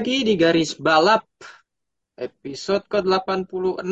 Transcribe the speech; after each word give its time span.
Lagi 0.00 0.24
di 0.24 0.32
Garis 0.32 0.80
Balap 0.80 1.28
episode 2.16 2.88
ke-86 2.88 3.84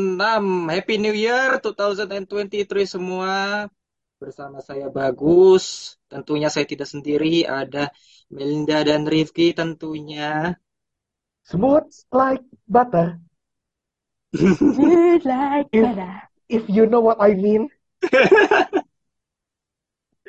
Happy 0.72 0.96
New 0.96 1.12
Year 1.12 1.60
2023 1.60 2.64
semua 2.88 3.68
bersama 4.16 4.64
saya 4.64 4.88
Bagus 4.88 6.00
tentunya 6.08 6.48
saya 6.48 6.64
tidak 6.64 6.88
sendiri 6.88 7.44
ada 7.44 7.92
Melinda 8.32 8.80
dan 8.88 9.04
Rifki 9.04 9.52
tentunya 9.52 10.56
Smooth 11.44 11.92
like 12.08 12.40
butter. 12.64 13.20
Smooth 14.32 15.28
like 15.28 15.68
If- 15.76 15.84
butter. 15.92 16.14
If 16.48 16.64
you 16.72 16.88
know 16.88 17.04
what 17.04 17.20
I 17.20 17.36
mean. 17.36 17.68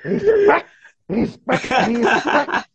Respect, 0.04 0.68
respect, 1.08 1.64
respect. 1.72 2.68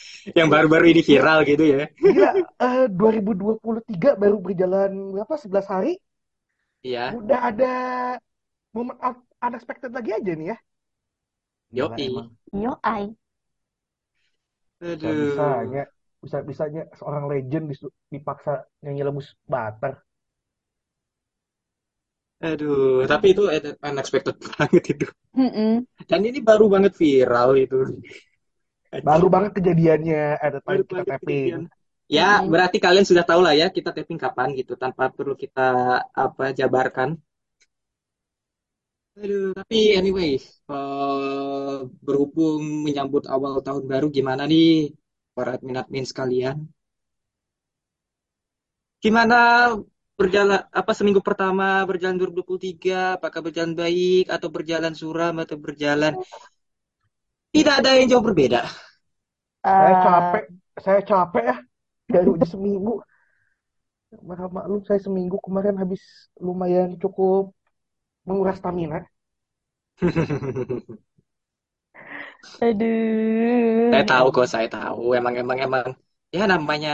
yang 0.38 0.48
baru-baru 0.52 0.84
ini 0.92 1.02
viral 1.04 1.38
gitu 1.48 1.64
ya 1.64 1.84
Gila, 2.02 2.30
eh, 2.66 2.82
2023 2.98 4.10
baru 4.22 4.36
berjalan 4.46 4.90
berapa? 5.14 5.34
11 5.42 5.66
hari. 5.74 5.92
ya 6.82 7.18
Udah 7.18 7.38
ada 7.50 7.72
momen 8.76 8.96
un- 9.08 9.26
unexpected 9.46 9.90
lagi 9.96 10.10
aja 10.18 10.32
nih 10.38 10.46
ya. 10.52 10.56
Yoi. 11.72 12.06
emang. 12.06 12.36
Yo, 12.52 12.78
I. 12.84 13.16
aduh 15.00 15.42
Bisa-bisanya, 15.42 15.82
bisa-bisanya 16.22 16.82
seorang 16.98 17.24
legend 17.32 17.64
dipaksa 18.12 18.52
nyanyi 18.82 19.02
lagu 19.06 19.20
butter. 19.52 19.92
aduh 22.48 23.06
tapi 23.10 23.26
itu 23.32 23.42
unexpected 23.88 24.36
banget 24.58 24.82
itu 24.92 25.06
Mm-mm. 25.36 25.86
dan 26.10 26.20
ini 26.28 26.38
baru 26.48 26.66
banget 26.74 26.92
viral 27.00 27.50
itu 27.64 27.78
Baru 29.08 29.26
banget 29.34 29.52
kejadiannya 29.56 30.20
ada 30.46 30.58
Baru 30.66 30.82
time 30.84 30.84
kita 30.90 31.02
banget 31.06 31.08
tapping. 31.10 31.54
kejadian. 31.54 31.62
Ya, 32.16 32.22
Mm-mm. 32.22 32.52
berarti 32.52 32.76
kalian 32.84 33.06
sudah 33.08 33.24
tahu 33.30 33.40
lah 33.46 33.54
ya 33.60 33.66
kita 33.76 33.90
tapping 33.96 34.20
kapan 34.24 34.48
gitu 34.58 34.72
tanpa 34.82 35.04
perlu 35.16 35.34
kita 35.42 35.60
apa 36.24 36.44
jabarkan. 36.58 37.10
Aduh, 39.22 39.52
tapi 39.58 39.76
anyway, 39.98 40.30
eh, 40.72 41.76
berhubung 42.06 42.62
menyambut 42.86 43.24
awal 43.34 43.52
tahun 43.66 43.84
baru 43.92 44.06
gimana 44.16 44.42
nih 44.52 44.66
para 45.36 45.50
admin-admin 45.56 46.04
sekalian? 46.10 46.56
Gimana 49.04 49.34
berjalan 50.18 50.60
apa 50.80 50.92
seminggu 50.96 51.20
pertama 51.28 51.64
berjalan 51.88 52.16
2023? 52.20 52.98
Apakah 53.18 53.40
berjalan 53.46 53.74
baik 53.82 54.24
atau 54.34 54.48
berjalan 54.56 54.92
suram 55.00 55.34
atau 55.42 55.56
berjalan 55.64 56.12
tidak 57.52 57.74
ada 57.80 57.90
yang 58.00 58.08
jauh 58.12 58.24
berbeda? 58.24 58.60
Saya 59.76 59.94
Eh, 59.94 60.02
capek, 60.04 60.44
saya 60.84 61.00
capek 61.10 61.42
ya. 61.50 61.56
Baru 62.12 62.30
aja 62.36 62.46
seminggu. 62.54 62.92
Maka 64.28 64.44
maklum 64.56 64.80
saya 64.88 65.00
seminggu 65.06 65.36
kemarin 65.46 65.76
habis 65.82 66.02
lumayan 66.46 66.88
cukup 67.02 67.42
menguras 68.28 68.58
stamina. 68.60 68.98
aduh. 72.66 73.90
Saya 73.90 74.04
tahu 74.10 74.26
kok, 74.36 74.46
saya 74.52 74.66
tahu. 74.74 75.00
Emang 75.18 75.34
emang 75.42 75.58
emang 75.66 75.86
ya 76.36 76.42
namanya 76.52 76.90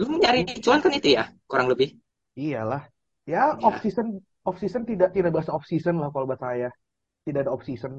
lu 0.00 0.06
nyari 0.22 0.40
cuan 0.64 0.80
kan 0.84 0.92
itu 0.98 1.08
ya, 1.16 1.22
kurang 1.50 1.66
lebih. 1.72 1.88
Iyalah. 2.36 2.82
Ya, 3.32 3.42
Ya. 3.52 3.68
off 3.68 3.80
season, 3.82 4.06
off 4.48 4.56
season 4.62 4.82
tidak 4.90 5.08
tidak 5.16 5.30
bahasa 5.36 5.52
off 5.56 5.64
season 5.70 5.94
lah 6.00 6.08
kalau 6.12 6.26
buat 6.30 6.40
saya. 6.46 6.68
Tidak 7.26 7.40
ada 7.44 7.52
off 7.54 7.64
season 7.68 7.92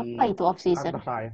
Apa 0.00 0.22
itu 0.32 0.42
off 0.50 0.60
season? 0.66 0.96
saya. 1.04 1.30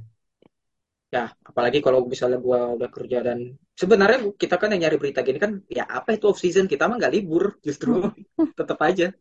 Ya, 1.11 1.27
apalagi 1.43 1.83
kalau 1.83 2.07
misalnya 2.07 2.39
gua 2.39 2.71
udah 2.71 2.87
kerja 2.87 3.19
dan 3.19 3.59
sebenarnya 3.75 4.31
kita 4.39 4.55
kan 4.55 4.71
yang 4.71 4.87
nyari 4.87 4.95
berita 4.95 5.19
gini 5.27 5.39
kan, 5.43 5.59
ya 5.67 5.83
apa 5.83 6.15
itu 6.15 6.31
off 6.31 6.39
season? 6.39 6.71
Kita 6.71 6.87
mah 6.87 6.95
nggak 6.95 7.11
libur, 7.11 7.55
justru 7.67 8.07
tetap 8.55 8.79
aja 8.79 9.11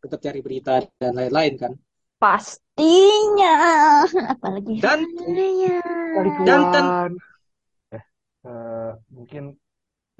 tetap 0.00 0.20
cari 0.22 0.40
berita 0.40 0.80
dan 0.96 1.12
lain-lain 1.18 1.54
kan. 1.58 1.72
Pastinya. 2.16 3.54
Apalagi 4.32 4.80
Dan. 4.80 5.00
Cari 6.16 6.30
Dan 6.46 6.60
ten-. 6.72 6.90
Eh, 7.92 8.04
eh, 8.48 8.92
mungkin 9.12 9.52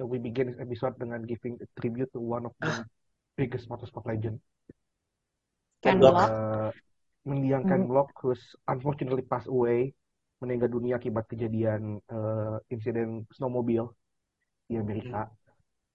we 0.03 0.21
begin 0.21 0.53
this 0.53 0.61
episode 0.61 0.93
dengan 1.01 1.25
giving 1.25 1.57
a 1.57 1.67
tribute 1.79 2.11
to 2.13 2.21
one 2.21 2.45
of 2.45 2.53
the 2.61 2.85
biggest 3.33 3.65
motorsport 3.71 4.05
legend. 4.05 4.37
Ken 5.81 5.97
Block. 5.97 6.13
Block. 6.13 6.29
Eh, 6.29 6.69
mendiang 7.25 7.65
Ken 7.65 7.83
Hmm. 7.85 7.89
Block, 7.89 8.13
who's 8.21 8.41
unfortunately 8.69 9.25
passed 9.25 9.49
away, 9.49 9.97
meninggal 10.37 10.69
dunia 10.69 11.01
akibat 11.01 11.25
kejadian 11.25 11.97
eh, 12.05 12.55
insiden 12.73 13.25
snowmobile 13.33 13.89
di 14.69 14.77
Amerika. 14.77 15.27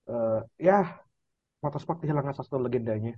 Eh, 0.08 0.40
ya, 0.58 0.98
motorsport 1.62 2.02
kehilangan 2.02 2.34
satu 2.34 2.58
legendanya. 2.58 3.14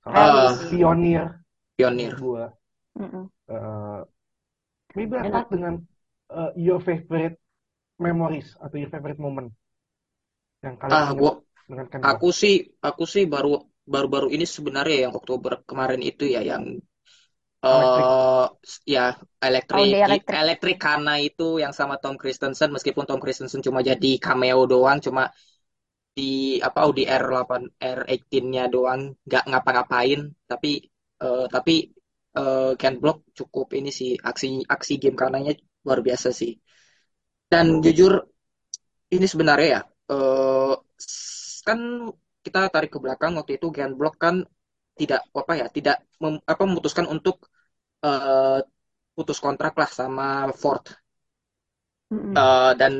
Salah 0.00 0.56
satu 0.56 0.72
pionir 0.72 1.24
pionir. 1.76 2.12
gua. 2.16 2.48
Mm-mm. 2.96 3.24
Eh, 3.48 4.00
maybe 4.96 5.16
start 5.20 5.48
dengan 5.52 5.74
eh, 6.32 6.50
your 6.56 6.80
favorite 6.80 7.36
memories 8.00 8.56
atau 8.56 8.76
your 8.80 8.90
favorite 8.92 9.20
moment 9.20 9.52
yang 10.64 10.76
kalian 10.76 10.96
Ah, 10.96 11.12
gua 11.16 11.32
dengan 11.68 11.86
Block. 11.88 12.04
aku 12.16 12.28
sih 12.32 12.54
aku 12.82 13.04
sih 13.06 13.24
baru 13.28 13.60
baru-baru 13.86 14.28
ini 14.34 14.46
sebenarnya 14.46 15.08
yang 15.08 15.12
Oktober 15.16 15.62
kemarin 15.66 16.02
itu 16.04 16.24
ya 16.28 16.40
yang 16.44 16.78
Electric. 17.68 18.08
eh 18.10 18.46
ya 18.94 19.04
elektrik 19.46 19.78
Audi 19.78 19.94
elektrik. 20.06 20.40
elektrik 20.42 20.76
karena 20.86 21.12
itu 21.22 21.62
yang 21.62 21.70
sama 21.78 21.94
Tom 22.02 22.14
Christensen 22.20 22.70
meskipun 22.74 23.04
Tom 23.08 23.20
Christensen 23.22 23.62
cuma 23.66 23.80
jadi 23.90 24.10
cameo 24.24 24.66
doang 24.72 24.98
cuma 25.06 25.22
di 26.16 26.58
apa 26.68 26.78
Audi 26.86 27.04
R8 27.06 27.62
R18-nya 27.80 28.64
doang 28.74 29.02
nggak 29.26 29.44
ngapa-ngapain 29.50 30.20
tapi 30.50 30.70
eh, 31.24 31.46
tapi 31.54 31.74
eh, 32.38 32.72
Ken 32.80 32.94
Block 33.02 33.18
cukup 33.38 33.66
ini 33.78 33.90
sih 33.98 34.10
aksi 34.30 34.48
aksi 34.74 34.92
game 35.02 35.16
karenanya 35.20 35.52
luar 35.86 36.00
biasa 36.06 36.28
sih 36.40 36.52
dan 37.50 37.82
jujur 37.84 38.12
ini 39.14 39.26
sebenarnya 39.32 39.68
ya 39.76 39.80
eh, 40.12 40.72
s- 40.98 41.62
kan 41.66 41.78
kita 42.44 42.58
tarik 42.74 42.90
ke 42.94 42.98
belakang 43.04 43.32
waktu 43.38 43.52
itu 43.60 43.66
Ken 43.76 43.92
Block 43.98 44.16
kan 44.24 44.36
tidak 45.00 45.20
apa 45.32 45.52
ya 45.60 45.66
tidak 45.72 45.96
mem- 46.22 46.44
apa 46.46 46.62
memutuskan 46.68 47.06
untuk 47.10 47.49
eh, 48.06 48.58
putus 49.16 49.38
kontrak 49.46 49.72
lah 49.80 49.90
sama 50.00 50.24
Ford. 50.62 50.84
Mm-mm. 52.12 52.42
Eh, 52.42 52.70
dan 52.80 52.94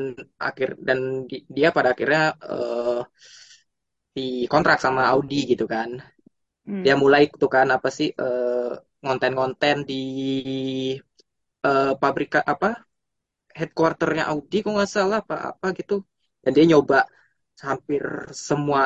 akhir 0.47 0.69
dan 0.87 0.99
di- 1.29 1.45
dia 1.55 1.69
pada 1.75 1.89
akhirnya 1.95 2.21
eh, 2.51 2.99
dikontrak 4.15 4.77
sama 4.85 5.01
Audi 5.13 5.35
gitu 5.51 5.65
kan. 5.73 5.89
Mm. 6.67 6.85
dia 6.85 6.95
mulai 7.03 7.23
tuh 7.41 7.49
kan 7.55 7.67
apa 7.77 7.89
sih 7.97 8.09
eh, 8.23 8.71
ngonten-ngonten 9.03 9.77
di 9.89 9.93
eh, 11.65 11.91
pabrik 12.01 12.29
apa 12.53 12.67
headquarternya 13.59 14.23
Audi 14.31 14.57
kok 14.63 14.73
nggak 14.75 14.91
salah 14.97 15.17
apa 15.23 15.35
apa 15.51 15.67
gitu. 15.79 15.95
Dan 16.43 16.51
dia 16.57 16.65
nyoba 16.71 16.97
hampir 17.67 18.03
semua 18.47 18.81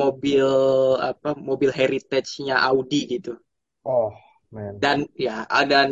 mobil 0.00 0.46
apa 1.10 1.28
mobil 1.48 1.70
heritage-nya 1.80 2.56
Audi 2.70 2.98
gitu. 3.14 3.30
Oh, 3.84 4.12
man. 4.54 4.74
dan 4.82 4.98
ya 5.24 5.36
dan 5.70 5.88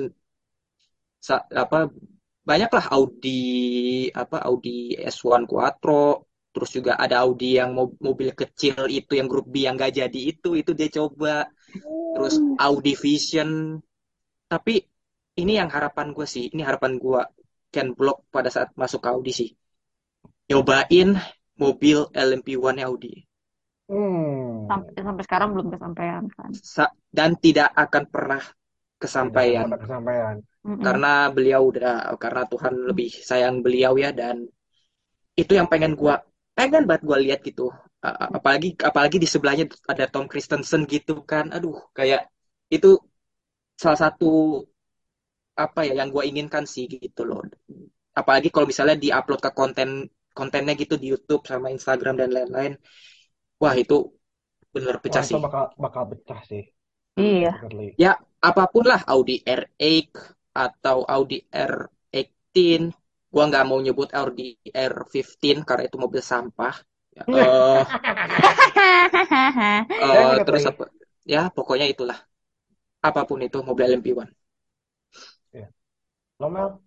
sa- 1.27 1.47
apa 1.65 1.79
banyaklah 2.49 2.85
Audi 2.97 3.41
apa 4.23 4.37
Audi 4.49 4.99
S1 4.99 5.43
Quattro 5.51 6.27
terus 6.53 6.71
juga 6.77 6.93
ada 7.05 7.17
Audi 7.25 7.49
yang 7.61 7.71
mo- 7.77 7.97
mobil 8.07 8.31
kecil 8.41 8.77
itu 8.99 9.13
yang 9.19 9.29
grup 9.33 9.47
B 9.53 9.65
yang 9.67 9.75
gak 9.81 9.93
jadi 10.01 10.21
itu 10.33 10.49
itu 10.61 10.71
dia 10.79 10.89
coba. 10.99 11.35
Terus 12.15 12.35
Audi 12.67 12.93
Vision. 13.05 13.51
Tapi 14.53 14.75
ini 15.43 15.53
yang 15.61 15.71
harapan 15.77 16.07
gue 16.17 16.27
sih 16.35 16.45
ini 16.55 16.63
harapan 16.69 16.93
gue 17.05 17.21
Ken 17.75 17.89
Block 17.99 18.19
pada 18.35 18.49
saat 18.55 18.71
masuk 18.81 19.01
ke 19.05 19.09
Audi 19.15 19.33
sih. 19.41 19.51
Nyobain 20.49 21.09
mobil 21.63 21.99
LMP1 22.27 22.77
Audi 22.87 23.13
Hmm. 23.91 24.71
Sampai, 24.71 24.93
sampai 25.03 25.23
sekarang 25.27 25.49
belum 25.53 25.69
kesampaian 25.75 26.25
kan. 26.33 26.51
Sa- 26.55 26.95
dan 27.13 27.37
tidak 27.37 27.71
akan 27.77 28.05
pernah 28.09 28.43
Tidak 28.43 29.03
kesampaian 29.03 29.67
ada 29.67 29.79
kesampaian. 29.83 30.37
Karena 30.63 31.13
beliau 31.35 31.63
udah 31.75 32.15
karena 32.23 32.43
Tuhan 32.47 32.75
lebih 32.89 33.11
sayang 33.11 33.61
beliau 33.61 33.99
ya 33.99 34.15
dan 34.15 34.47
itu 35.35 35.53
yang 35.59 35.67
pengen 35.67 35.93
gua 35.99 36.23
pengen 36.55 36.87
banget 36.87 37.03
gua 37.03 37.19
lihat 37.19 37.41
gitu 37.43 37.73
apalagi 38.39 38.79
apalagi 38.79 39.17
di 39.19 39.27
sebelahnya 39.27 39.67
ada 39.91 40.05
Tom 40.07 40.27
Christensen 40.31 40.87
gitu 40.87 41.27
kan 41.27 41.51
aduh 41.51 41.75
kayak 41.97 42.31
itu 42.71 42.99
salah 43.75 43.99
satu 43.99 44.63
apa 45.59 45.81
ya 45.89 45.93
yang 46.01 46.09
gua 46.15 46.25
inginkan 46.31 46.65
sih 46.65 46.85
gitu 46.89 47.23
loh 47.29 47.43
apalagi 48.17 48.49
kalau 48.55 48.67
misalnya 48.71 48.97
diupload 48.97 49.41
ke 49.43 49.51
konten 49.53 49.89
kontennya 50.33 50.73
gitu 50.83 50.95
di 50.97 51.13
YouTube 51.13 51.43
sama 51.45 51.69
Instagram 51.69 52.15
dan 52.21 52.31
lain-lain 52.33 52.73
wah 53.63 53.75
itu 53.79 53.97
bener 54.75 54.97
Wah, 54.99 55.03
pecah 55.05 55.23
itu 55.23 55.31
sih. 55.31 55.37
bakal 55.47 55.65
bakal 55.85 56.03
pecah 56.11 56.41
sih. 56.51 56.63
Iya. 57.15 57.53
Ya 58.03 58.13
apa 58.43 58.65
pun 58.73 58.85
lah 58.91 59.01
Audi 59.07 59.39
R8 59.47 60.11
atau 60.53 61.07
Audi 61.07 61.39
R18 61.53 62.83
gua 63.33 63.45
nggak 63.49 63.65
mau 63.69 63.81
nyebut 63.81 64.09
Audi 64.13 64.57
R15 64.73 65.57
karena 65.69 65.83
itu 65.89 65.97
mobil 66.01 66.23
sampah. 66.25 66.75
Ya, 67.13 67.23
eh, 67.29 67.85
eh, 70.03 70.13
ingat 70.25 70.41
terus 70.49 70.65
apa? 70.65 70.85
Ya 71.29 71.53
pokoknya 71.53 71.87
itulah. 71.93 72.17
Apa 73.05 73.21
pun 73.29 73.39
itu 73.47 73.59
mobil 73.61 73.85
LMP1 73.93 74.33
Lo 76.39 76.51
Mel? 76.51 76.83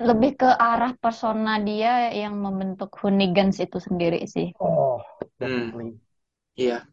Lebih 0.00 0.30
ke 0.40 0.48
arah 0.68 0.92
persona 1.02 1.50
dia 1.68 2.12
yang 2.12 2.34
membentuk 2.44 2.90
Hunigans 3.00 3.56
itu 3.64 3.76
sendiri 3.80 4.18
sih. 4.34 4.52
Oh, 4.60 5.02
Hmm. 5.40 5.70
definitely. 5.70 5.98
iya 6.56 6.86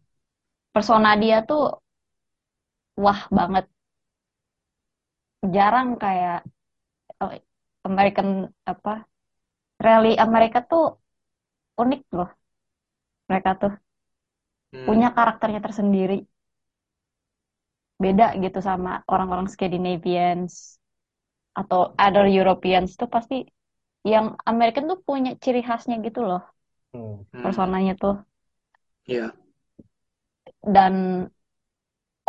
Persona 0.75 1.11
dia 1.23 1.37
tuh 1.49 1.63
wah 3.03 3.21
banget. 3.37 3.65
Jarang 5.55 5.87
kayak 6.03 6.33
oh, 7.21 7.31
American 7.89 8.29
apa 8.71 8.91
rally 9.85 10.09
Amerika 10.25 10.59
tuh 10.71 10.83
unik 11.81 12.01
loh. 12.17 12.29
Mereka 13.29 13.49
tuh 13.61 13.71
Hmm. 14.73 14.87
punya 14.87 15.07
karakternya 15.17 15.59
tersendiri. 15.65 16.15
Beda 18.03 18.25
gitu 18.43 18.59
sama 18.69 18.89
orang-orang 19.13 19.47
Scandinavians 19.53 20.53
atau 21.59 21.79
other 22.03 22.25
Europeans 22.39 22.89
tuh 22.99 23.09
pasti 23.15 23.35
yang 24.13 24.25
American 24.51 24.85
tuh 24.91 24.99
punya 25.07 25.31
ciri 25.43 25.61
khasnya 25.67 25.95
gitu 26.07 26.19
loh 26.29 26.41
Hmm. 26.93 27.23
Hmm. 27.33 27.43
personanya 27.43 27.93
tuh 28.01 28.15
iya 29.07 29.33
dan 30.63 30.93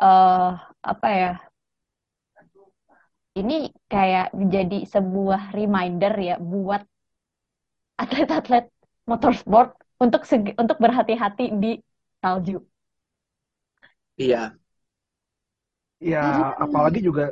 eh 0.02 0.50
apa 0.90 1.06
ya 1.20 1.28
ini 3.40 3.56
kayak 3.92 4.26
jadi 4.54 4.78
sebuah 4.94 5.42
reminder 5.58 6.12
ya 6.28 6.34
buat 6.52 6.82
atlet-atlet 8.02 8.64
motorsport 9.10 9.68
untuk 10.04 10.22
segi- 10.30 10.56
untuk 10.62 10.76
berhati-hati 10.82 11.44
di 11.62 11.70
salju. 12.22 12.58
iya 14.18 14.56
Ya, 16.12 16.20
Hmm. 16.20 16.42
apalagi 16.64 16.98
juga 17.08 17.22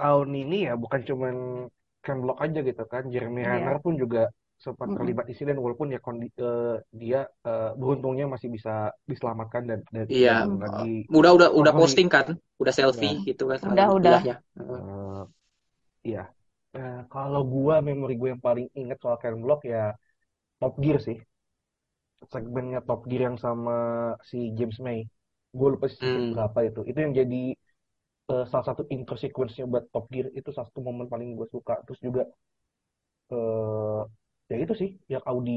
tahun 0.00 0.30
ini 0.42 0.56
ya 0.68 0.72
bukan 0.82 1.00
cuman 1.08 1.34
Ken 2.04 2.18
Block 2.22 2.38
aja 2.44 2.58
gitu 2.68 2.82
kan. 2.92 3.02
Jeremy 3.12 3.42
Iya. 3.42 3.50
Renner 3.50 3.76
pun 3.84 3.94
juga 4.02 4.20
sempat 4.64 4.88
Mm-mm. 4.88 4.94
terlibat 4.96 5.26
insiden 5.32 5.58
walaupun 5.64 5.88
ya 5.94 6.00
kondi, 6.06 6.26
eh, 6.46 6.76
dia 7.00 7.20
eh, 7.48 7.70
beruntungnya 7.80 8.26
masih 8.34 8.48
bisa 8.56 8.72
diselamatkan 9.10 9.62
dan 9.70 9.80
dan, 9.94 10.08
iya 10.12 10.32
lagi 10.62 11.08
udah 11.18 11.30
udah 11.36 11.48
udah 11.60 11.72
posting 11.78 12.08
kan 12.14 12.26
udah 12.62 12.72
selfie 12.78 13.14
gitu 13.28 13.42
kan 13.50 13.60
Udah, 13.70 13.86
udah. 13.98 14.20
ya 14.28 14.34
eh, 14.60 15.20
iya. 16.08 16.22
Eh, 16.78 16.98
kalau 17.14 17.40
gua 17.54 17.74
memori 17.88 18.14
gue 18.20 18.28
yang 18.34 18.44
paling 18.48 18.66
inget 18.80 18.98
soal 19.02 19.16
Ken 19.22 19.36
Block 19.44 19.60
ya 19.72 19.82
Top 20.60 20.74
Gear 20.84 20.98
sih. 21.08 21.18
Segmennya 22.32 22.80
Top 22.88 23.00
Gear 23.08 23.22
yang 23.28 23.38
sama 23.46 23.74
si 24.30 24.38
James 24.58 24.78
May. 24.86 24.98
Gue 25.58 25.68
lupa 25.74 25.86
season 25.98 26.24
Hmm. 26.24 26.34
berapa 26.34 26.58
itu. 26.68 26.80
Itu 26.90 26.98
yang 27.04 27.12
jadi 27.20 27.42
eh, 28.32 28.44
salah 28.50 28.66
satu 28.68 28.82
intro 28.94 29.16
sequence-nya 29.24 29.64
buat 29.72 29.84
Top 29.92 30.04
Gear 30.12 30.26
itu 30.38 30.48
salah 30.54 30.68
satu 30.70 30.80
momen 30.88 31.06
paling 31.12 31.28
gue 31.38 31.48
suka. 31.54 31.74
Terus 31.86 32.00
juga 32.06 32.22
eh 33.32 33.98
ya 34.50 34.54
itu 34.62 34.72
sih 34.80 34.90
yang 35.12 35.22
Audi 35.30 35.52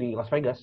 di 0.00 0.06
Las 0.18 0.28
Vegas. 0.34 0.58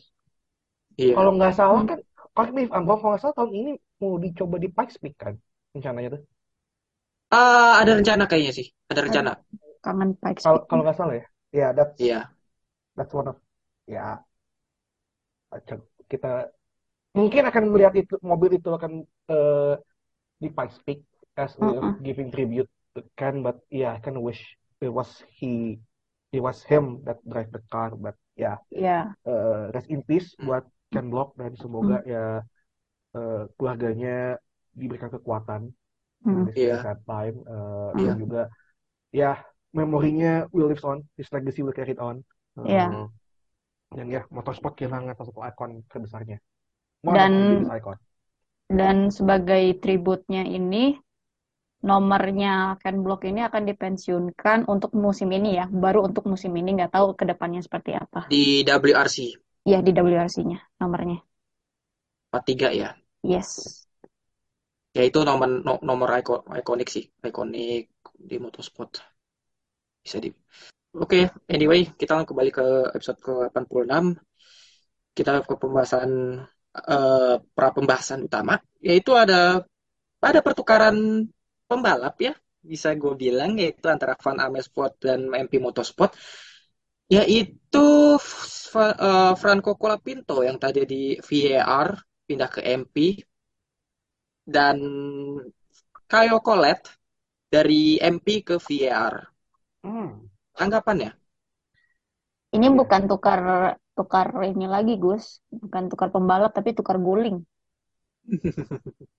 iya 0.98 1.16
Kalau 1.16 1.31
nggak 1.38 1.54
salah 1.60 1.81
kan, 1.90 2.00
correct 2.36 2.54
me 2.56 2.62
if 2.66 2.72
I'm 2.75 2.84
wrong, 2.88 3.00
kalau 3.01 3.12
nggak 3.13 3.24
salah 3.24 3.36
tahun 3.38 3.51
ini 3.62 3.72
mau 4.01 4.13
dicoba 4.25 4.56
di 4.63 4.69
Pikes 4.75 4.98
Peak 5.01 5.16
kan 5.24 5.34
rencananya 5.75 6.10
tuh. 6.16 6.22
Ah, 7.38 7.74
ada 7.81 7.92
rencana 8.00 8.24
kayaknya 8.30 8.54
sih 8.57 8.68
ada 8.92 9.02
rencana 9.06 9.31
Kangen 9.84 10.12
Pikes 10.22 10.45
Kalau 10.45 10.60
Peak. 10.68 10.68
kalau 10.69 10.81
nggak 10.84 10.98
salah 11.00 11.16
ya. 11.19 11.25
Ya, 11.60 11.68
that's 11.78 12.02
iya 12.02 12.19
that's 12.98 13.13
one 13.19 13.28
of 13.31 13.38
ya 13.95 14.04
acak- 15.56 15.90
kita 16.12 16.28
mungkin 17.18 17.44
akan 17.50 17.63
melihat 17.74 17.94
itu 18.02 18.16
mobil 18.31 18.52
itu 18.60 18.69
akan 18.78 18.94
eh, 19.34 19.74
di 20.44 20.50
Pikes 20.57 20.78
Peak 20.86 21.00
as 21.40 21.56
Mm-mm. 21.62 22.02
giving 22.04 22.30
tribute 22.36 22.70
to 22.96 23.02
Ken, 23.20 23.44
but 23.48 23.58
yeah, 23.72 23.96
I 23.96 24.00
kind 24.04 24.18
of 24.20 24.24
wish 24.24 24.42
it 24.82 24.92
was 24.92 25.24
he 25.40 25.80
it 26.36 26.42
was 26.44 26.64
him 26.64 27.04
that 27.08 27.20
drive 27.32 27.52
the 27.56 27.64
car, 27.72 27.96
but 27.96 28.16
ya 28.38 28.58
Ya, 28.72 29.16
eh, 29.28 29.64
rest 29.76 29.90
in 29.94 30.02
peace 30.10 30.36
Hmm. 30.40 30.48
buat 30.48 30.66
Ken 30.94 31.08
Block 31.14 31.36
dan 31.40 31.54
semoga 31.60 32.02
ya 32.08 32.44
eh, 33.18 33.44
keluarganya 33.58 34.38
diberikan 34.76 35.12
kekuatan 35.16 35.62
Hmm. 36.24 36.46
Iya. 36.56 36.76
sad 36.82 37.00
time 37.10 37.38
Eh, 37.54 37.90
Iya. 37.94 38.06
dan 38.06 38.14
juga 38.22 38.42
ya 39.14 39.40
memorinya 39.78 40.48
will 40.56 40.70
live 40.72 40.84
on 40.88 41.00
his 41.20 41.30
legacy 41.36 41.62
will 41.66 41.76
carry 41.78 41.96
on 42.00 42.18
Eh, 42.60 42.66
Iya. 42.66 43.00
dan 43.98 44.08
ya 44.16 44.22
motorsport 44.36 44.74
kehilangan 44.78 45.14
salah 45.18 45.30
satu 45.30 45.42
ikon 45.50 45.72
terbesarnya 45.92 46.38
One 47.06 47.26
Dan 47.26 47.34
icon 47.80 47.98
dan 48.80 48.98
sebagai 49.18 49.64
tributnya 49.84 50.42
ini 50.58 50.86
nomornya 51.80 52.76
Ken 52.84 53.00
Block 53.04 53.24
ini 53.24 53.40
akan 53.48 53.64
dipensiunkan 53.70 54.68
untuk 54.68 54.92
musim 54.96 55.30
ini 55.31 55.60
ya, 55.60 55.66
baru 55.72 56.06
untuk 56.12 56.28
musim 56.28 56.52
ini 56.60 56.76
nggak 56.76 56.92
tahu 56.96 57.16
ke 57.16 57.24
depannya 57.24 57.62
seperti 57.64 57.96
apa. 57.96 58.28
di 58.28 58.64
WRC 58.68 59.18
Ya 59.68 59.80
di 59.86 59.92
WRC-nya 59.92 60.59
nomornya. 60.81 61.19
43 62.30 62.69
ya 62.76 62.90
Yes. 63.24 63.86
ya 64.98 65.04
itu 65.06 65.19
nomor 65.28 65.50
no- 65.68 65.83
nomor 65.90 66.09
iko- 66.21 66.44
ikonik 66.62 66.90
sih 66.90 67.06
ikonik 67.30 67.83
di 68.30 68.36
motorsport 68.42 68.92
bisa 70.04 70.18
di 70.24 70.30
oke 70.98 71.19
anyway 71.52 71.81
kita 72.00 72.26
kembali 72.30 72.50
ke 72.57 72.66
episode 72.98 73.19
ke 73.21 73.33
86 73.52 74.04
kita 75.18 75.31
ke 75.45 75.54
pembahasan 75.62 76.09
eh, 76.94 77.36
pra 77.56 77.68
pembahasan 77.76 78.19
utama 78.28 78.56
yaitu 78.81 79.12
ada 79.14 79.64
ada 80.24 80.40
pertukaran 80.45 80.95
pembalap 81.69 82.16
ya 82.28 82.33
bisa 82.71 82.90
gue 83.02 83.14
bilang 83.23 83.52
yaitu 83.61 83.85
antara 83.95 84.14
Van 84.23 84.38
Amersfoort 84.47 84.94
dan 85.06 85.19
MP 85.44 85.54
Motorsport 85.66 86.11
yaitu 87.16 87.88
eh, 88.78 89.33
Franco 89.42 89.71
Colapinto 89.81 90.35
yang 90.47 90.57
tadi 90.64 90.81
di 90.92 91.02
VAR 91.28 91.90
pindah 92.28 92.49
ke 92.56 92.61
MP 92.80 92.95
dan 94.45 94.78
Kayo 96.11 96.38
Collet 96.47 96.81
dari 97.54 97.81
MP 98.14 98.28
ke 98.47 98.56
VAR 98.66 99.16
Hmm. 99.83 100.30
tanggapannya 100.57 101.09
Ini 102.56 102.68
Iya. 102.68 102.80
bukan 102.80 103.02
tukar 103.11 103.40
tukar 103.97 104.28
ini 104.52 104.66
lagi, 104.76 104.94
Gus. 105.04 105.26
Bukan 105.61 105.83
tukar 105.92 106.09
pembalap 106.16 106.52
tapi 106.57 106.69
tukar 106.78 106.97
guling. 107.07 107.38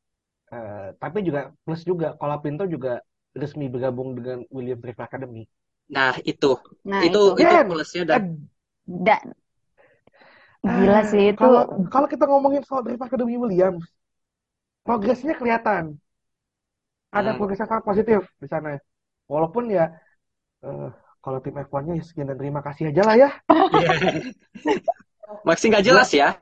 Eh, 0.57 0.89
tapi 1.03 1.19
juga 1.29 1.41
plus 1.65 1.83
juga 1.91 2.07
Colapinto 2.21 2.65
juga 2.75 2.91
resmi 3.41 3.67
bergabung 3.73 4.09
dengan 4.19 4.39
Williams 4.55 4.83
Drift 4.83 5.03
Academy. 5.07 5.43
Nah 5.95 6.15
itu. 6.31 6.51
Nah, 6.91 7.07
itu 7.07 7.23
itu. 7.23 7.43
itu 7.43 7.55
plusnya 7.69 8.03
dan 8.11 8.23
eh, 8.23 8.25
Dan 9.07 9.35
gila 10.75 10.99
ah, 11.01 11.11
sih 11.11 11.23
itu. 11.33 11.45
kalau 11.45 11.61
kalau 11.93 12.07
kita 12.13 12.25
ngomongin 12.31 12.63
soal 12.69 12.83
Drift 12.85 13.05
Academy 13.07 13.35
Williams 13.43 13.85
progresnya 14.87 15.33
kelihatan. 15.41 15.85
Ada 17.11 17.31
Hmm. 17.33 17.39
progres 17.39 17.59
yang 17.59 17.71
sangat 17.71 17.85
positif 17.91 18.21
di 18.39 18.47
sana. 18.47 18.79
Walaupun 19.27 19.65
ya 19.71 19.91
eh, 20.67 20.89
kalau 21.25 21.39
tim 21.45 21.57
F1-nya 21.59 21.95
ya 22.01 22.05
sekian 22.09 22.29
dan 22.31 22.39
terima 22.41 22.61
kasih 22.67 22.85
aja 22.93 23.03
lah 23.09 23.17
ya. 23.19 23.31
Masih 25.47 25.67
nggak 25.73 25.85
jelas 25.89 26.09
ya 26.13 26.37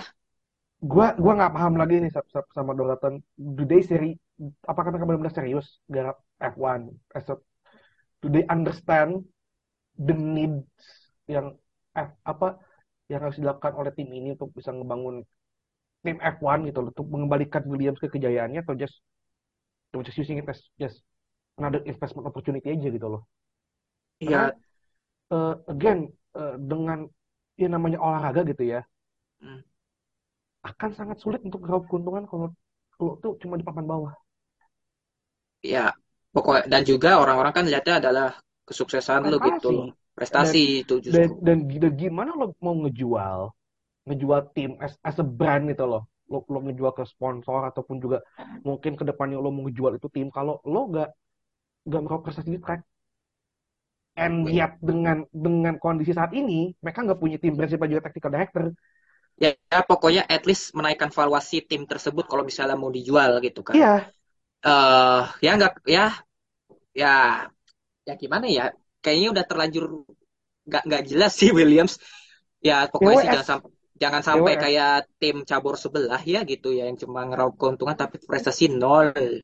gua 0.83 1.07
gua 1.19 1.33
nggak 1.39 1.53
paham 1.57 1.75
lagi 1.81 1.95
nih 2.03 2.11
sama, 2.15 2.41
sama 2.55 2.73
Doraton 2.79 3.15
do 3.57 3.63
they 3.67 3.83
seri 3.83 4.15
apakah 4.71 4.91
mereka 4.95 5.07
benar-benar 5.09 5.35
serius 5.35 5.67
garap 5.91 6.17
F1 6.39 6.81
as 7.19 7.27
a- 7.33 7.43
do 8.23 8.29
they 8.35 8.45
understand 8.51 9.25
the 9.99 10.15
needs 10.15 10.85
yang 11.31 11.55
eh, 11.99 12.09
apa 12.27 12.59
yang 13.11 13.21
harus 13.25 13.39
dilakukan 13.43 13.75
oleh 13.81 13.93
tim 13.97 14.09
ini 14.13 14.35
untuk 14.37 14.51
bisa 14.57 14.71
ngebangun 14.75 15.25
tim 16.05 16.19
F1 16.23 16.59
gitu 16.69 16.79
loh, 16.85 16.91
untuk 16.95 17.09
mengembalikan 17.11 17.63
Williams 17.71 18.01
ke 18.03 18.09
kejayaannya 18.15 18.63
atau 18.65 18.75
just 18.79 18.97
just 20.05 20.19
using 20.19 20.39
it 20.39 20.49
as 20.49 20.63
just 20.81 21.03
another 21.59 21.83
investment 21.87 22.27
opportunity 22.29 22.71
aja 22.73 22.89
gitu 22.91 23.09
loh. 23.13 23.23
Iya, 24.25 24.39
Karena 24.39 24.51
eh, 25.35 25.55
again 25.73 25.99
eh, 26.39 26.55
dengan 26.71 26.99
yang 27.61 27.73
namanya 27.77 27.99
olahraga 28.07 28.43
gitu 28.51 28.65
ya 28.75 28.81
Hmm. 29.41 29.61
Akan 30.65 30.91
sangat 30.99 31.19
sulit 31.23 31.41
untuk 31.47 31.61
meraup 31.65 31.85
keuntungan 31.91 32.25
kalau 32.31 32.49
kalau 32.99 33.13
tuh 33.23 33.33
cuma 33.43 33.55
di 33.59 33.65
papan 33.67 33.87
bawah. 33.87 34.13
ya 35.63 35.91
pokoknya 36.35 36.65
dan 36.73 36.83
juga 36.91 37.11
orang-orang 37.23 37.53
kan 37.57 37.65
lihatnya 37.67 37.95
adalah 38.03 38.29
kesuksesan 38.69 39.23
lu 39.31 39.39
gitu 39.43 39.69
loh. 39.77 39.87
Prestasi. 40.17 40.59
Prestasi 40.59 40.83
itu 40.83 40.99
Dan, 41.15 41.29
justru. 41.31 41.33
dan 41.47 41.59
dan 41.83 41.93
gimana 42.03 42.31
lo 42.37 42.47
mau 42.65 42.75
ngejual 42.85 43.41
ngejual 44.09 44.41
tim 44.57 44.71
as, 44.87 44.95
as 45.09 45.19
a 45.23 45.27
brand 45.39 45.65
gitu 45.73 45.85
loh. 45.93 46.03
Lo, 46.33 46.39
lo 46.53 46.59
ngejual 46.67 46.93
ke 46.99 47.05
sponsor 47.13 47.61
ataupun 47.71 47.97
juga 48.05 48.19
mungkin 48.69 48.93
ke 48.99 49.05
depannya 49.11 49.39
lo 49.45 49.51
mau 49.55 49.65
ngejual 49.67 49.93
itu 49.99 50.09
tim 50.15 50.29
kalau 50.37 50.55
lo 50.73 50.81
nggak 50.93 51.09
nggak 51.89 52.03
meraup 52.05 52.23
prestasi 52.27 52.51
di 52.57 52.61
track. 52.65 52.83
And 54.19 54.51
yet 54.51 54.75
dengan 54.83 55.23
dengan 55.31 55.79
kondisi 55.79 56.11
saat 56.11 56.35
ini 56.35 56.75
mereka 56.83 57.07
nggak 57.07 57.21
punya 57.23 57.39
tim 57.39 57.55
brand 57.55 57.71
siapa 57.71 57.87
juga 57.87 58.03
technical 58.11 58.33
director. 58.35 58.65
Ya, 59.39 59.55
ya, 59.71 59.79
pokoknya 59.87 60.27
at 60.27 60.43
least 60.49 60.75
menaikkan 60.75 61.15
valuasi 61.15 61.63
tim 61.63 61.87
tersebut 61.87 62.27
kalau 62.27 62.43
misalnya 62.43 62.75
mau 62.75 62.91
dijual 62.91 63.39
gitu 63.39 63.63
kan. 63.63 63.77
Iya. 63.79 63.95
eh 64.67 65.23
ya 65.45 65.51
nggak 65.55 65.73
ya 65.87 66.05
ya 66.91 67.47
ya 68.07 68.15
gimana 68.19 68.47
ya? 68.51 68.75
Kayaknya 68.99 69.29
udah 69.35 69.45
terlanjur 69.47 69.85
nggak 70.69 70.83
nggak 70.89 71.03
jelas 71.11 71.33
sih 71.39 71.51
Williams. 71.59 71.95
Ya 72.59 72.91
pokoknya 72.91 73.17
sih 73.23 73.31
jangan 73.31 73.47
sampai 73.47 73.71
jangan 74.03 74.23
sampai 74.23 74.53
kayak 74.63 74.93
tim 75.23 75.37
cabur 75.47 75.75
sebelah 75.79 76.23
ya 76.23 76.43
gitu 76.47 76.75
ya 76.75 76.87
yang 76.91 76.99
cuma 76.99 77.27
ngeraup 77.31 77.55
keuntungan 77.61 77.95
tapi 77.99 78.19
prestasi 78.23 78.71
nol. 78.75 79.15
Eh, 79.15 79.35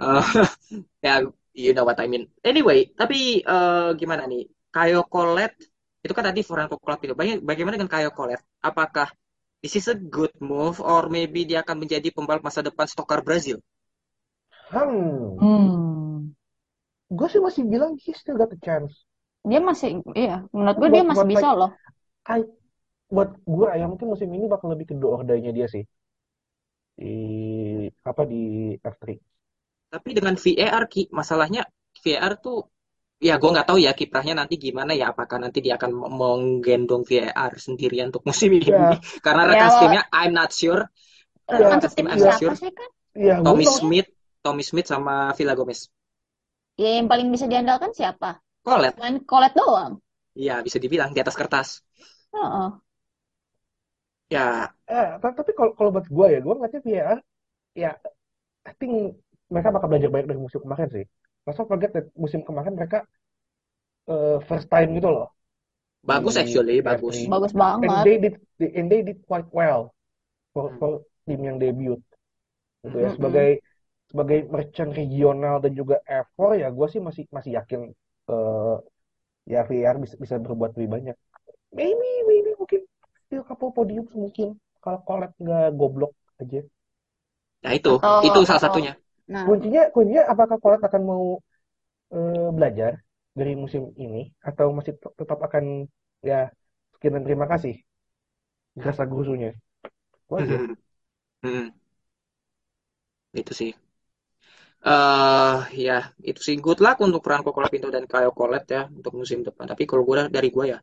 ya 1.06 1.14
you 1.56 1.72
know 1.72 1.84
what 1.88 1.98
I 2.00 2.06
mean. 2.08 2.28
Anyway 2.44 2.92
tapi 2.96 3.44
eh, 3.44 3.88
gimana 4.00 4.24
nih? 4.28 4.44
Kayo 4.72 5.08
Colette 5.08 5.75
itu 6.06 6.14
kan 6.16 6.24
tadi 6.30 6.40
Franco 6.46 6.76
Club 6.84 6.98
itu 7.04 7.14
Baga- 7.20 7.42
bagaimana 7.50 7.74
dengan 7.78 7.92
Kayo 7.94 8.10
Colette 8.14 8.44
apakah 8.62 9.08
this 9.62 9.74
is 9.80 9.86
a 9.90 9.96
good 9.98 10.32
move 10.38 10.78
or 10.92 11.02
maybe 11.10 11.42
dia 11.48 11.58
akan 11.64 11.76
menjadi 11.82 12.08
pembalap 12.14 12.42
masa 12.46 12.60
depan 12.62 12.86
stokar 12.86 13.20
Brazil 13.26 13.58
Hmm. 14.70 15.38
Hmm. 15.38 16.34
Gue 17.06 17.28
sih 17.30 17.38
masih 17.38 17.62
bilang 17.70 17.94
he 18.02 18.10
still 18.10 18.34
got 18.34 18.50
a 18.50 18.58
chance. 18.58 19.06
Dia 19.46 19.62
masih, 19.62 20.02
iya, 20.18 20.42
menurut 20.50 20.76
gue 20.82 20.88
dia 20.90 21.04
masih 21.06 21.26
buat 21.26 21.30
bisa 21.30 21.48
loh. 21.54 21.70
I, 22.26 22.42
buat 23.06 23.30
gue 23.46 23.68
ya 23.78 23.86
mungkin 23.86 24.10
musim 24.10 24.28
ini 24.34 24.50
bakal 24.50 24.74
lebih 24.74 24.90
ke 24.90 24.94
do 24.98 25.22
dia 25.30 25.66
sih 25.70 25.86
di 26.96 27.12
apa 28.10 28.22
di 28.30 28.40
F3 28.80 29.14
Tapi 29.92 30.10
dengan 30.18 30.34
VAR, 30.34 30.84
Ki, 30.92 31.02
masalahnya 31.14 31.62
VAR 32.02 32.32
tuh, 32.44 32.66
ya 33.20 33.32
gue 33.40 33.48
nggak 33.54 33.66
tahu 33.68 33.78
ya 33.86 33.92
kiprahnya 33.98 34.34
nanti 34.40 34.54
gimana 34.64 34.92
ya. 35.00 35.04
Apakah 35.12 35.38
nanti 35.42 35.58
dia 35.64 35.74
akan 35.78 35.90
menggendong 36.20 37.02
VAR 37.08 37.52
sendirian 37.66 38.06
untuk 38.10 38.24
musim 38.28 38.50
ini? 38.58 38.68
Ya. 38.68 39.00
Karena 39.24 39.42
Ya, 39.42 39.50
rekan 39.50 39.70
lo- 39.70 39.78
timnya, 39.78 40.02
I'm 40.12 40.32
not 40.36 40.50
sure. 40.52 40.82
Rekan 41.60 41.80
tim, 41.82 41.88
setimnya 41.88 42.14
I'm 42.14 42.22
not 42.26 42.34
siapa 42.34 42.50
sure. 42.50 42.56
sih 42.60 42.70
kan? 42.78 42.90
gue 43.16 43.32
Tommy 43.44 43.66
tau 43.66 43.76
Smith, 43.78 44.08
Tommy 44.44 44.64
Smith 44.70 44.88
sama 44.92 45.32
Villa 45.38 45.54
Gomez. 45.58 45.80
Ya, 46.82 46.88
yang 47.00 47.08
paling 47.12 47.28
bisa 47.34 47.46
diandalkan 47.52 47.92
siapa? 47.98 48.30
Colette, 48.62 48.98
Selain 48.98 49.16
Colette 49.30 49.56
doang. 49.60 49.92
ya 50.46 50.54
bisa 50.66 50.78
dibilang 50.82 51.10
di 51.14 51.20
atas 51.24 51.36
kertas. 51.40 51.68
Heeh. 52.32 52.70
Ya, 54.30 54.74
eh, 54.90 55.06
ta- 55.22 55.34
tapi 55.38 55.50
kalau 55.58 55.72
kalau 55.78 55.90
buat 55.94 56.06
gue 56.16 56.26
ya 56.34 56.38
gue 56.44 56.52
ngeliatnya 56.56 56.80
VAR 56.86 57.18
ya 57.82 57.90
I 58.70 58.72
think 58.80 58.92
mereka 59.52 59.68
bakal 59.74 59.88
belajar 59.90 60.10
banyak 60.14 60.28
dari 60.30 60.40
musim 60.46 60.60
kemarin 60.64 60.88
sih 60.94 61.04
Let's 61.46 61.58
not 61.62 61.70
forget 61.70 61.94
that 61.94 62.06
musim 62.18 62.42
kemarin 62.42 62.74
mereka 62.74 63.06
eh, 64.10 64.38
first 64.48 64.66
time 64.70 64.90
gitu 64.98 65.08
loh 65.10 65.28
bagus 66.06 66.34
Di 66.38 66.42
actually, 66.42 66.76
F3. 66.78 66.86
bagus. 66.86 67.16
Bagus 67.26 67.52
and 67.54 67.90
banget. 67.90 68.04
they 68.06 68.16
did 68.22 68.34
and 68.78 68.86
they 68.90 69.00
did 69.02 69.18
quite 69.26 69.46
well 69.50 69.90
for 70.54 70.70
Hmm. 70.70 70.78
for 70.78 70.90
tim 71.26 71.40
yang 71.42 71.58
debut 71.58 71.98
gitu 72.86 72.96
ya 73.02 73.10
sebagai 73.18 73.48
sebagai 74.06 74.38
merchant 74.46 74.90
regional 74.94 75.58
dan 75.58 75.74
juga 75.74 75.98
F4 76.06 76.54
ya 76.62 76.70
gue 76.70 76.86
sih 76.86 77.02
masih 77.02 77.26
masih 77.34 77.58
yakin 77.58 77.80
eh 78.30 78.76
ya 79.50 79.60
VR 79.66 79.96
bisa 79.98 80.14
bisa 80.18 80.38
berbuat 80.38 80.78
lebih 80.78 80.90
banyak 80.94 81.16
maybe 81.74 82.10
maybe 82.30 82.50
mungkin 82.58 82.80
still 83.26 83.42
couple 83.46 83.74
podium 83.74 84.06
mungkin 84.14 84.54
kalau 84.78 85.02
Colette 85.02 85.34
nggak 85.42 85.74
goblok 85.74 86.14
aja 86.38 86.62
Ya 87.64 87.70
itu, 87.78 87.92
Atau- 87.98 88.22
itu 88.28 88.40
salah 88.46 88.62
atau- 88.62 88.64
satunya. 88.70 88.92
Nah, 89.28 89.46
kuncinya 89.46 89.80
kuncinya 89.94 90.22
apakah 90.32 90.56
Colette 90.62 90.86
akan 90.88 91.02
mau 91.10 91.24
eh, 92.14 92.48
belajar 92.56 92.92
dari 93.38 93.52
musim 93.62 93.82
ini 94.04 94.20
atau 94.48 94.66
masih 94.78 94.94
tet- 95.02 95.16
tetap 95.20 95.38
akan 95.46 95.64
ya 96.30 96.36
sekian 96.94 97.14
dan 97.16 97.24
terima 97.28 97.46
kasih 97.52 97.74
rasa 98.86 99.04
gusunya. 99.06 99.50
Hmm. 100.38 100.74
Hmm. 101.42 101.68
Itu 103.40 103.52
sih. 103.54 103.70
eh 104.90 105.56
ya, 105.86 105.92
itu 106.28 106.40
sih 106.46 106.56
good 106.64 106.78
luck 106.84 106.96
untuk 107.06 107.20
Franco 107.26 107.48
Colapinto 107.56 107.88
dan 107.96 108.04
Kayo 108.12 108.30
Colette 108.38 108.68
ya 108.76 108.82
untuk 108.98 109.12
musim 109.20 109.38
depan. 109.46 109.64
Tapi 109.70 109.82
kalau 109.90 110.02
gue 110.08 110.16
dari 110.36 110.48
gue 110.56 110.64
ya, 110.72 110.78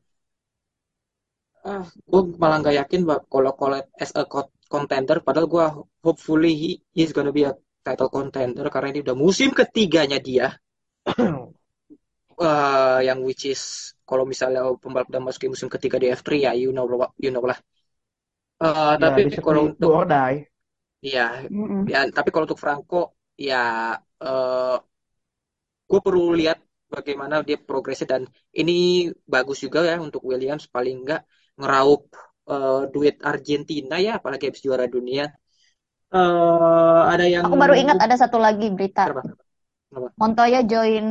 ah, 1.71 1.85
gue 2.11 2.21
malah 2.41 2.57
nggak 2.61 2.75
yakin 2.79 3.01
bah 3.09 3.19
kalau 3.33 3.51
Colette 3.59 3.89
as 4.03 4.11
a 4.21 4.23
co- 4.33 4.51
contender. 4.73 5.17
Padahal 5.25 5.47
gue 5.53 5.65
hopefully 6.05 6.51
he 6.61 6.69
is 7.03 7.11
gonna 7.15 7.33
be 7.37 7.43
a 7.49 7.53
title 7.85 8.09
contender 8.15 8.65
karena 8.73 8.87
ini 8.93 8.99
udah 9.05 9.15
musim 9.25 9.49
ketiganya 9.59 10.17
dia. 10.27 10.47
eh 12.45 12.97
yang 13.07 13.19
which 13.27 13.43
is 13.53 13.61
kalau 14.09 14.23
misalnya 14.31 14.61
pembalap 14.81 15.07
udah 15.11 15.21
masuk 15.25 15.39
ke 15.43 15.47
musim 15.53 15.69
ketiga 15.75 15.97
di 16.01 16.07
F3 16.19 16.37
ya 16.45 16.51
you 16.61 16.69
know 16.75 16.85
you 17.23 17.29
know 17.33 17.43
lah. 17.49 17.57
Eh, 18.63 18.93
Ya, 19.01 19.09
tapi 19.19 19.19
kalau 19.45 19.61
untuk 19.69 19.93
die. 20.05 20.47
ya. 21.13 21.21
Ya, 21.91 21.97
tapi 22.15 22.27
kalau 22.31 22.45
untuk 22.47 22.61
Franco, 22.63 22.95
ya 23.47 23.55
eh 24.23 24.75
gue 25.89 25.99
perlu 26.05 26.23
lihat 26.39 26.57
bagaimana 26.95 27.35
dia 27.47 27.57
progresnya 27.69 28.07
dan 28.13 28.23
ini 28.59 28.73
bagus 29.33 29.57
juga 29.65 29.79
ya 29.89 29.95
untuk 30.07 30.21
Williams 30.29 30.65
paling 30.75 30.95
enggak 31.03 31.21
ngeraup 31.59 32.01
eh, 32.51 32.81
duit 32.93 33.15
Argentina 33.31 33.93
ya, 34.05 34.11
apalagi 34.19 34.43
habis 34.49 34.63
juara 34.67 34.85
dunia. 34.95 35.23
Eh 36.13 37.01
ada 37.13 37.25
yang 37.35 37.45
Aku 37.47 37.55
baru 37.61 37.73
ingat 37.75 37.97
ada 38.05 38.15
satu 38.15 38.37
lagi 38.37 38.67
berita. 38.75 39.09
Kenapa? 39.09 39.21
Kenapa? 39.89 40.09
Montoya 40.19 40.59
join 40.71 41.05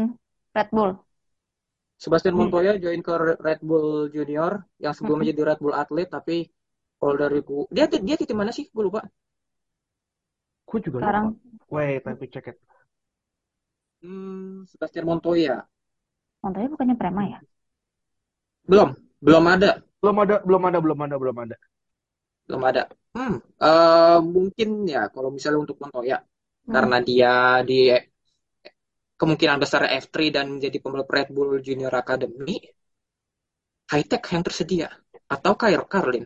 Red 0.57 0.69
Bull. 0.75 0.91
Sebastian 2.05 2.35
Hmm. 2.35 2.41
Montoya 2.41 2.73
join 2.85 3.01
ke 3.07 3.13
Red 3.47 3.61
Bull 3.69 3.89
Junior 4.15 4.53
yang 4.85 4.93
sebelumnya 4.97 5.33
jadi 5.33 5.43
Red 5.49 5.61
Bull 5.65 5.73
atlet 5.83 6.09
tapi 6.17 6.37
kalau 7.01 7.15
dari 7.23 7.39
gua 7.49 7.65
dia 7.77 7.85
dia 7.89 8.17
di 8.21 8.27
tim 8.29 8.37
mana 8.41 8.53
sih? 8.59 8.65
Gue 8.75 8.85
lupa. 8.89 9.01
Gue 10.69 10.81
juga 10.87 10.99
Sekarang 10.99 11.27
lupa. 11.31 11.31
Wait, 11.73 12.03
let 12.07 12.19
me 12.21 12.27
check 12.29 12.47
it. 12.51 12.59
Hmm, 14.03 14.67
Sebastian 14.71 15.07
Montoya. 15.09 15.65
Montoya 16.43 16.67
bukannya 16.73 16.95
Prema 17.01 17.23
ya? 17.33 17.39
Belum, 18.71 18.89
belum 19.23 19.45
ada. 19.55 19.71
Belum 20.03 20.17
ada, 20.25 20.37
belum 20.43 20.63
ada, 20.69 20.79
belum 20.83 20.99
ada, 21.07 21.17
belum 21.23 21.37
ada. 21.47 21.57
Belum 22.47 22.63
ada. 22.71 22.83
Hmm, 23.15 23.35
eh, 23.65 24.19
mungkin 24.37 24.69
ya 24.95 25.01
kalau 25.15 25.29
misalnya 25.37 25.61
untuk 25.65 25.77
Montoya 25.83 26.17
Hmm. 26.67 26.75
karena 26.75 26.97
dia 27.09 27.31
di 27.69 27.75
kemungkinan 29.21 29.57
besar 29.63 29.83
F3 30.05 30.29
dan 30.37 30.47
menjadi 30.55 30.77
pembalap 30.83 31.09
Red 31.17 31.29
Bull 31.35 31.53
Junior 31.67 31.93
Academy, 32.03 32.57
high 33.93 34.07
tech 34.11 34.25
yang 34.35 34.43
tersedia 34.47 34.89
atau 35.35 35.53
Kair 35.61 35.83
Carlin. 35.93 36.25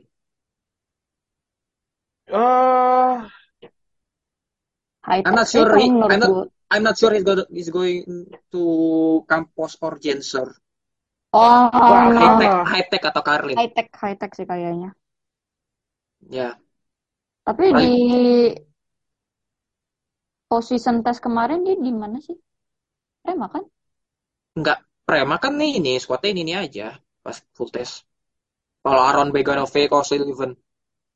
Eh, 2.29 3.29
High 5.07 5.23
I'm 5.27 5.35
not 5.35 5.49
sure 5.49 5.77
he- 5.77 5.93
I'm 6.09 6.21
not-. 6.21 6.49
I'm 6.71 6.83
not 6.83 6.99
sure 6.99 7.13
he's 7.15 7.23
going 7.25 7.45
he's 7.53 7.71
going 7.71 8.27
to 8.53 9.25
Campos 9.29 9.77
or 9.81 9.93
Gensor. 9.99 10.49
Oh, 11.33 11.71
High 12.19 12.33
tech, 12.39 12.53
high 12.71 12.87
tech 12.91 13.03
atau 13.11 13.23
Carlin. 13.29 13.59
high 13.59 13.71
tech, 13.75 13.89
high 14.01 14.17
tech 14.21 14.33
sih 14.39 14.47
kayaknya. 14.51 14.89
Ya, 16.21 16.59
Tapi 17.47 17.65
Paling- 17.71 17.79
di 17.79 17.93
position 20.51 20.97
test 21.05 21.21
kemarin 21.27 21.63
dia 21.67 21.77
di 21.79 21.93
mana 21.95 22.19
sih? 22.27 22.37
Prema 23.23 23.47
kan? 23.55 23.65
nggak 24.59 24.79
Prema 25.07 25.37
kan 25.39 25.53
nih 25.61 25.79
ini 25.79 25.93
squadnya 26.03 26.31
ini, 26.35 26.41
ini 26.47 26.55
aja 26.59 26.87
pas 27.23 27.37
full 27.55 27.71
test. 27.71 28.03
Kalau 28.83 29.03
Aaron 29.03 29.31
Beganove, 29.35 29.91
Kyle 29.91 30.07
Sullivan, 30.07 30.51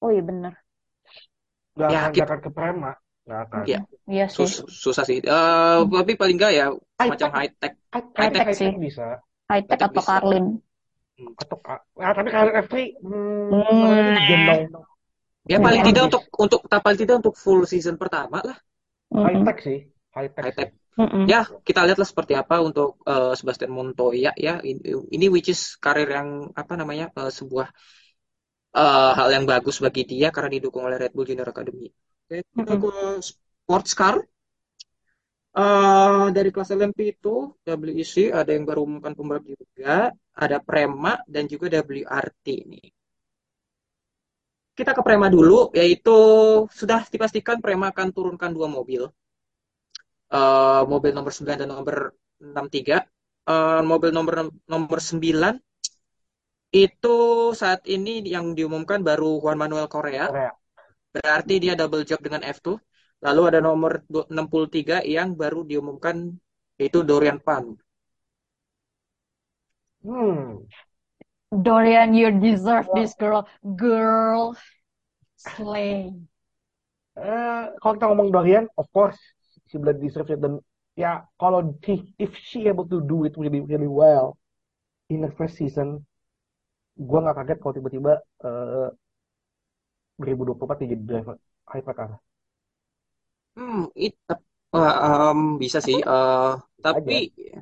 Oh 0.02 0.10
iya 0.14 0.22
bener. 0.22 0.52
nggak 1.74 1.88
Ya, 1.90 1.98
akan, 2.00 2.12
kita- 2.14 2.26
akan 2.30 2.40
ke 2.44 2.50
Prema. 2.56 2.92
Akan. 3.30 3.62
ya 3.62 3.78
Iya 4.10 4.26
sih. 4.26 4.42
sus- 4.42 4.66
susah 4.66 5.04
sih. 5.06 5.18
Eh, 5.22 5.78
tapi 5.86 6.12
paling 6.18 6.34
nggak 6.38 6.52
ya 6.54 6.66
High 6.98 7.10
semacam 7.10 7.28
tech, 7.30 7.36
high 7.38 7.52
tech. 7.62 7.72
high, 7.94 8.04
High 8.10 8.10
high 8.18 8.32
tech 8.34 8.42
tech 8.42 8.56
sih. 8.58 8.70
bisa. 8.86 9.06
High 9.50 9.64
Tech 9.66 9.78
atau 9.82 9.94
bisa. 9.94 10.06
Carlin? 10.10 10.44
Atau 11.42 11.56
ah, 12.04 12.12
tapi 12.16 12.28
kalau 12.34 12.50
F3 12.64 12.84
hmm, 13.04 13.50
Hmm. 13.50 13.90
namanya 13.98 14.22
gendong 14.28 14.62
Ya 15.52 15.58
Hmm. 15.58 15.64
paling 15.64 15.82
tidak 15.86 16.02
untuk 16.08 16.22
untuk 16.44 16.60
paling 16.70 17.00
tidak 17.02 17.16
untuk 17.24 17.34
full 17.44 17.62
season 17.72 17.96
pertama 18.02 18.38
lah. 18.48 18.58
high 19.24 19.38
Mm-mm. 19.38 19.44
tech 19.44 19.58
sih, 19.66 19.78
high 20.16 20.30
tech 20.36 20.48
High 20.48 20.54
tech. 20.56 20.70
Mm-mm. 20.98 21.26
Ya, 21.32 21.40
kita 21.68 21.80
lihatlah 21.86 22.08
seperti 22.08 22.34
apa 22.42 22.56
untuk 22.68 23.00
eh, 23.10 23.34
Sebastian 23.40 23.72
Montoya 23.76 24.32
ya. 24.46 24.54
Ini, 24.64 24.80
ini 25.16 25.26
which 25.34 25.48
is 25.54 25.60
karir 25.84 26.08
yang 26.18 26.30
apa 26.60 26.74
namanya? 26.80 27.06
eh, 27.20 27.32
sebuah 27.38 27.68
eh, 28.76 29.10
hal 29.18 29.28
yang 29.36 29.44
bagus 29.52 29.76
bagi 29.84 30.02
dia 30.10 30.28
karena 30.34 30.50
didukung 30.56 30.82
oleh 30.86 30.98
Red 31.02 31.12
Bull 31.14 31.26
Junior 31.28 31.48
Academy. 31.52 31.86
Oke, 32.26 32.36
kita 32.58 32.74
Mm-mm. 32.74 32.80
ke 32.82 32.88
sports 33.28 33.92
car. 33.98 34.16
Eh, 35.50 36.26
dari 36.30 36.48
kelas 36.54 36.70
LMP 36.78 37.10
itu 37.10 37.50
WEC 37.66 38.30
ada 38.30 38.54
yang 38.54 38.62
baru 38.62 38.86
umumkan 38.86 39.18
pembalap 39.18 39.42
juga, 39.50 40.14
ada 40.30 40.56
Prema 40.62 41.18
dan 41.26 41.50
juga 41.50 41.66
WRT 41.82 42.46
ini. 42.70 42.82
Kita 44.78 44.94
ke 44.94 45.02
Prema 45.02 45.26
dulu, 45.26 45.74
yaitu 45.74 46.16
sudah 46.70 47.02
dipastikan 47.10 47.58
Prema 47.58 47.90
akan 47.90 48.08
turunkan 48.14 48.54
dua 48.54 48.70
mobil. 48.70 49.10
Eh, 50.30 50.82
mobil 50.86 51.10
nomor 51.10 51.32
9 51.34 51.58
dan 51.58 51.68
nomor 51.74 52.14
63. 52.38 53.02
Eh, 53.50 53.82
mobil 53.82 54.10
nomor 54.14 54.34
nomor 54.70 54.98
9 55.02 55.58
itu 56.70 57.16
saat 57.58 57.82
ini 57.90 58.22
yang 58.22 58.54
diumumkan 58.54 59.02
baru 59.02 59.42
Juan 59.42 59.58
Manuel 59.58 59.90
Correa. 59.90 60.30
Korea. 60.30 60.52
Berarti 61.10 61.54
dia 61.58 61.74
double 61.74 62.06
job 62.06 62.22
dengan 62.22 62.46
F2. 62.46 62.78
Lalu 63.20 63.42
ada 63.52 63.60
nomor 63.60 64.00
du- 64.08 64.28
63 64.32 65.04
yang 65.04 65.36
baru 65.36 65.60
diumumkan 65.64 66.32
yaitu 66.80 67.04
Dorian 67.04 67.36
Pan. 67.36 67.76
Hmm. 70.00 70.64
Dorian, 71.52 72.14
you 72.16 72.32
deserve 72.40 72.88
this 72.94 73.12
girl. 73.20 73.44
Girl, 73.76 74.56
slay. 75.36 76.16
Eh, 77.20 77.64
kalau 77.84 77.92
kita 78.00 78.06
ngomong 78.08 78.32
Dorian, 78.32 78.64
of 78.80 78.88
course, 78.96 79.18
she 79.68 79.76
blood 79.76 80.00
deserves 80.00 80.32
it. 80.32 80.40
Dan 80.40 80.56
ya, 80.96 81.28
kalau 81.36 81.76
she, 81.84 82.16
if 82.16 82.32
she 82.40 82.64
able 82.64 82.88
to 82.88 83.04
do 83.04 83.28
it 83.28 83.36
really 83.36 83.60
really 83.60 83.90
well 83.90 84.40
in 85.12 85.20
the 85.20 85.30
first 85.36 85.60
season, 85.60 86.00
gue 86.96 87.18
nggak 87.20 87.36
kaget 87.36 87.58
kalau 87.60 87.74
tiba-tiba 87.76 88.12
eh 88.46 88.88
2024 90.16 90.76
dia 90.80 90.88
jadi 90.96 91.04
driver 91.04 91.36
hypercar. 91.68 92.10
Hmm, 93.60 93.82
it, 94.06 94.14
eh, 94.76 94.94
em, 95.06 95.40
bisa 95.62 95.78
sih. 95.86 95.98
Eh, 96.00 96.50
tapi 96.84 97.14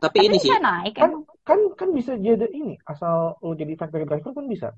tapi 0.02 0.18
Tapi 0.18 0.24
ini 0.28 0.38
sih. 0.44 0.54
naik 0.66 0.94
Kan 1.00 1.12
kan 1.48 1.60
kan 1.80 1.88
bisa 1.98 2.12
jadi 2.26 2.46
ini 2.60 2.74
asal 2.92 3.16
lo 3.44 3.52
jadi 3.60 3.72
factory 3.80 4.04
driver 4.08 4.32
kan 4.38 4.46
bisa. 4.54 4.68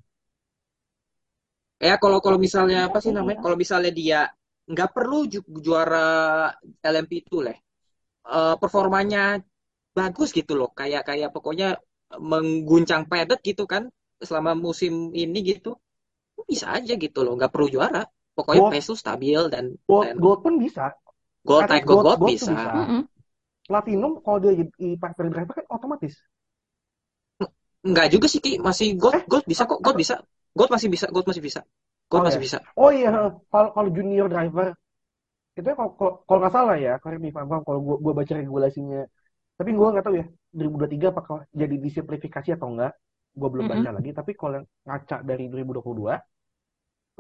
Ya 1.81 1.95
kalau 2.03 2.19
kalau 2.25 2.39
misalnya 2.47 2.79
apa 2.89 2.99
sih 3.05 3.13
Iya. 3.13 3.19
namanya? 3.19 3.41
Kalau 3.45 3.57
misalnya 3.63 3.93
dia 4.01 4.21
nggak 4.73 4.91
perlu 4.97 5.19
ju- 5.33 5.49
juara 5.65 6.07
LMP 6.85 7.13
itu 7.25 7.37
leh. 7.47 7.57
Eh, 8.37 8.55
performanya 8.63 9.23
bagus 9.99 10.31
gitu 10.39 10.53
loh. 10.61 10.71
Kayak 10.81 11.03
kayak 11.11 11.31
pokoknya 11.37 11.69
mengguncang 12.31 13.03
paddock 13.11 13.41
gitu 13.49 13.65
kan 13.73 13.85
selama 14.29 14.53
musim 14.67 15.13
ini 15.15 15.39
gitu. 15.51 15.71
Bisa 16.51 16.67
aja 16.79 16.95
gitu 17.05 17.21
loh. 17.27 17.33
Nggak 17.39 17.53
perlu 17.55 17.69
juara. 17.75 18.03
Pokoknya 18.37 18.63
Gold. 18.63 18.75
tuh 18.89 18.99
stabil 18.99 19.41
dan, 19.55 19.65
Gold, 19.89 20.09
dan 20.09 20.17
gold 20.23 20.41
pun 20.45 20.55
bisa. 20.65 20.85
Gold 21.49 21.67
At 21.67 21.71
least 21.71 21.85
naik 21.85 21.87
gold, 21.91 22.03
gold- 22.05 22.17
gold 22.21 22.37
bisa. 22.43 22.53
bisa. 22.53 22.71
Mm-mm. 22.75 23.07
Platinum 23.69 24.13
kalau 24.25 24.39
dia 24.45 24.53
jadi 24.61 24.89
factory 25.03 25.31
driver 25.35 25.55
kan 25.59 25.67
otomatis. 25.77 26.15
Enggak 27.89 28.07
juga 28.15 28.27
sih 28.33 28.41
Ki, 28.45 28.53
masih 28.69 28.89
gold, 29.03 29.17
Eh, 29.17 29.23
gold 29.31 29.45
bisa 29.51 29.63
kok, 29.71 29.81
gold 29.85 29.97
bisa. 30.03 30.15
Gold 30.57 30.71
masih 30.75 30.89
bisa, 30.95 31.07
gold 31.15 31.27
masih 31.31 31.43
bisa. 31.49 31.61
Gold 32.11 32.23
Oh, 32.23 32.27
masih 32.27 32.41
ya. 32.41 32.43
bisa. 32.45 32.59
Oh 32.81 32.91
iya, 32.97 33.09
kalau 33.53 33.69
kalau 33.77 33.91
junior 33.97 34.27
driver 34.33 34.69
itu 35.59 35.67
ya 35.73 35.77
kalau 35.81 35.93
kalau 36.01 36.13
kalau 36.27 36.39
nggak 36.43 36.55
salah 36.59 36.77
ya, 36.85 36.91
if 37.31 37.37
I'm 37.41 37.49
wrong, 37.51 37.65
kalau 37.69 37.81
gua, 37.87 37.97
gua 38.05 38.15
baca 38.21 38.35
regulasinya. 38.41 38.99
Tapi 39.59 39.71
gua 39.79 39.89
nggak 39.93 40.05
tahu 40.07 40.17
ya 40.23 40.27
2023 40.59 41.07
apakah 41.15 41.37
jadi 41.63 41.77
disimplifikasi 41.87 42.51
atau 42.57 42.69
enggak. 42.73 42.93
Gua 43.41 43.49
belum 43.55 43.67
Mm-mm. 43.67 43.71
baca 43.73 43.91
lagi. 43.97 44.11
Tapi 44.19 44.33
kalau 44.41 44.53
yang 44.59 44.67
ngaca 44.89 45.17
dari 45.31 45.45
2022 45.53 46.15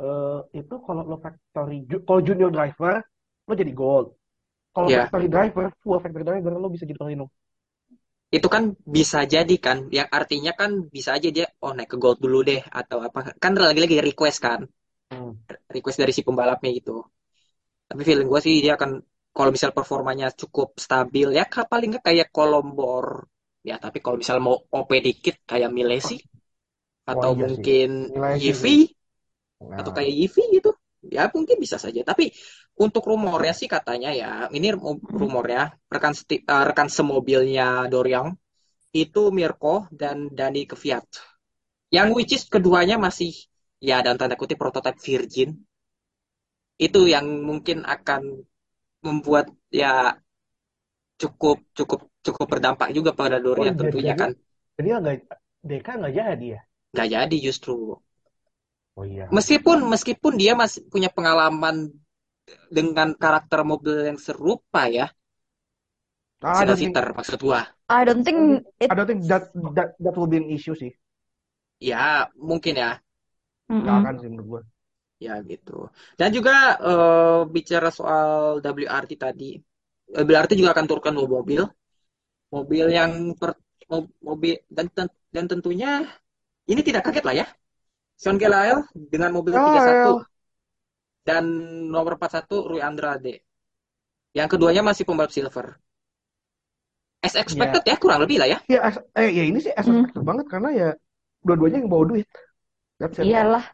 eh, 0.03 0.39
itu 0.61 0.75
kalau 0.87 1.03
lo 1.11 1.17
factory 1.25 1.77
kalau 2.09 2.21
junior 2.29 2.51
driver 2.57 2.95
lo 3.51 3.57
jadi 3.63 3.73
gold. 3.83 4.07
Kalau 4.75 4.89
Ya. 4.89 4.99
factory 4.99 5.29
driver, 5.35 5.65
full 5.83 5.99
factory 6.05 6.25
driver 6.29 6.53
lo 6.63 6.69
bisa 6.75 6.85
jadi 6.89 6.99
platinum. 7.01 7.29
Itu 8.37 8.49
kan 8.55 8.65
bisa 8.97 9.21
jadi 9.35 9.57
kan, 9.67 9.79
yang 9.99 10.09
artinya 10.19 10.53
kan 10.61 10.71
bisa 10.95 11.11
aja 11.17 11.29
dia, 11.37 11.47
oh 11.65 11.73
naik 11.77 11.89
ke 11.93 11.97
gold 12.03 12.19
dulu 12.25 12.39
deh, 12.51 12.61
atau 12.81 12.99
apa. 13.07 13.21
Kan 13.43 13.53
lagi-lagi 13.67 13.97
request 14.09 14.39
kan, 14.47 14.61
Hmm. 15.11 15.33
request 15.75 15.99
dari 16.03 16.13
si 16.17 16.23
pembalapnya 16.27 16.71
gitu. 16.79 16.97
Tapi 17.91 18.03
feeling 18.09 18.29
gue 18.33 18.41
sih 18.47 18.57
dia 18.65 18.75
akan, 18.79 18.91
kalau 19.37 19.51
misal 19.57 19.71
performanya 19.79 20.29
cukup 20.41 20.69
stabil, 20.87 21.29
ya 21.39 21.45
paling 21.73 21.89
nggak 21.97 22.05
kayak 22.09 22.29
Kolombor. 22.37 23.07
Ya 23.69 23.77
tapi 23.85 23.99
kalau 24.05 24.17
misal 24.23 24.39
mau 24.47 24.57
OP 24.79 24.91
dikit, 25.07 25.37
kayak 25.51 25.71
Milesi. 25.77 26.17
Atau 27.13 27.31
Oh, 27.31 27.33
iya 27.35 27.45
mungkin 27.45 27.89
Yivi, 28.43 28.89
Nah, 29.61 29.79
atau 29.79 29.91
kayak 29.97 30.13
Yivi 30.13 30.43
gitu. 30.61 30.71
Ya 31.09 31.29
mungkin 31.33 31.57
bisa 31.65 31.77
saja. 31.81 32.01
Tapi 32.05 32.29
untuk 32.81 33.05
rumornya 33.05 33.53
sih 33.53 33.69
katanya 33.69 34.09
ya, 34.17 34.31
ini 34.57 34.73
rum- 34.73 35.05
rumornya 35.05 35.77
rekan 35.93 36.17
seti- 36.17 36.41
eh, 36.41 36.65
rekan 36.65 36.89
semobilnya 36.89 37.85
Dorian 37.93 38.33
itu 38.97 39.29
Mirko 39.31 39.87
dan 39.93 40.33
Dani 40.33 40.65
Kvyat. 40.65 41.07
Yang 41.93 42.09
which 42.17 42.33
is 42.35 42.45
keduanya 42.49 42.97
masih 42.97 43.37
ya 43.83 44.01
dalam 44.01 44.17
tanda 44.17 44.35
kutip 44.41 44.57
prototipe 44.57 44.97
virgin. 44.99 45.61
Itu 46.81 47.05
yang 47.05 47.29
mungkin 47.45 47.85
akan 47.85 48.41
membuat 49.05 49.53
ya 49.69 50.17
cukup 51.21 51.61
cukup 51.77 52.09
cukup 52.25 52.47
berdampak 52.49 52.89
juga 52.97 53.13
pada 53.13 53.37
Dorian 53.37 53.77
Oh, 53.77 53.81
tentunya 53.85 54.17
jadi- 54.17 54.21
kan. 54.21 54.31
jadi 54.81 54.89
nggak 54.97 55.17
Deka 55.61 55.93
nggak 56.01 56.15
jadi 56.17 56.47
ya? 56.57 56.61
Nggak 56.97 57.09
jadi 57.13 57.37
justru. 57.45 58.01
Oh 58.97 59.05
iya. 59.05 59.29
Meskipun 59.29 59.85
meskipun 59.93 60.33
dia 60.41 60.57
masih 60.57 60.81
punya 60.89 61.13
pengalaman 61.13 61.93
dengan 62.77 63.09
karakter 63.23 63.61
mobil 63.71 63.97
yang 64.09 64.19
serupa 64.27 64.83
ya, 64.99 65.07
Ah, 66.43 66.59
I 66.61 66.65
Senna 66.65 66.75
don't 66.75 66.81
think, 66.83 66.97
Fitter 66.97 67.07
maksud 67.19 67.41
gua. 67.47 67.61
I 67.89 68.05
don't 68.05 68.25
think 68.25 68.67
it. 68.81 68.91
I 68.91 68.95
don't 68.95 69.07
think 69.07 69.29
that 69.29 69.45
that 69.77 69.91
that 70.01 70.17
will 70.17 70.27
be 70.27 70.39
an 70.39 70.51
issue 70.51 70.75
sih. 70.75 70.93
Ya, 71.89 72.31
mungkin 72.49 72.75
ya. 72.83 72.91
Nggak 73.81 73.97
Mm-mm. 73.97 74.01
akan 74.01 74.15
sih 74.21 74.29
menurut 74.31 74.49
gua. 74.53 74.63
Ya 75.27 75.33
gitu. 75.51 75.71
Dan 76.19 76.31
juga 76.37 76.53
eh, 76.89 77.41
bicara 77.57 77.89
soal 77.99 78.29
WRT 78.65 79.13
tadi, 79.25 79.45
WRT 80.29 80.53
juga 80.61 80.71
akan 80.75 80.87
turunkan 80.89 81.13
dua 81.19 81.29
mobil, 81.37 81.61
mobil 82.55 82.87
yang 82.99 83.13
per, 83.41 83.51
mo- 83.91 84.13
mobil 84.29 84.55
dan 84.77 84.87
ten- 84.97 85.17
dan 85.35 85.45
tentunya 85.53 85.91
ini 86.73 86.81
tidak 86.89 87.03
kaget 87.07 87.25
lah 87.29 87.35
ya. 87.43 87.47
Sean 88.23 88.39
Gelael 88.43 88.79
dengan 89.13 89.31
mobil 89.37 89.55
Gelael. 89.55 89.67
31 89.67 90.27
dan 91.31 91.45
nomor 91.87 92.19
41 92.19 92.67
Rui 92.67 92.83
Andrade. 92.83 93.47
Yang 94.35 94.59
keduanya 94.59 94.83
masih 94.83 95.07
pembalap 95.07 95.31
silver. 95.31 95.79
As 97.23 97.39
expected 97.39 97.87
ya, 97.87 97.95
kurang 98.01 98.25
lebih 98.27 98.43
lah 98.43 98.49
ya. 98.51 98.59
Ya, 98.67 98.81
as- 98.83 99.05
eh 99.15 99.31
ya 99.31 99.45
ini 99.47 99.63
sih 99.63 99.71
as 99.71 99.87
Hmm. 99.87 100.03
expected 100.03 100.25
banget 100.27 100.47
karena 100.51 100.69
ya 100.75 100.89
dua-duanya 101.47 101.79
yang 101.87 101.91
bawa 101.91 102.05
duit. 102.11 102.27
That's. 102.99 103.23
Iyalah. 103.23 103.65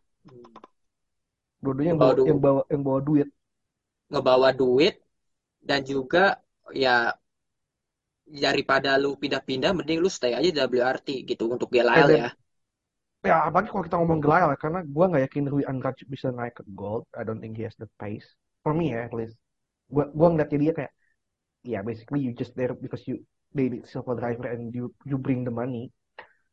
Dua-duanya 1.65 1.91
yang 1.97 2.01
Bawa 2.01 2.13
yang 2.21 2.41
bawa 2.43 2.61
yang 2.69 2.83
bawa 2.85 3.01
duit. 3.01 3.29
Ngebawa 4.13 4.49
duit 4.53 4.95
dan 5.65 5.81
juga 5.83 6.39
ya 6.71 7.11
daripada 8.27 8.99
lu 8.99 9.15
pindah-pindah 9.15 9.71
mending 9.71 10.03
lu 10.03 10.11
stay 10.11 10.35
aja 10.35 10.51
di 10.51 10.59
WRT 10.59 11.23
gitu 11.23 11.47
untuk 11.47 11.71
Gelael 11.71 12.07
Eh, 12.07 12.11
dan- 12.11 12.23
ya. 12.27 12.31
Ya, 13.27 13.37
apalagi 13.43 13.69
kalau 13.75 13.85
kita 13.85 13.97
ngomong 13.99 14.21
Gelael 14.23 14.49
ya, 14.55 14.59
karena 14.59 14.81
gua 14.87 15.05
nggak 15.11 15.23
yakin 15.27 15.45
Rui 15.51 15.65
Andrade 15.67 16.03
bisa 16.07 16.31
naik 16.31 16.63
ke 16.63 16.65
gold. 16.79 17.05
I 17.19 17.27
don't 17.27 17.43
think 17.43 17.59
he 17.59 17.67
has 17.67 17.75
the 17.77 17.91
pace. 17.99 18.27
For 18.63 18.71
me 18.71 18.95
ya, 18.95 19.11
at 19.11 19.15
least. 19.15 19.35
Gua 19.91 20.07
gua 20.15 20.31
ngeliatnya 20.31 20.59
dia 20.63 20.73
kayak, 20.73 20.93
ya 21.67 21.79
basically 21.83 22.23
you 22.23 22.31
just 22.31 22.55
there 22.55 22.73
because 22.75 23.03
you 23.11 23.23
they 23.51 23.67
need 23.67 23.85
silver 23.91 24.15
driver 24.15 24.47
and 24.47 24.71
you 24.71 24.95
you 25.03 25.19
bring 25.19 25.43
the 25.43 25.51
money. 25.51 25.91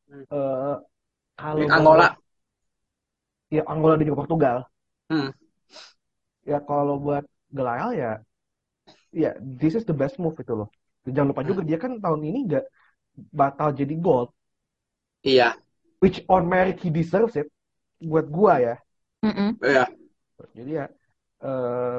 Hmm. 0.10 0.26
Eh, 0.26 0.76
kalau 1.38 1.66
Angola. 1.70 2.08
ya 3.54 3.62
Angola 3.70 3.94
dan 4.02 4.06
juga 4.10 4.20
Portugal. 4.26 4.58
Hmm. 5.14 5.30
Ya 6.44 6.60
kalau 6.66 6.98
buat 6.98 7.24
Gelael 7.54 7.90
ya, 7.94 8.12
ya 9.14 9.32
this 9.38 9.78
is 9.78 9.86
the 9.86 9.94
best 9.94 10.18
move 10.18 10.34
itu 10.42 10.54
loh. 10.58 10.74
Jangan 11.06 11.36
lupa 11.36 11.46
juga 11.46 11.62
dia 11.62 11.78
kan 11.78 12.02
tahun 12.02 12.22
ini 12.26 12.40
nggak 12.50 12.66
batal 13.30 13.70
jadi 13.78 13.94
gold, 14.02 14.34
Iya, 15.24 15.56
which 16.04 16.18
on 16.28 16.44
merit 16.52 16.78
he 16.84 16.90
deserves 16.92 17.36
it. 17.40 17.48
Buat 18.04 18.28
gua 18.28 18.54
ya. 18.60 18.76
Mm-mm. 19.24 19.56
iya. 19.64 19.86
Jadi 20.58 20.72
ya, 20.80 20.86
eh 21.48 21.98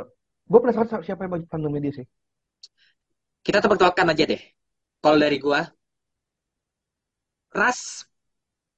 gue 0.51 0.59
penasaran 0.63 0.89
si- 0.91 1.05
siapa 1.09 1.25
yang 1.25 1.33
bagi 1.41 1.49
fandomnya 1.49 1.81
dia 1.89 1.95
sih. 2.05 2.07
Kita 3.47 3.59
tebak-tebakan 3.63 4.11
aja 4.13 4.25
deh. 4.33 4.43
Kalau 5.03 5.19
dari 5.23 5.39
gua 5.45 5.61
Ras 7.59 8.05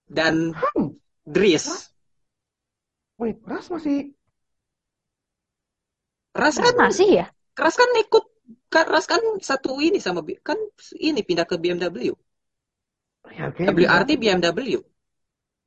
dan 0.07 0.55
Hmm. 0.77 0.89
Dries. 1.27 1.91
Wait, 3.19 3.37
Ras 3.47 3.69
masih 3.71 4.15
Ras 6.41 6.57
kan 6.65 6.75
masih 6.83 7.09
ya? 7.19 7.27
Ras 7.63 7.75
kan 7.81 7.91
ikut 8.03 8.25
kan 8.75 8.87
Ras 8.95 9.07
kan 9.13 9.23
satu 9.49 9.71
ini 9.87 9.99
sama 10.07 10.21
kan 10.49 10.59
ini 11.09 11.21
pindah 11.29 11.47
ke 11.51 11.57
BMW. 11.63 12.15
ya 13.39 13.47
bisa. 13.55 13.73
WRT 13.77 14.11
BMW. 14.21 14.81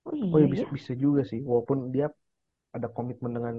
Oh 0.09 0.15
Oh 0.31 0.39
ya 0.43 0.47
iya 0.47 0.53
bisa 0.53 0.65
ya. 0.65 0.69
bisa 0.77 0.91
juga 1.03 1.21
sih, 1.31 1.39
walaupun 1.49 1.77
dia 1.95 2.05
ada 2.77 2.87
komitmen 2.97 3.31
dengan 3.37 3.55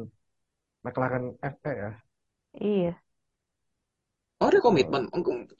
McLaren 0.84 1.24
FE 1.54 1.72
ya. 1.84 1.90
Iya. 2.60 3.02
Oh, 4.42 4.46
ada 4.50 4.58
komitmen. 4.66 5.02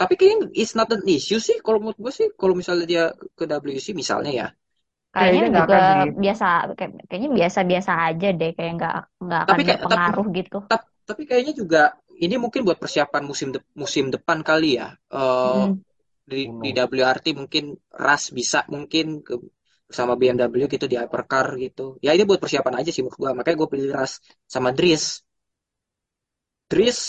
Tapi 0.01 0.15
kayaknya 0.19 0.39
it's 0.63 0.75
not 0.79 0.89
an 0.97 1.03
issue 1.17 1.41
sih 1.47 1.57
kalau 1.65 1.79
menurut 1.81 1.99
gue 2.05 2.13
sih 2.19 2.27
kalau 2.41 2.55
misalnya 2.61 2.87
dia 2.93 3.05
ke 3.39 3.45
WC 3.65 3.87
misalnya 4.03 4.33
ya. 4.41 4.47
Kayaknya 5.19 5.41
juga 5.49 5.61
akan 5.69 5.85
biasa, 6.23 6.45
kayak- 6.79 6.95
kayaknya 7.09 7.31
biasa-biasa 7.39 7.93
aja 8.09 8.27
deh, 8.39 8.51
kayak 8.57 8.73
nggak 8.79 8.93
nggak 9.25 9.41
akan 9.45 9.59
Tapi 9.59 9.61
kayak 9.67 9.81
tapi 9.93 10.09
berpengaruh 10.09 10.27
gitu. 10.39 10.57
tap- 10.71 10.89
tapi 11.09 11.23
kayaknya 11.29 11.55
juga 11.63 11.83
ini 12.25 12.37
mungkin 12.45 12.61
buat 12.67 12.79
persiapan 12.83 13.23
musim 13.31 13.49
de- 13.55 13.67
musim 13.83 14.05
depan 14.15 14.39
kali 14.49 14.79
ya. 14.81 14.89
Eh 15.11 15.65
Mm. 15.65 15.83
di 16.31 16.41
di? 16.63 16.71
WRT 16.77 17.27
mungkin 17.41 17.65
Ras 18.07 18.25
bisa 18.39 18.61
mungkin 18.75 19.07
ke 19.27 19.35
sama 19.91 20.15
BMW 20.15 20.67
gitu 20.71 20.87
di 20.87 20.97
hypercar 20.97 21.47
gitu. 21.59 21.99
Ya 22.05 22.15
ini 22.15 22.23
buat 22.29 22.41
persiapan 22.43 22.81
aja 22.81 22.91
sih 22.95 23.03
menurut 23.03 23.19
gua. 23.19 23.31
Makanya 23.39 23.57
gue 23.61 23.69
pilih 23.75 23.91
Ras 23.91 24.13
sama 24.47 24.71
Dries. 24.71 25.05
Dries 26.71 27.01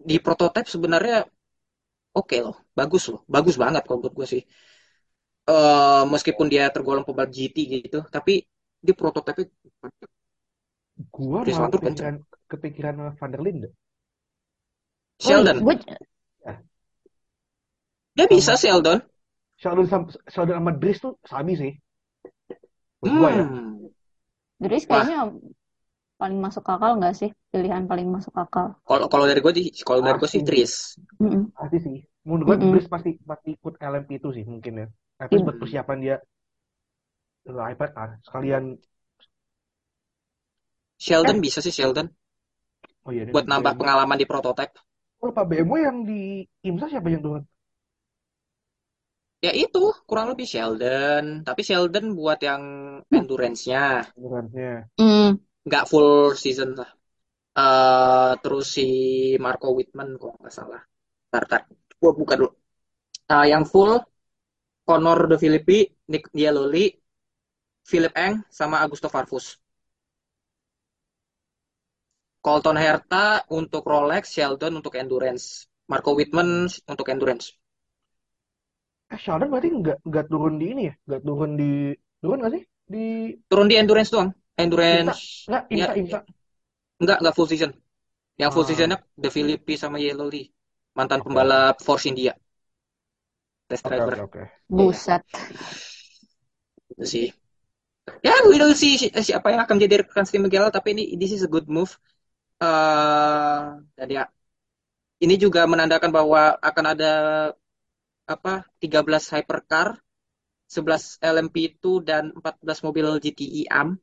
di 0.00 0.16
prototype 0.18 0.66
sebenarnya 0.66 1.28
oke 2.16 2.36
loh, 2.40 2.56
bagus 2.72 3.12
loh, 3.12 3.20
bagus 3.28 3.56
banget 3.60 3.82
kalau 3.84 3.98
menurut 4.00 4.16
gue 4.18 4.26
sih. 4.26 4.42
Eh 5.52 6.02
meskipun 6.08 6.46
dia 6.48 6.70
tergolong 6.74 7.04
pembalap 7.06 7.30
GT 7.30 7.56
gitu, 7.68 7.98
tapi 8.08 8.42
di 8.82 8.92
prototipe 8.96 9.52
Gua 11.12 11.42
Dries 11.44 11.58
malah 11.60 11.70
kepikiran 11.76 12.14
kepikiran 12.50 12.94
Van 13.18 13.30
der 13.32 13.42
Linde. 13.42 13.68
Oh, 15.22 15.28
Sheldon, 15.28 15.62
gue 15.62 15.74
dia 18.16 18.26
bisa 18.28 18.56
Sheldon. 18.58 19.11
Sheldon 19.62 19.86
sama 19.92 20.06
Sheldon 20.32 20.56
sama 20.60 20.72
Dries 20.80 20.98
tuh 21.04 21.12
sami 21.30 21.52
sih. 21.62 21.72
Menurut 23.02 23.14
gua 23.18 23.30
ya. 23.38 23.44
Hmm. 23.44 23.88
Dries 24.62 24.86
Wah, 24.88 25.08
kayaknya 25.08 25.16
paling 26.20 26.38
masuk 26.44 26.64
akal 26.74 26.90
nggak 26.98 27.14
sih? 27.20 27.30
Pilihan 27.52 27.84
paling 27.90 28.08
masuk 28.16 28.34
akal. 28.44 28.66
kalau 28.88 29.06
kalau 29.12 29.24
dari 29.30 29.40
gue 29.44 29.52
kalau 29.86 30.00
dari 30.06 30.18
gue 30.20 30.30
sih 30.30 30.42
Dries. 30.46 30.74
Mm-mm. 31.20 31.42
pasti 31.56 31.78
sih. 31.86 31.98
Menurut 32.26 32.46
gua 32.48 32.56
Mm-mm. 32.56 32.70
Dries 32.70 32.88
pasti 32.94 33.10
pasti 33.30 33.48
ikut 33.56 33.74
LMP 33.82 34.10
itu 34.20 34.28
sih 34.36 34.44
mungkin 34.52 34.72
ya. 34.82 34.86
At 35.22 35.30
least 35.32 35.44
buat 35.46 35.58
persiapan 35.62 35.98
dia 36.04 36.16
ke 37.44 37.50
hypercar 37.66 38.08
sekalian 38.26 38.64
Sheldon 41.06 41.36
eh 41.36 41.42
bisa 41.44 41.60
sih 41.64 41.74
Sheldon 41.76 42.08
oh 43.06 43.12
iya 43.14 43.24
buat 43.32 43.44
nambah 43.50 43.74
BMW. 43.74 43.80
pengalaman 43.80 44.14
di 44.20 44.26
prototipe. 44.30 44.78
Oh, 45.20 45.26
lupa 45.28 45.42
BMW 45.48 45.78
yang 45.88 45.98
di 46.08 46.14
IMSA 46.68 46.86
siapa 46.92 47.08
yang 47.12 47.22
turun? 47.26 47.42
Ya 49.42 49.50
itu 49.50 49.90
kurang 50.06 50.30
lebih 50.30 50.46
Sheldon, 50.46 51.42
tapi 51.42 51.66
Sheldon 51.66 52.14
buat 52.14 52.38
yang 52.48 52.62
endurance-nya 53.10 54.06
Turunnya. 54.14 54.86
Mm. 55.02 55.34
nggak 55.66 55.84
full 55.90 56.38
season 56.38 56.78
lah. 56.78 56.90
Eh 57.58 58.32
terus 58.42 58.66
si 58.76 58.86
Marco 59.42 59.74
Whitman 59.76 60.14
kok 60.22 60.38
nggak 60.38 60.54
salah. 60.54 60.80
Tar, 61.32 61.44
tar. 61.50 61.62
Gua 62.00 62.12
buka 62.14 62.34
dulu. 62.38 62.50
Eh, 63.32 63.46
yang 63.52 63.64
full 63.66 63.92
Conor 64.86 65.18
De 65.30 65.36
Filippi, 65.42 65.78
Nick 66.10 66.24
Dialoli, 66.36 66.86
Philip 67.90 68.14
Eng, 68.24 68.34
sama 68.50 68.76
Augusto 68.82 69.08
Farfus. 69.10 69.46
Colton 72.42 72.76
Herta 72.76 73.46
untuk 73.54 73.86
Rolex, 73.86 74.34
Sheldon 74.34 74.74
untuk 74.82 74.94
endurance, 74.98 75.70
Marco 75.90 76.10
Whitman 76.18 76.66
untuk 76.90 77.06
endurance. 77.14 77.54
Eh 79.12 79.18
Sheldon 79.24 79.48
berarti 79.52 79.68
nggak 79.80 79.96
nggak 80.08 80.24
turun 80.30 80.54
di 80.60 80.64
ini 80.72 80.82
ya? 80.88 80.94
Nggak 81.06 81.22
turun 81.26 81.50
di 81.60 81.64
turun 82.20 82.36
nggak 82.40 82.52
sih 82.54 82.62
di 82.92 82.98
Turun 83.48 83.68
di 83.70 83.76
endurance 83.80 84.10
doang. 84.14 84.30
Endurance 84.62 85.18
Nggak 85.46 85.62
ya, 85.80 85.86
IMSA 85.92 85.92
IMSA. 85.98 86.18
enggak 87.02 87.18
enggak 87.20 87.34
full 87.36 87.48
season. 87.52 87.72
Yang 88.40 88.50
full 88.54 88.66
Ah, 88.66 88.66
seasonnya 88.68 88.98
De 89.22 89.28
Filippi 89.36 89.74
sama 89.82 89.96
Yellow 90.04 90.28
Lee, 90.34 90.48
mantan 90.98 91.20
oke 91.20 91.26
pembalap 91.26 91.76
Force 91.86 92.06
India, 92.12 92.32
test 93.68 93.84
oke 93.86 94.00
driver. 94.02 94.16
oke. 94.24 94.42
Iya, 94.76 94.98
Buset. 94.98 95.22
itu 96.92 97.04
sih. 97.12 97.26
Ya, 98.26 98.32
we 98.50 98.56
will 98.62 98.74
see 98.82 98.94
si- 99.00 99.12
siapa 99.28 99.48
yang 99.54 99.62
akan 99.66 99.76
jadi 99.82 99.94
rekan 100.06 100.24
Steve 100.28 100.44
Miguel, 100.46 100.70
tapi 100.74 100.88
ini 100.94 101.02
this 101.20 101.32
is 101.36 101.42
a 101.46 101.50
good 101.50 101.66
move. 101.70 101.92
eh 102.62 103.62
dan 103.98 104.08
ya, 104.16 104.22
ini 105.24 105.34
juga 105.38 105.60
menandakan 105.70 106.10
bahwa 106.10 106.58
akan 106.58 106.84
ada 106.92 107.10
apa 108.26 108.64
13 108.80 109.32
hypercar, 109.34 109.98
11 110.68 111.20
LMP2 111.20 111.84
dan 112.02 112.32
14 112.36 112.84
mobil 112.86 113.06
GTI 113.20 113.68
AM. 113.68 113.98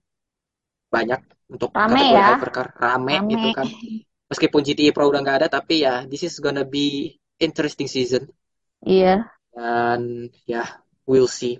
Banyak 0.89 1.21
untuk 1.49 1.69
Rame 1.73 2.01
kategori 2.01 2.13
ya. 2.13 2.29
hypercar, 2.37 2.67
rame 2.77 3.15
gitu 3.29 3.47
Rame. 3.47 3.57
kan. 3.57 3.67
Meskipun 4.29 4.61
GTI 4.61 4.93
Pro 4.93 5.09
udah 5.09 5.21
nggak 5.25 5.37
ada, 5.45 5.47
tapi 5.49 5.81
ya 5.85 6.05
this 6.05 6.21
is 6.21 6.37
gonna 6.37 6.65
be 6.65 7.17
interesting 7.41 7.89
season. 7.89 8.29
Iya. 8.85 9.25
Dan 9.49 10.29
ya, 10.45 10.63
we'll 11.09 11.29
see. 11.29 11.57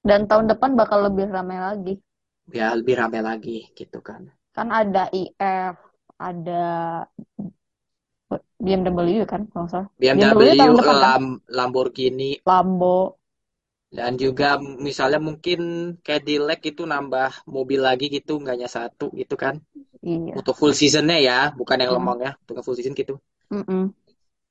Dan 0.00 0.24
tahun 0.30 0.48
depan 0.48 0.78
bakal 0.78 1.10
lebih 1.10 1.28
ramai 1.28 1.58
lagi. 1.60 1.94
Ya 2.54 2.72
lebih 2.72 2.94
rame 2.96 3.20
lagi 3.20 3.68
gitu 3.74 3.98
kan. 4.00 4.30
Kan 4.54 4.70
ada 4.72 5.10
IF, 5.12 5.76
ada 6.16 6.64
BMW 8.64 9.22
kan, 9.28 9.46
kalau 9.52 9.66
salah. 9.70 9.88
BMW 10.00 10.50
BMW, 10.50 10.58
tahun 10.60 10.74
depan 10.80 10.86
kan? 10.86 11.02
Lam, 11.04 11.24
Lamborghini, 11.56 12.30
Lambo. 12.48 13.18
dan 13.96 14.18
juga 14.18 14.58
misalnya 14.60 15.20
mungkin 15.22 15.58
Cadillac 16.02 16.60
itu 16.66 16.82
nambah 16.84 17.46
mobil 17.48 17.80
lagi 17.80 18.06
gitu, 18.10 18.36
nggak 18.42 18.54
hanya 18.58 18.68
satu 18.68 19.06
gitu 19.14 19.34
kan. 19.38 19.62
Iya. 20.02 20.32
Untuk 20.38 20.54
full 20.58 20.74
seasonnya 20.74 21.18
ya, 21.22 21.38
bukan 21.54 21.76
yang 21.80 21.90
Mm. 21.94 21.96
lemong 22.02 22.18
ya, 22.26 22.32
untuk 22.42 22.62
full 22.66 22.76
season 22.76 22.94
gitu. 22.98 23.14
Mm-mm. 23.48 23.94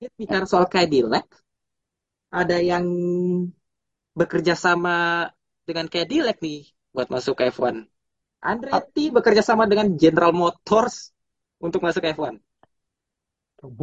Ya, 0.01 0.09
Bicara 0.19 0.45
soal 0.47 0.65
Cadillac, 0.71 1.27
ada 2.31 2.57
yang 2.59 2.85
bekerja 4.15 4.53
sama 4.55 5.27
dengan 5.67 5.85
Cadillac 5.91 6.39
nih 6.39 6.71
buat 6.95 7.07
masuk 7.11 7.33
ke 7.39 7.51
F1. 7.51 7.75
Andretti 8.39 9.09
bekerja 9.09 9.41
sama 9.41 9.65
dengan 9.65 9.89
General 9.97 10.31
Motors 10.31 11.11
untuk 11.59 11.81
masuk 11.81 12.01
ke 12.05 12.13
F1. 12.13 12.37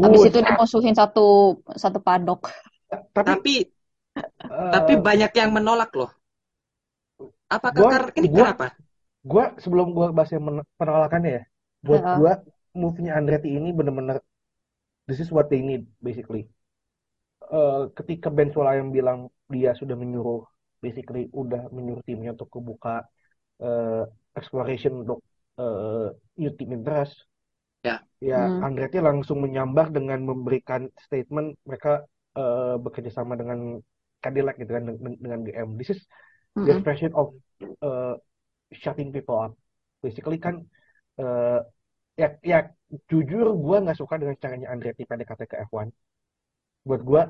Habis 0.02 0.22
itu 0.28 0.38
dimusuhin 0.42 0.94
satu 1.00 1.20
satu 1.82 1.98
padok. 2.06 2.40
Tapi 3.14 3.14
Tapi 3.26 3.52
tapi 4.72 4.92
eh 4.94 5.02
banyak 5.06 5.32
yang 5.40 5.50
menolak 5.56 5.90
loh. 5.98 6.10
Apakah 7.56 7.84
gua 7.84 7.90
karena 7.90 8.10
ini 8.18 8.28
gua 8.32 8.46
kenapa? 8.46 8.66
gua 9.30 9.44
sebelum 9.62 9.88
gua 9.96 10.08
bahas 10.16 10.30
yang 10.34 10.44
men- 10.48 10.68
penolakannya 10.80 11.30
ya, 11.38 11.42
buat 11.86 12.02
Heeh. 12.04 12.18
gua 12.18 12.32
move-nya 12.82 13.12
Andretti 13.18 13.48
ini 13.58 13.68
bener-bener 13.78 14.16
this 15.08 15.20
is 15.24 15.30
what 15.36 15.46
they 15.52 15.60
need 15.70 15.82
basically. 16.08 16.42
Eh, 17.52 17.82
ketika 17.98 18.28
Ben 18.36 18.48
yang 18.80 18.90
bilang 18.96 19.18
dia 19.52 19.70
sudah 19.80 19.96
menyuruh 20.02 20.40
basically 20.84 21.28
udah 21.40 21.68
menyuruh 21.76 22.02
timnya 22.08 22.30
untuk 22.36 22.48
kebuka 22.54 23.04
eh, 23.64 24.02
exploration 24.38 24.92
untuk 25.02 25.18
eh, 25.60 26.06
new 26.40 26.52
team 26.58 26.70
interest 26.78 27.14
Ya, 27.86 27.94
ya 28.30 28.36
Hmm. 28.36 28.62
Andretti 28.66 28.98
langsung 29.08 29.38
menyambar 29.44 29.86
dengan 29.96 30.20
memberikan 30.30 30.82
statement 31.06 31.48
mereka 31.68 31.90
eh, 32.38 32.74
bekerja 32.84 33.10
sama 33.18 33.34
dengan 33.40 33.58
Cadillac 34.22 34.54
gitu 34.62 34.70
kan 34.76 34.82
dengan, 34.86 35.12
dengan 35.24 35.40
GM 35.46 35.68
this 35.78 35.90
is 35.94 36.00
their 36.64 36.78
Mm-mm. 36.78 36.86
version 36.88 37.10
of 37.20 37.28
eh, 37.62 38.14
shutting 38.82 39.10
people 39.14 39.38
up. 39.44 39.52
Basically 40.04 40.38
kan 40.46 40.56
eh, 41.22 41.58
ya 42.20 42.28
ya 42.52 42.58
jujur 43.10 43.46
gue 43.64 43.76
nggak 43.84 43.98
suka 44.00 44.14
dengan 44.22 44.36
caranya 44.42 44.68
Andretti 44.74 45.02
PDKT 45.08 45.42
ke 45.50 45.56
F1 45.68 45.88
buat 46.88 47.02
gue 47.10 47.22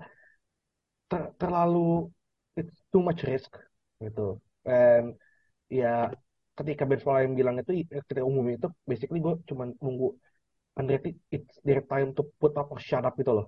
ter- 1.11 1.33
terlalu 1.41 2.11
it's 2.59 2.77
too 2.93 3.03
much 3.09 3.21
risk 3.31 3.51
gitu. 4.03 4.39
And 4.69 5.07
ya 5.81 6.13
ketika 6.59 6.85
Ben 6.91 7.01
yang 7.27 7.35
bilang 7.41 7.57
itu 7.63 7.73
ketika 7.91 8.23
umumnya 8.31 8.55
itu 8.61 8.69
basically 8.91 9.21
gue 9.27 9.35
cuman 9.51 9.69
nunggu 9.85 10.09
Andretti 10.73 11.13
it's 11.29 11.61
their 11.67 11.85
time 11.85 12.17
to 12.17 12.25
put 12.41 12.57
up 12.57 12.73
or 12.73 12.81
shut 12.81 13.05
up 13.05 13.13
gitu 13.21 13.33
loh 13.33 13.47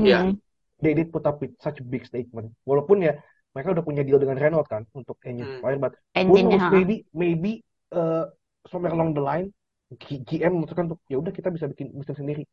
Iya. 0.00 0.32
Mm. 0.32 0.32
they 0.80 0.96
did 0.96 1.12
put 1.12 1.28
up 1.28 1.36
with 1.44 1.52
such 1.60 1.76
big 1.84 2.08
statement 2.08 2.56
walaupun 2.64 3.04
ya 3.04 3.12
mereka 3.52 3.74
udah 3.76 3.84
punya 3.84 4.00
deal 4.06 4.16
dengan 4.16 4.38
Renault 4.40 4.64
kan 4.64 4.88
untuk 4.96 5.20
engine 5.28 5.44
Hmm. 5.44 5.54
supplier 5.60 5.76
but 5.76 5.92
who 6.24 6.40
knows 6.40 6.62
ha. 6.62 6.72
maybe 6.72 7.04
maybe 7.12 7.52
uh, 7.92 8.24
somewhere 8.70 8.94
along 8.96 9.12
the 9.12 9.20
line 9.20 9.52
G- 10.00 10.22
GM 10.22 10.54
memutuskan 10.56 10.86
untuk 10.88 11.02
ya 11.10 11.18
udah 11.20 11.34
kita 11.34 11.50
bisa 11.52 11.66
bikin 11.68 11.92
bisnis 11.92 12.16
sendiri 12.16 12.44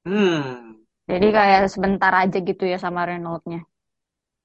Hmm. 0.00 0.80
Jadi 1.04 1.28
kayak 1.28 1.68
sebentar 1.68 2.12
aja 2.14 2.38
gitu 2.40 2.64
ya 2.64 2.80
sama 2.80 3.04
Renault-nya. 3.04 3.60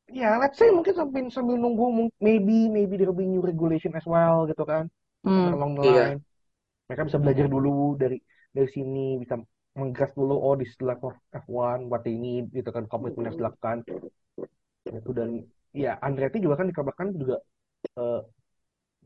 ya 0.05 0.37
let's 0.37 0.61
say 0.61 0.69
mungkin 0.69 0.93
sambil 0.93 1.25
sambil 1.33 1.57
nunggu 1.57 2.11
maybe 2.21 2.69
maybe 2.69 2.93
there 2.93 3.09
will 3.09 3.17
be 3.17 3.25
new 3.25 3.41
regulation 3.41 3.89
as 3.97 4.05
well 4.05 4.45
gitu 4.45 4.61
kan 4.61 4.85
Hmm. 5.25 5.57
along 5.57 5.81
the 5.81 5.83
Iya. 5.83 6.03
line 6.13 6.21
mereka 6.87 7.03
bisa 7.07 7.19
belajar 7.23 7.45
dulu 7.55 7.69
dari 8.01 8.17
dari 8.55 8.69
sini 8.75 8.99
bisa 9.21 9.35
menggas 9.79 10.11
dulu 10.19 10.33
oh 10.45 10.55
di 10.61 10.65
level 10.89 11.11
F1 11.43 11.79
what 11.91 12.01
they 12.05 12.15
need 12.15 12.45
gitu 12.57 12.69
kan 12.75 12.83
komitmen 12.91 13.23
yang 13.27 13.29
harus 13.33 13.41
dilakukan 13.41 13.77
itu 14.85 15.09
dan 15.17 15.29
ya 15.75 15.97
Andretti 16.05 16.37
juga 16.43 16.55
kan 16.61 16.67
dikabarkan 16.71 17.07
juga 17.21 17.35
eh, 17.99 18.19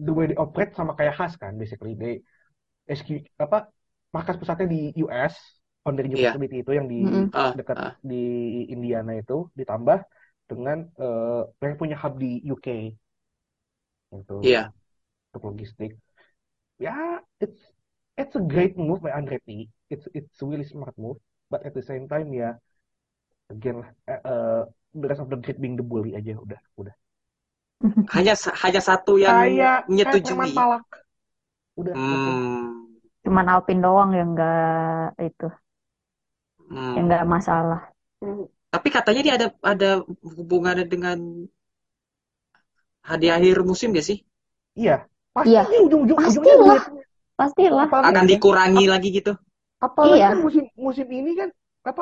the 0.05 0.11
way 0.15 0.25
they 0.31 0.37
operate 0.39 0.73
sama 0.77 0.93
kayak 0.99 1.15
Haas 1.19 1.33
kan 1.41 1.53
basically 1.61 1.93
they 2.01 2.13
SQ 2.89 3.09
apa 3.39 3.69
markas 4.15 4.37
pusatnya 4.39 4.67
di 4.73 4.81
US 5.05 5.35
Honda 5.85 6.01
Iya. 6.05 6.33
University 6.33 6.57
itu 6.63 6.71
yang 6.77 6.87
di 6.93 7.01
Mm-mm. 7.05 7.29
Ah, 7.33 7.53
dekat 7.57 7.77
ah. 7.79 7.93
di 8.03 8.23
Indiana 8.73 9.11
itu 9.21 9.47
ditambah 9.59 9.99
dengan 10.49 10.77
eh 11.03 11.41
yang 11.63 11.77
punya 11.81 11.95
hub 12.01 12.13
di 12.23 12.41
UK 12.51 12.67
itu 14.17 14.33
Iya. 14.43 14.71
untuk 15.29 15.41
logistik 15.53 15.91
ya 16.85 17.19
it's 17.43 17.61
it's 18.21 18.35
a 18.35 18.43
great 18.51 18.75
move 18.77 18.99
by 19.05 19.11
Andretti 19.11 19.69
it's 19.93 20.07
it's 20.17 20.41
a 20.41 20.45
really 20.45 20.63
smart 20.73 20.95
move 20.97 21.17
but 21.51 21.61
at 21.67 21.73
the 21.77 21.83
same 21.83 22.07
time 22.07 22.29
ya 22.33 22.49
again 23.53 23.75
lah, 23.81 23.89
eh, 24.11 24.19
eh, 24.31 24.61
the 25.01 25.07
rest 25.09 25.21
of 25.23 25.29
the 25.31 25.37
grid 25.43 25.57
being 25.61 25.77
the 25.79 25.85
bully 25.85 26.11
aja 26.19 26.33
udah 26.45 26.59
udah 26.81 26.95
Hanya 28.13 28.33
hanya 28.63 28.81
satu 28.89 29.13
yang 29.25 29.37
kayak 29.45 29.75
menyetujui. 29.89 30.23
preman 30.23 30.49
palak 30.57 30.83
udah. 31.79 31.95
Hmm. 31.95 32.99
Cuman 33.23 33.45
Alpine 33.53 33.81
doang 33.85 34.11
yang 34.19 34.29
nggak 34.35 35.15
itu, 35.27 35.45
Hmm. 36.69 36.95
yang 36.95 37.05
nggak 37.09 37.25
masalah. 37.33 37.79
Tapi 38.73 38.87
katanya 38.95 39.21
dia 39.25 39.33
ada 39.37 39.47
ada 39.71 39.89
hubungannya 40.37 40.85
dengan 40.93 41.17
hadiah 43.09 43.35
akhir 43.39 43.57
musim 43.69 43.89
gak 43.97 44.05
sih? 44.09 44.17
iya 44.75 45.09
pasti 45.35 45.53
Iya. 45.53 45.63
ujung-ujung 45.85 46.17
ujungnya 46.19 46.55
duit 46.61 46.83
Pastilah. 47.39 47.87
apalagi 47.87 48.07
Akan 48.11 48.15
kan 48.19 48.31
dikurangi 48.31 48.85
lagi 48.91 49.09
gitu. 49.15 49.31
apalagi 49.79 50.17
Iya. 50.19 50.27
kan 50.31 50.39
musim 50.43 50.63
musim 50.75 51.07
ini 51.07 51.31
kan 51.39 51.49
apa 51.87 52.01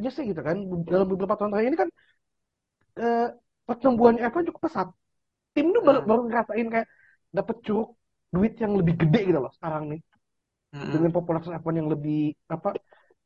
let's 0.00 0.14
say 0.16 0.24
gitu 0.28 0.40
kan 0.44 0.56
dalam 0.88 1.06
beberapa 1.08 1.34
tahun 1.38 1.50
terakhir 1.52 1.68
ini 1.72 1.78
kan 1.80 1.88
eh, 3.00 3.26
pertumbuhannya 3.68 4.20
F1 4.28 4.44
cukup 4.50 4.62
pesat 4.68 4.88
tim 5.54 5.66
itu 5.72 5.80
baru 5.82 5.98
Hmm. 6.02 6.08
baru 6.08 6.20
ngerasain 6.28 6.66
kayak 6.74 6.88
dapet 7.34 7.56
curug 7.66 7.88
duit 8.34 8.54
yang 8.62 8.72
lebih 8.78 8.94
gede 9.02 9.20
gitu 9.30 9.38
loh 9.42 9.52
sekarang 9.58 9.84
nih 9.90 10.00
Hmm. 10.74 10.90
dengan 10.94 11.10
popularitas 11.16 11.50
F1 11.50 11.74
yang 11.80 11.88
lebih 11.90 12.34
apa 12.46 12.78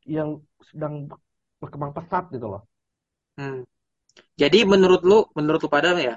yang 0.09 0.41
sedang 0.65 0.95
berkembang 1.61 1.93
pesat 1.97 2.25
gitu 2.33 2.47
loh 2.49 2.63
Hmm. 3.35 3.67
Jadi 4.39 4.63
menurut 4.63 5.03
lu, 5.03 5.27
menurut 5.35 5.59
lu 5.59 5.67
pada 5.67 5.91
ya, 5.99 6.15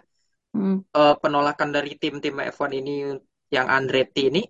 Hmm. 0.57 0.77
eh, 0.99 1.15
penolakan 1.21 1.69
dari 1.69 1.91
tim-tim 2.01 2.35
F1 2.41 2.71
ini 2.73 3.13
yang 3.53 3.67
Andretti 3.69 4.21
ini 4.33 4.41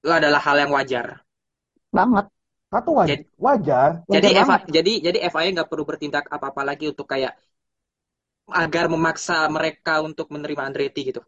itu 0.00 0.08
adalah 0.08 0.40
hal 0.46 0.56
yang 0.62 0.72
wajar. 0.72 1.06
Banget. 1.90 2.26
satu 2.70 2.94
wajar 2.94 3.10
Jadi- 3.18 3.26
wajar 3.34 3.90
Jadi 4.06 4.28
Wajar 4.30 4.42
FA, 4.46 4.50
banget. 4.54 4.62
jadi 4.78 4.92
jadi 5.10 5.18
FIA 5.26 5.48
nggak 5.58 5.68
perlu 5.74 5.82
bertindak 5.82 6.24
apa-apa 6.30 6.62
lagi 6.62 6.86
untuk 6.86 7.02
kayak 7.10 7.34
agar 8.50 8.86
memaksa 8.86 9.46
mereka 9.50 10.02
untuk 10.02 10.30
menerima 10.30 10.70
Andretti 10.70 11.10
gitu. 11.10 11.22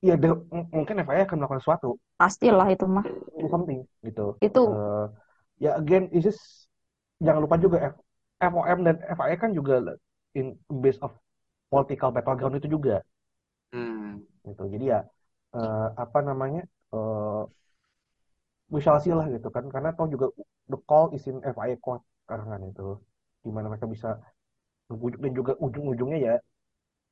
ya 0.00 0.14
de- 0.16 0.30
m- 0.48 0.68
mungkin 0.72 0.96
FIA 1.04 1.26
akan 1.26 1.36
melakukan 1.42 1.60
sesuatu 1.60 2.00
Pastilah 2.16 2.72
itu 2.72 2.86
mah. 2.88 3.04
do 3.36 3.46
something 3.52 3.84
gitu 4.00 4.38
Itu 4.40 4.62
Eh, 4.72 5.06
ya 5.60 5.76
again 5.76 6.08
is 6.14 6.40
jangan 7.20 7.44
lupa 7.44 7.60
juga 7.60 7.76
F, 7.92 7.94
FOM 8.40 8.78
dan 8.86 8.96
FIA 9.04 9.36
kan 9.36 9.50
juga 9.52 9.92
in 10.32 10.54
base 10.70 10.96
of 11.04 11.12
political 11.68 12.08
battleground 12.14 12.56
itu 12.56 12.68
juga. 12.70 13.02
Gitu 14.50 14.62
jadi 14.74 14.84
ya 14.94 14.98
eh, 15.56 15.86
apa 16.02 16.18
namanya 16.28 16.60
eh 16.94 17.40
we 18.74 18.78
shall 18.84 18.98
see 19.04 19.12
lah 19.18 19.26
gitu 19.34 19.48
kan 19.56 19.64
karena 19.74 19.90
toh 19.98 20.06
juga 20.14 20.26
the 20.72 20.78
call 20.88 21.06
is 21.16 21.24
in 21.30 21.36
FIA 21.54 21.76
court 21.84 22.02
sekarang 22.24 22.46
kan 22.52 22.60
itu 22.70 22.86
gimana 23.44 23.66
mereka 23.72 23.86
bisa 23.94 24.08
dan 25.24 25.32
juga 25.38 25.52
ujung-ujungnya 25.66 26.18
ya 26.28 26.34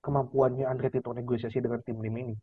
kemampuannya 0.05 0.65
Andretti 0.73 0.99
untuk 1.03 1.17
negosiasi 1.21 1.59
dengan 1.65 1.81
tim-tim 1.87 2.15
ini 2.25 2.35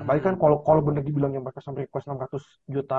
apalagi 0.00 0.22
kan 0.28 0.34
Hmm. 0.34 0.42
kalau 0.42 0.56
kalau 0.66 0.80
bener 0.86 1.02
dibilangnya 1.08 1.40
mereka 1.44 1.60
sampai 1.64 1.80
request 1.84 2.04
600 2.08 2.42
juta 2.74 2.96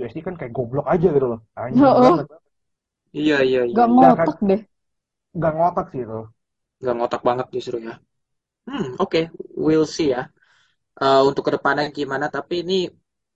USD 0.00 0.18
kan 0.26 0.34
kayak 0.40 0.52
goblok 0.56 0.86
aja 0.94 1.08
gitu 1.16 1.26
loh 1.32 1.40
anjing 1.62 1.88
Heeh. 1.98 2.16
banget 2.20 2.26
Iya 3.20 3.36
iya 3.48 3.60
iya. 3.72 3.76
gak 3.76 3.88
Nggak 3.96 4.10
ngotak 4.14 4.30
akan 4.30 4.30
deh. 4.48 4.60
nggak 5.36 5.52
ngotak 5.56 5.86
sih 5.92 6.00
itu 6.04 6.18
Nggak 6.80 6.94
ngotak 6.96 7.22
banget 7.28 7.46
justru 7.54 7.76
ya. 7.86 7.94
Hmm, 8.68 8.84
oke, 9.02 9.20
We'll 9.64 9.86
see 9.96 10.08
ya. 10.14 10.20
Eh, 11.02 11.20
untuk 11.28 11.42
ke 11.48 11.52
depannya 11.56 11.84
gimana? 11.98 12.26
Tapi 12.36 12.54
ini 12.64 12.74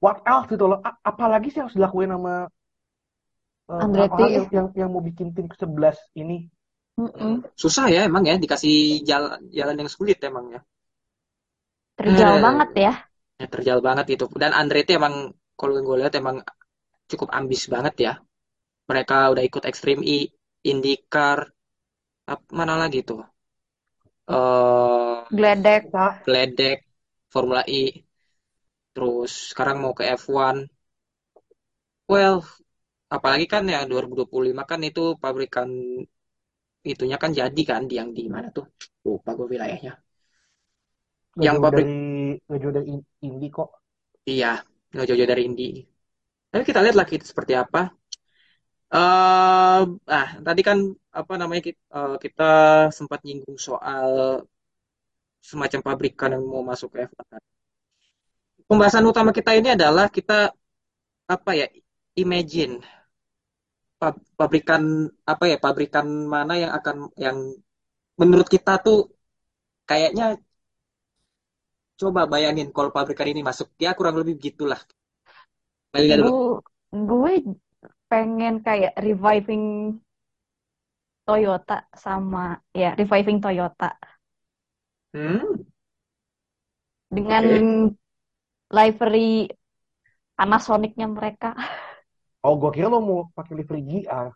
what 0.05 0.17
else 0.31 0.47
gitu 0.53 0.65
loh 0.71 0.79
A- 0.89 0.99
apalagi 1.11 1.49
sih 1.53 1.61
harus 1.63 1.75
dilakuin 1.79 2.11
sama 2.15 2.35
eh, 3.73 3.85
Andretti. 3.85 4.13
orang 4.15 4.31
yang, 4.37 4.47
yang 4.57 4.67
yang 4.81 4.89
mau 4.93 5.03
bikin 5.09 5.29
tim 5.37 5.47
ke-11 5.53 5.97
ini 6.23 6.37
Mm-mm. 7.01 7.35
susah 7.63 7.87
ya 7.95 8.01
emang 8.09 8.25
ya 8.31 8.35
dikasih 8.43 8.75
jalan 9.09 9.39
jalan 9.59 9.77
yang 9.81 9.91
sulit 9.97 10.19
emang 10.29 10.47
ya. 10.55 10.61
Terjal 11.99 12.35
Eh, 12.35 12.45
banget 12.45 12.69
ya. 12.85 12.93
ya 13.41 13.47
terjal 13.55 13.79
banget 13.89 14.07
itu. 14.15 14.25
Dan 14.43 14.53
Andretti 14.61 14.93
emang 15.01 15.15
kalau 15.59 15.73
yang 15.77 15.87
gue 15.91 15.99
lihat 16.03 16.15
emang 16.23 16.37
cukup 17.11 17.29
ambis 17.39 17.63
banget 17.75 17.95
ya. 18.07 18.13
Mereka 18.91 19.17
udah 19.33 19.45
ikut 19.49 19.65
Extreme 19.71 20.03
E, 20.17 20.19
IndyCar, 20.73 21.39
mana 22.59 22.75
lagi 22.83 23.01
tuh? 23.09 23.21
Eh, 24.37 25.08
Gledek. 25.37 25.83
Nah, 25.93 26.15
Gledek, 26.25 26.79
Formula 27.33 27.63
E, 27.67 27.83
terus 28.95 29.33
sekarang 29.51 29.77
mau 29.83 29.93
ke 29.99 30.05
F1. 30.21 30.57
Well, 32.13 32.39
apalagi 33.17 33.47
kan 33.53 33.63
ya 33.75 33.81
2025 33.91 34.63
kan 34.71 34.81
itu 34.91 35.03
pabrikan 35.23 35.69
itunya 36.93 37.17
kan 37.23 37.31
jadi 37.41 37.63
kan 37.71 37.83
di 37.89 37.95
yang 38.01 38.11
di 38.19 38.23
mana 38.35 38.49
tuh? 38.57 38.67
Lupa 39.07 39.31
gue 39.39 39.47
wilayahnya. 39.53 39.93
nggak 41.37 41.49
Yang 41.49 41.59
pabrik 41.63 41.89
dari 42.49 42.59
jauh 42.63 42.75
dari 42.77 42.87
In- 42.95 43.09
Indy 43.29 43.49
kok 43.57 43.69
iya, 44.31 44.47
nggak 44.93 45.05
jauh-jauh 45.09 45.31
dari 45.33 45.43
Indy. 45.49 45.65
Tapi 46.53 46.63
kita 46.69 46.81
lihat 46.85 46.97
kita 47.13 47.25
seperti 47.33 47.53
apa. 47.63 47.81
Eh, 48.95 49.79
ah 50.17 50.29
tadi 50.47 50.61
kan 50.69 50.79
apa 51.19 51.33
namanya 51.41 51.63
kita, 51.69 51.83
kita 52.25 52.43
sempat 52.99 53.19
nyinggung 53.27 53.59
soal 53.69 54.09
semacam 55.51 55.81
pabrikan 55.89 56.31
yang 56.35 56.45
mau 56.53 56.63
masuk 56.71 56.89
ke 56.93 56.99
F1. 57.09 57.41
Pembahasan 58.69 59.05
utama 59.11 59.31
kita 59.39 59.51
ini 59.59 59.69
adalah 59.77 60.07
kita 60.17 60.39
apa 61.35 61.51
ya? 61.61 61.67
Imagine 62.23 62.73
pab- 64.01 64.25
pabrikan 64.39 64.83
apa 65.33 65.45
ya? 65.51 65.57
Pabrikan 65.65 66.07
mana 66.35 66.55
yang 66.63 66.73
akan 66.79 66.97
yang 67.25 67.37
menurut 68.21 68.49
kita 68.55 68.73
tuh 68.87 68.99
kayaknya 69.89 70.25
coba 72.01 72.23
bayangin 72.33 72.69
kalau 72.77 72.91
pabrikan 72.97 73.29
ini 73.33 73.41
masuk 73.49 73.69
ya 73.85 73.91
kurang 73.99 74.17
lebih 74.21 74.35
begitulah. 74.39 74.81
Gue, 76.19 76.63
gue 77.11 77.33
pengen 78.11 78.55
kayak 78.67 78.93
reviving 79.07 79.65
Toyota 81.27 81.75
sama 82.05 82.57
ya 82.81 82.89
reviving 83.01 83.39
Toyota 83.45 83.87
Hmm, 85.19 85.65
dengan 87.11 87.45
oke. 87.45 87.65
livery 88.77 89.51
Panasonic-nya 90.39 91.07
mereka. 91.17 91.49
oh 92.47 92.55
gue 92.61 92.71
kira 92.77 92.89
lo 92.93 92.99
mau 93.09 93.21
pakai 93.37 93.55
livery 93.59 93.83
GR 93.91 94.29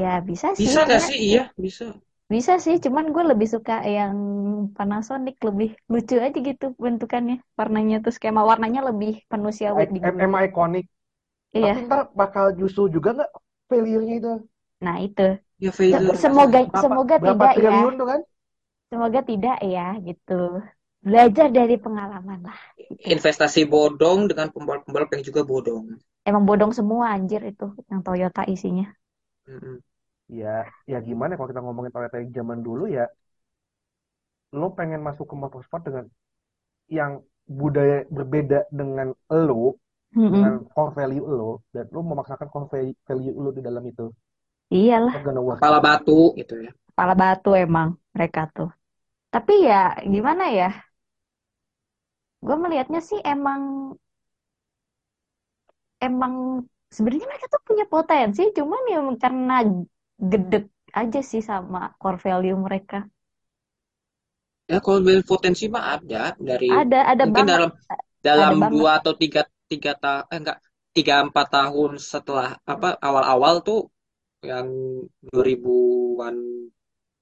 Ya 0.00 0.10
bisa 0.28 0.48
sih, 0.62 0.76
Bisa 0.76 0.78
nggak 0.86 1.02
sih? 1.06 1.16
Iya, 1.28 1.42
bisa. 1.64 1.84
bisa 2.34 2.52
sih, 2.64 2.74
cuman 2.84 3.04
gue 3.14 3.24
lebih 3.30 3.48
suka 3.54 3.72
yang 3.96 4.14
Panasonic 4.76 5.34
lebih 5.48 5.68
lucu 5.92 6.14
aja 6.26 6.38
gitu 6.48 6.64
bentukannya, 6.84 7.34
warnanya 7.58 7.94
tuh 8.04 8.12
skema 8.16 8.40
warnanya 8.50 8.80
lebih 8.88 9.10
manusiawi 9.32 9.82
gue. 10.04 10.10
emang 10.26 10.42
ikonik 10.48 10.86
tapi 11.62 11.78
Iya, 11.78 11.88
ntar 11.88 12.00
bakal 12.20 12.46
justru 12.60 12.82
juga 12.94 13.10
nggak 13.16 13.30
failure-nya 13.70 14.14
itu 14.20 14.32
nah 14.84 14.96
itu. 15.06 15.22
Ya 15.64 15.70
failure. 15.78 16.18
Semoga 16.22 16.58
berapa 16.72 16.80
semoga 16.82 17.16
berapa 17.22 17.46
tidak 17.46 17.52
ya, 17.66 17.70
triliun 17.70 17.92
tuh 18.00 18.06
kan 18.10 18.20
semoga 18.90 19.20
tidak 19.30 19.54
ya 19.72 19.80
gitu. 20.06 20.32
Belajar 21.06 21.46
dari 21.56 21.74
pengalaman 21.84 22.38
lah 22.48 22.58
gitu. 22.88 23.08
Investasi 23.14 23.62
bodong 23.72 24.20
dengan 24.30 24.48
pembalap-pembalap 24.54 25.10
yang 25.18 25.22
juga 25.28 25.40
bodong. 25.50 25.84
Emang 26.28 26.44
bodong 26.48 26.72
semua 26.78 27.04
anjir 27.16 27.40
itu 27.52 27.66
yang 27.90 28.00
Toyota 28.06 28.42
isinya. 28.54 28.86
Mm-mm. 29.48 29.76
ya 30.40 30.54
ya 30.92 30.98
gimana 31.08 31.32
kalau 31.36 31.48
kita 31.50 31.64
ngomongin 31.64 31.92
Toyota 31.94 32.16
yang 32.22 32.32
zaman 32.38 32.58
dulu 32.66 32.84
ya 32.96 33.04
lo 34.60 34.68
pengen 34.78 35.00
masuk 35.08 35.26
ke 35.32 35.36
motorsport 35.42 35.82
dengan 35.88 36.04
yang 36.98 37.12
budaya 37.60 37.98
berbeda 38.16 38.60
dengan 38.80 39.08
lo 39.48 39.64
Mm-mm. 40.16 40.52
dengan 40.52 40.66
core 40.74 40.92
value 40.98 41.26
lo 41.38 41.52
dan 41.74 41.86
lo 41.94 42.00
memaksakan 42.10 42.48
core 42.52 42.68
value 43.08 43.36
lo 43.44 43.50
di 43.56 43.62
dalam 43.68 43.84
itu 43.92 44.06
Iyalah, 44.76 45.18
kepala 45.48 45.78
batu 45.84 46.18
gitu 46.38 46.54
ya. 46.66 46.70
kepala 46.88 47.14
batu 47.22 47.50
emang 47.64 47.88
mereka 48.14 48.40
tuh. 48.56 48.68
Tapi 49.32 49.52
ya 49.68 49.74
gimana 50.12 50.44
ya? 50.58 50.66
Gue 52.46 52.56
melihatnya 52.62 53.00
sih 53.08 53.18
emang 53.32 53.60
emang 56.06 56.34
sebenarnya 56.94 57.26
mereka 57.30 57.46
tuh 57.54 57.62
punya 57.68 57.84
potensi, 57.94 58.42
cuman 58.56 58.82
ya 58.92 58.98
karena 59.22 59.54
gedek 60.30 60.64
aja 61.00 61.20
sih 61.30 61.42
sama 61.50 61.78
core 62.00 62.18
value 62.24 62.58
mereka. 62.66 62.96
Ya 64.68 64.78
kalau 64.84 65.00
potensi 65.24 65.64
mah 65.74 65.84
ada 65.96 66.36
dari 66.48 66.68
Ada, 66.80 66.98
ada 67.12 67.24
mungkin 67.24 67.44
banget, 67.44 67.52
dalam 67.52 67.70
ada 68.28 68.52
dalam 68.52 68.54
banget. 68.62 68.72
dua 68.72 68.90
atau 69.00 69.12
tiga 69.16 69.42
tiga 69.72 69.92
tahun 69.96 70.24
eh 70.32 70.38
enggak 70.42 70.58
tiga 70.96 71.14
empat 71.26 71.46
tahun 71.56 71.90
setelah 72.12 72.48
apa 72.72 72.88
awal-awal 73.00 73.54
tuh 73.64 73.80
yang 74.50 74.68
2000-an 75.24 76.36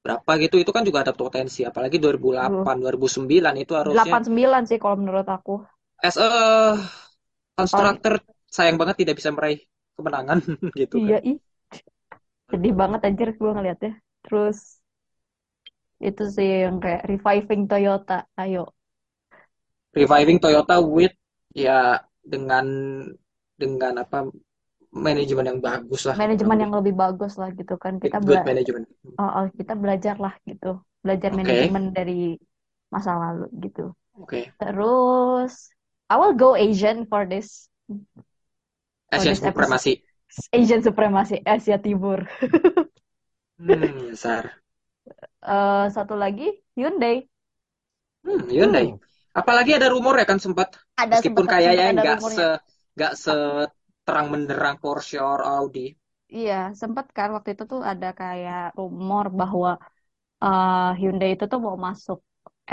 berapa 0.06 0.30
gitu 0.44 0.56
itu 0.62 0.70
kan 0.76 0.82
juga 0.88 0.98
ada 1.04 1.14
potensi 1.22 1.60
apalagi 1.70 1.96
2008 2.04 2.76
2009 2.82 3.54
itu 3.64 3.72
harusnya 3.80 4.16
89 4.16 4.62
sih 4.70 4.78
kalau 4.82 4.96
menurut 5.02 5.26
aku. 5.36 5.54
as 6.02 6.16
a 6.16 6.28
constructor 7.58 8.14
sayang 8.56 8.76
banget 8.80 8.96
tidak 9.04 9.14
bisa 9.20 9.30
meraih 9.36 9.60
kemenangan 9.96 10.38
gitu 10.80 10.96
Iya, 10.98 11.16
kan 11.16 11.22
ih. 11.30 11.36
Sedih 12.50 12.74
banget 12.80 13.00
anjir 13.06 13.28
gue 13.38 13.50
ngeliatnya. 13.56 13.92
Terus 14.24 14.58
itu 16.08 16.22
sih 16.36 16.48
yang 16.64 16.76
kayak 16.84 17.02
reviving 17.10 17.62
Toyota. 17.70 18.16
Ayo. 18.40 18.62
reviving 19.96 20.38
Toyota 20.42 20.76
with 20.82 21.14
ya 21.56 22.00
dengan 22.20 22.66
dengan 23.56 23.94
apa 24.04 24.28
manajemen 25.04 25.46
yang 25.50 25.60
bagus 25.68 26.02
lah 26.10 26.18
Manajemen 26.20 26.58
yang 26.64 26.72
lebih 26.78 26.94
bagus 27.02 27.32
lah 27.40 27.48
gitu 27.58 27.74
kan. 27.84 27.94
Kita 28.02 28.16
good 28.28 28.40
bela 28.40 28.42
management 28.48 28.86
oh, 29.20 29.30
oh, 29.38 29.46
kita 29.58 29.72
belajar 29.82 30.16
lah 30.24 30.34
gitu. 30.50 30.66
Belajar 31.04 31.30
Oke. 31.30 31.40
manajemen 31.40 31.84
dari 31.98 32.12
masa 32.94 33.12
lalu 33.22 33.44
gitu. 33.64 33.82
oke 34.14 34.54
Terus 34.60 35.52
I 36.12 36.16
will 36.20 36.34
go 36.38 36.50
Asian 36.56 37.06
for 37.10 37.22
this 37.32 37.68
Asian 39.10 39.34
this 39.40 39.42
supremacy 39.42 40.04
Asian 40.52 40.82
supremasi 40.82 41.42
Asia 41.46 41.78
Timur. 41.78 42.28
hmm 43.58 44.10
besar 44.10 44.62
Eh, 45.52 45.84
satu 45.96 46.14
lagi 46.22 46.44
Hyundai. 46.76 47.14
hmm 48.24 48.48
Hyundai 48.54 48.86
Hmm. 48.86 48.98
apalagi 49.40 49.70
ada 49.78 49.88
rumor 49.94 50.14
ya 50.20 50.26
kan 50.30 50.38
sempat 50.44 50.68
Ada 51.02 51.16
meskipun 51.16 51.44
kayaknya 51.52 51.64
sempat 51.64 51.84
ada 51.92 52.02
nggak 52.02 52.08
rumornya. 52.10 52.44
se 53.24 53.32
seterang 54.06 54.28
menderang 54.32 54.76
Porsche 54.82 55.18
or 55.32 55.40
Audi 55.58 55.86
Iya, 56.36 56.52
sempat 56.80 57.06
kan 57.16 57.28
waktu 57.34 57.50
itu 57.54 57.64
tuh 57.72 57.80
ada 57.90 58.06
kayak 58.20 58.58
rumor 58.78 59.24
bahwa 59.40 59.68
eh, 60.44 60.74
Hyundai 60.98 61.30
itu 61.34 61.44
tuh 61.52 61.60
mau 61.66 61.76
masuk 61.86 62.18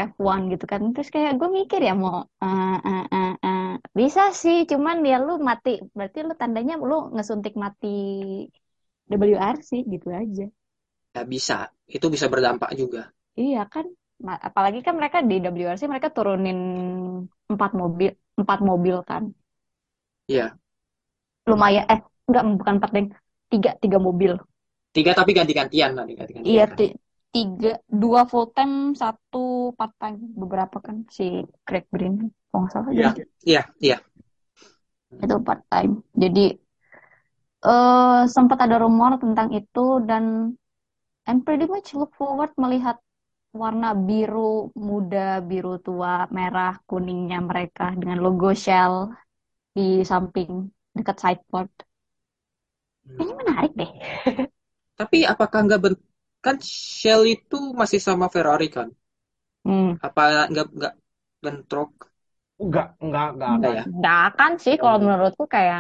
F1 0.09 0.41
gitu 0.53 0.65
kan. 0.71 0.81
Terus 0.93 1.09
kayak 1.15 1.31
gue 1.39 1.49
mikir 1.59 1.79
ya 1.87 1.93
mau 2.03 2.15
eh, 2.43 2.67
eh, 2.87 2.99
eh, 3.15 3.27
eh. 3.47 3.59
bisa 3.99 4.21
sih, 4.43 4.57
cuman 4.71 4.97
ya 5.11 5.15
lu 5.25 5.31
mati. 5.49 5.69
Berarti 5.97 6.17
lu 6.27 6.33
tandanya 6.41 6.73
lu 6.89 6.95
ngesuntik 7.15 7.53
mati 7.65 7.87
WRC 9.21 9.69
gitu 9.93 10.07
aja. 10.21 10.45
ya 11.15 11.21
bisa 11.33 11.57
itu 11.95 12.05
bisa 12.13 12.27
berdampak 12.33 12.71
juga 12.81 13.01
Iya 13.41 13.57
kan, 13.73 13.85
apalagi 14.47 14.79
kan 14.85 14.93
mereka 14.99 15.17
di 15.29 15.33
WRC 15.43 15.83
mereka 15.91 16.09
turunin 16.15 16.57
empat 17.51 17.71
mobil, 17.81 18.09
empat 18.41 18.59
mobil 18.69 18.95
kan. 19.09 19.23
Iya 20.27 20.57
Lumayan, 21.49 21.85
eh 21.93 21.99
enggak 22.27 22.43
bukan 22.59 22.73
empat 22.79 22.91
deng, 22.95 23.07
tiga 23.51 23.71
tiga 23.83 23.97
mobil. 24.07 24.33
tiga 24.95 25.11
tapi 25.17 25.31
ganti-gantian 25.37 25.91
lah 25.97 26.05
ganti-gantian 26.05 26.45
Iya, 26.49 26.63
kan 26.69 26.77
ti- 26.77 26.95
tiga, 27.33 27.69
dua 28.01 28.21
full 28.31 28.47
time, 28.55 28.73
satu 29.01 29.73
part 29.77 29.93
time. 30.01 30.19
Beberapa 30.41 30.77
kan 30.85 30.95
si 31.17 31.23
Craig 31.65 31.85
Breen, 31.93 32.15
kalau 32.49 32.59
nggak 32.61 32.71
salah 32.73 32.89
iya 32.93 33.09
iya 33.49 33.61
iya 33.85 33.97
itu 35.23 35.35
part 35.45 35.61
time. 35.71 35.93
Jadi 36.21 36.39
eh 37.73 38.19
sempat 38.35 38.57
ada 38.65 38.75
rumor 38.83 39.11
tentang 39.23 39.47
itu 39.59 39.79
dan 40.09 40.23
I'm 41.29 41.39
pretty 41.47 41.65
much 41.73 41.89
look 41.99 42.11
forward 42.19 42.51
melihat 42.63 42.97
warna 43.61 43.87
biru 44.07 44.71
muda, 44.89 45.39
biru 45.49 45.73
tua, 45.87 46.13
merah, 46.37 46.73
kuningnya 46.89 47.39
mereka 47.49 47.85
dengan 47.99 48.17
logo 48.25 48.49
Shell 48.63 48.95
di 49.75 50.03
samping 50.11 50.51
dekat 50.97 51.17
sideboard. 51.23 51.71
Kayaknya 53.15 53.35
menarik 53.41 53.71
deh. 53.79 53.89
tapi 54.99 55.17
apakah 55.33 55.59
nggak 55.65 55.81
ben- 55.83 56.03
kan 56.45 56.55
Shell 56.99 57.21
itu 57.35 57.55
masih 57.79 57.99
sama 58.07 58.25
Ferrari 58.33 58.65
kan 58.75 58.87
Hmm. 59.65 59.93
apa 60.05 60.21
nggak 60.51 60.65
nggak 60.77 60.93
bentrok 61.43 61.89
Enggak, 62.63 62.87
enggak, 63.03 63.27
enggak 63.33 63.51
Enggak 63.51 63.75
ya 63.77 63.83
Nggak 63.97 64.17
akan 64.29 64.51
sih 64.63 64.75
kalau 64.81 64.97
menurutku 65.05 65.43
kayak 65.53 65.77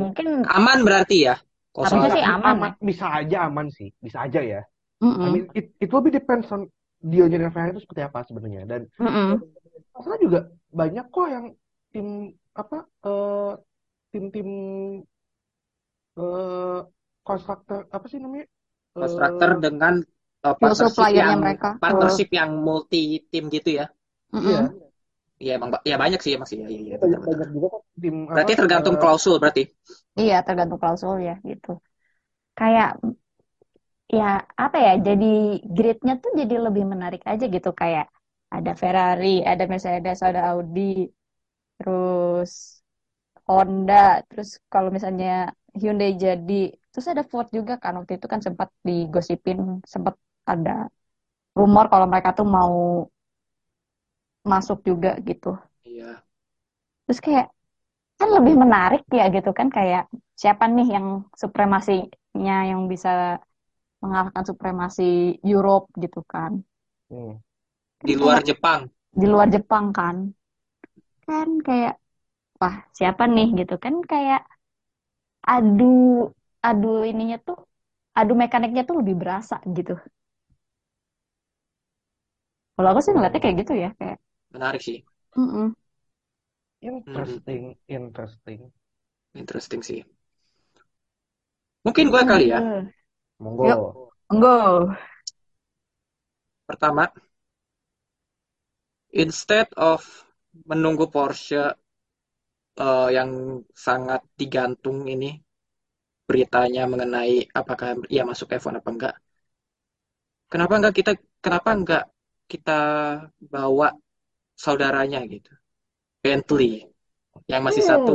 mungkin 0.00 0.26
aman 0.56 0.78
berarti 0.86 1.16
ya 1.28 1.34
kalau 1.74 1.84
Harusnya 1.84 2.10
sih 2.14 2.24
aman 2.34 2.56
aman, 2.56 2.72
bisa 2.88 3.06
aja 3.18 3.36
aman 3.48 3.66
sih, 3.76 3.88
bisa 4.04 4.18
aja 4.26 4.40
ya. 4.52 4.60
I 5.24 5.28
Mm-mm. 5.28 5.32
mean, 5.32 5.50
it, 5.54 5.72
it 5.80 5.88
will 5.92 6.04
be 6.04 6.12
depends 6.14 6.48
on 6.54 6.68
dealnya 7.02 7.38
dengan 7.40 7.52
Ferrari 7.54 7.72
itu 7.76 7.84
seperti 7.86 8.02
apa 8.08 8.20
sebenarnya. 8.28 8.62
Dan 8.70 8.82
Mm-mm. 9.00 9.44
masalah 9.94 10.18
juga 10.20 10.38
banyak 10.70 11.04
kok 11.14 11.26
yang 11.34 11.46
tim 11.92 12.06
apa 12.56 12.76
eh, 13.06 13.52
tim-tim 14.16 14.48
eh 16.22 16.78
konstruktor 17.26 17.80
apa 17.96 18.06
sih 18.10 18.18
namanya? 18.24 18.46
konstruktor 18.96 19.50
Eh, 19.50 19.58
dengan 19.64 19.94
uh, 20.46 20.56
partnership 20.62 21.08
suppliernya 21.08 21.22
yang 21.22 21.40
mereka. 21.42 21.68
partnership 21.82 22.28
yang 22.32 22.50
multi 22.66 23.20
tim 23.30 23.44
gitu 23.52 23.70
ya 23.80 23.86
iya, 24.46 24.58
Mm-mm. 24.58 24.80
Iya 25.42 25.52
emang 25.58 25.70
ya 25.90 25.96
banyak 26.02 26.20
sih 26.24 26.32
emang 26.36 26.48
sih 26.50 26.58
ya, 26.62 26.68
ya, 26.74 26.80
ya, 26.90 26.96
banyak 27.02 27.20
betul, 27.20 27.24
betul. 27.24 27.40
banyak 27.40 27.48
juga 27.54 27.66
kok 27.74 27.82
tim 28.02 28.16
apa 28.34 28.34
Berarti 28.34 28.52
tergantung 28.60 28.96
eh, 28.96 29.02
klausul 29.02 29.36
berarti. 29.42 29.62
Iya, 30.20 30.34
tergantung 30.46 30.80
klausul 30.82 31.14
ya 31.28 31.32
gitu. 31.50 31.68
Kayak 32.58 32.88
ya 34.18 34.24
apa 34.64 34.76
ya? 34.86 34.92
Jadi 35.06 35.26
gridnya 35.76 36.12
tuh 36.22 36.30
jadi 36.40 36.54
lebih 36.66 36.84
menarik 36.92 37.22
aja 37.30 37.44
gitu 37.54 37.70
kayak 37.80 38.04
ada 38.54 38.70
Ferrari, 38.80 39.26
ada 39.50 39.62
Mercedes, 39.70 40.18
ada 40.28 40.40
Audi, 40.54 41.10
terus 41.78 42.75
Honda, 43.48 43.94
terus 44.28 44.48
kalau 44.72 44.88
misalnya 44.96 45.28
Hyundai 45.80 46.10
jadi, 46.24 46.52
terus 46.90 47.06
ada 47.12 47.22
Ford 47.30 47.48
juga 47.58 47.72
kan 47.82 47.92
waktu 47.98 48.12
itu 48.18 48.26
kan 48.32 48.40
sempat 48.46 48.68
digosipin, 48.86 49.58
sempat 49.92 50.14
ada 50.52 50.70
rumor 51.58 51.84
kalau 51.92 52.06
mereka 52.12 52.30
tuh 52.38 52.46
mau 52.56 52.74
masuk 54.50 54.78
juga 54.88 55.10
gitu. 55.28 55.48
Iya. 55.84 56.26
Terus 57.04 57.20
kayak 57.26 57.46
kan 58.20 58.28
lebih 58.36 58.54
menarik 58.64 59.02
ya 59.18 59.24
gitu 59.36 59.50
kan 59.58 59.68
kayak 59.76 60.02
siapa 60.42 60.64
nih 60.76 60.86
yang 60.96 61.06
supremasinya 61.42 62.56
yang 62.70 62.82
bisa 62.92 63.10
mengalahkan 64.02 64.44
supremasi 64.50 65.04
Europe 65.52 65.86
gitu 66.04 66.20
kan. 66.32 66.52
hmm. 67.10 67.32
Kan 68.00 68.10
Di 68.10 68.14
luar 68.20 68.40
Jepang. 68.48 68.82
di 69.20 69.26
luar 69.32 69.48
Jepang 69.54 69.86
kan. 69.98 70.16
Kan 71.26 71.48
kayak 71.66 71.94
wah 72.60 72.76
siapa 72.98 73.22
nih 73.34 73.46
gitu 73.58 73.74
kan 73.84 73.94
kayak 74.10 74.40
adu 75.54 75.84
adu 76.68 76.88
ininya 77.10 77.36
tuh 77.46 77.58
adu 78.20 78.32
mekaniknya 78.42 78.82
tuh 78.88 78.96
lebih 79.00 79.14
berasa 79.20 79.56
gitu. 79.76 79.92
Kalau 82.74 82.88
aku 82.90 83.00
sih 83.04 83.12
ngeliatnya 83.14 83.40
kayak 83.42 83.56
gitu 83.60 83.72
ya 83.82 83.88
kayak 83.98 84.16
Menarik 84.50 84.82
sih. 84.82 84.98
mm-mm. 85.36 85.76
Interesting, 86.80 87.76
interesting. 87.88 88.72
Interesting 89.42 89.82
sih. 89.88 90.00
Mungkin 91.86 92.06
gue 92.12 92.22
kali 92.30 92.44
ya. 92.52 92.60
Monggo. 93.42 93.66
Yuk. 93.68 93.80
Go. 94.42 94.56
Pertama, 96.66 97.10
instead 99.24 99.66
of 99.90 100.00
menunggu 100.70 101.06
Porsche 101.14 101.62
eh, 102.84 103.08
yang 103.16 103.30
sangat 103.86 104.20
digantung 104.40 104.98
ini 105.14 105.30
beritanya 106.28 106.82
mengenai 106.92 107.36
apakah 107.60 107.88
ia 108.14 108.22
masuk 108.30 108.48
F1 108.60 108.74
apa 108.80 108.90
enggak. 108.94 109.14
Kenapa 110.52 110.74
enggak 110.78 110.94
kita 110.98 111.12
kenapa 111.44 111.68
enggak 111.78 112.04
kita 112.50 112.78
bawa 113.52 113.88
saudaranya 114.64 115.20
gitu. 115.34 115.50
Bentley 116.22 116.86
yang 117.50 117.62
masih 117.66 117.84
Hmm. 117.84 117.90
satu 117.90 118.12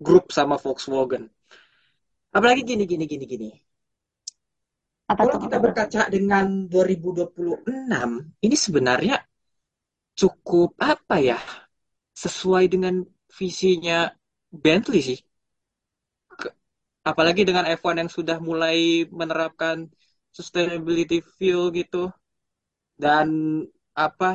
grup 0.00 0.32
sama 0.32 0.56
Volkswagen. 0.62 1.28
Apalagi 2.36 2.62
gini 2.70 2.84
gini 2.90 3.04
gini 3.12 3.24
gini. 3.32 3.48
Apa 5.12 5.22
Kalau 5.26 5.38
kita 5.44 5.56
berkaca 5.64 6.02
dengan 6.14 6.46
2026, 6.72 8.10
ini 8.46 8.56
sebenarnya 8.58 9.16
cukup 10.20 10.70
apa 10.82 11.16
ya? 11.20 11.38
Sesuai 12.24 12.64
dengan 12.74 12.94
visinya 13.38 13.98
Bentley 14.64 15.00
sih. 15.08 15.18
Ke- 16.40 16.54
apalagi 17.10 17.42
dengan 17.48 17.64
F1 17.78 17.96
yang 18.02 18.12
sudah 18.18 18.38
mulai 18.48 18.78
menerapkan 19.20 19.76
sustainability 20.36 21.18
fuel 21.36 21.62
gitu 21.78 22.02
dan 23.04 23.28
apa 24.06 24.30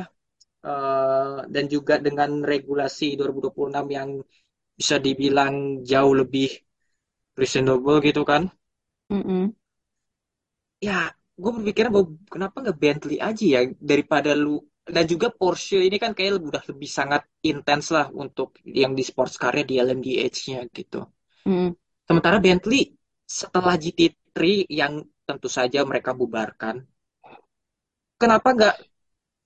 eh, 0.70 1.38
dan 1.54 1.64
juga 1.74 1.94
dengan 2.06 2.30
regulasi 2.52 3.06
2026 3.18 3.86
yang 3.98 4.10
bisa 4.80 4.96
dibilang 5.06 5.54
jauh 5.90 6.14
lebih 6.22 6.48
reasonable 7.40 7.98
gitu 8.08 8.22
kan 8.32 8.42
Mm-mm. 9.10 9.54
ya 10.86 10.92
gue 11.42 11.50
berpikir 11.56 11.84
bahwa 11.92 12.06
kenapa 12.32 12.56
nggak 12.62 12.78
Bentley 12.82 13.16
aja 13.28 13.44
ya 13.54 13.60
daripada 13.90 14.30
lu 14.44 14.50
dan 14.94 15.04
juga 15.12 15.26
Porsche 15.38 15.78
ini 15.88 15.96
kan 16.02 16.12
kayak 16.16 16.32
udah 16.50 16.62
lebih 16.70 16.90
sangat 16.98 17.22
intens 17.50 17.86
lah 17.94 18.06
untuk 18.22 18.48
yang 18.66 18.92
di 18.98 19.02
sports 19.06 19.34
car-nya 19.42 19.64
di 19.70 19.74
LMDH-nya 19.78 20.60
gitu 20.78 20.98
Mm. 21.46 21.74
sementara 22.08 22.38
Bentley 22.44 22.82
setelah 23.26 23.74
GT3 23.82 24.62
yang 24.80 24.92
tentu 25.26 25.48
saja 25.50 25.80
mereka 25.90 26.10
bubarkan 26.20 26.76
kenapa 28.20 28.48
nggak 28.56 28.74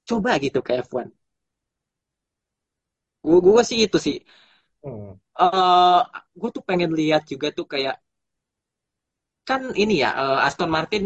coba 0.08 0.30
gitu 0.44 0.58
ke 0.66 0.72
F1 0.86 1.08
gue 3.24 3.36
gue 3.46 3.62
sih 3.68 3.78
itu 3.84 3.96
sih 4.06 4.16
Hmm. 4.82 5.16
eh 5.44 6.00
gue 6.40 6.50
tuh 6.56 6.62
pengen 6.68 6.90
lihat 6.98 7.22
juga 7.32 7.46
tuh 7.56 7.66
kayak 7.72 7.94
kan 9.48 9.62
ini 9.82 9.94
ya 10.04 10.10
eh, 10.22 10.38
Aston 10.48 10.70
Martin 10.76 11.04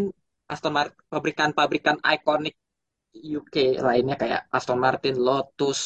Aston 0.53 0.73
Martin 0.77 0.97
pabrikan-pabrikan 1.13 1.97
ikonik 2.15 2.55
UK 3.15 3.55
lainnya 3.87 4.17
kayak 4.23 4.41
Aston 4.57 4.79
Martin, 4.85 5.15
Lotus, 5.27 5.81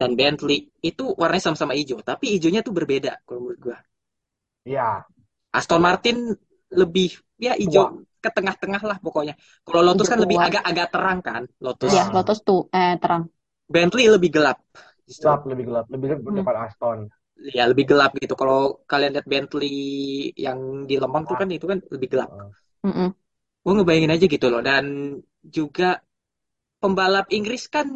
dan 0.00 0.10
Bentley 0.18 0.58
itu 0.90 1.04
warnanya 1.20 1.44
sama-sama 1.50 1.74
hijau, 1.78 1.98
tapi 2.10 2.24
hijaunya 2.34 2.60
tuh 2.66 2.74
berbeda 2.78 3.12
kalau 3.26 3.40
menurut 3.42 3.60
gue. 3.66 3.76
Ya, 4.64 5.06
Aston 5.58 5.80
Martin 5.86 6.16
lebih 6.80 7.08
ya 7.38 7.52
hijau 7.62 7.84
ke 8.24 8.28
tengah-tengah 8.36 8.82
lah 8.88 8.96
pokoknya. 9.04 9.34
Kalau 9.66 9.80
Lotus 9.86 10.08
kan 10.10 10.18
lebih 10.24 10.38
agak-agak 10.40 10.86
terang 10.92 11.18
kan, 11.28 11.42
Lotus. 11.64 11.94
Ya, 11.94 12.02
Ah, 12.02 12.10
Lotus 12.14 12.38
tuh 12.46 12.58
eh 12.76 12.92
terang. 13.02 13.22
Bentley 13.74 14.06
lebih 14.08 14.30
gelap 14.36 14.58
justru. 15.08 15.32
gelap, 15.32 15.40
lebih 15.50 15.64
gelap, 15.68 15.86
lebih 15.92 16.06
gelap 16.10 16.22
Hmm. 16.28 16.36
daripada 16.36 16.58
Aston. 16.68 16.98
Ya 17.58 17.64
lebih 17.70 17.84
gelap 17.90 18.10
gitu. 18.22 18.34
Kalau 18.40 18.58
kalian 18.90 19.12
lihat 19.14 19.26
Bentley 19.32 19.72
yang 20.46 20.58
di 20.88 20.94
Lemang 21.02 21.24
tuh 21.30 21.36
kan 21.40 21.48
itu 21.56 21.66
kan 21.70 21.78
lebih 21.94 22.08
gelap. 22.12 22.30
ah. 22.30 22.64
Mm-mm. 22.84 23.14
Gue 23.64 23.72
ngebayangin 23.76 24.12
aja 24.14 24.26
gitu 24.34 24.46
loh. 24.52 24.60
Dan 24.68 24.84
juga 25.56 26.00
pembalap 26.82 27.26
Inggris 27.36 27.64
kan 27.74 27.88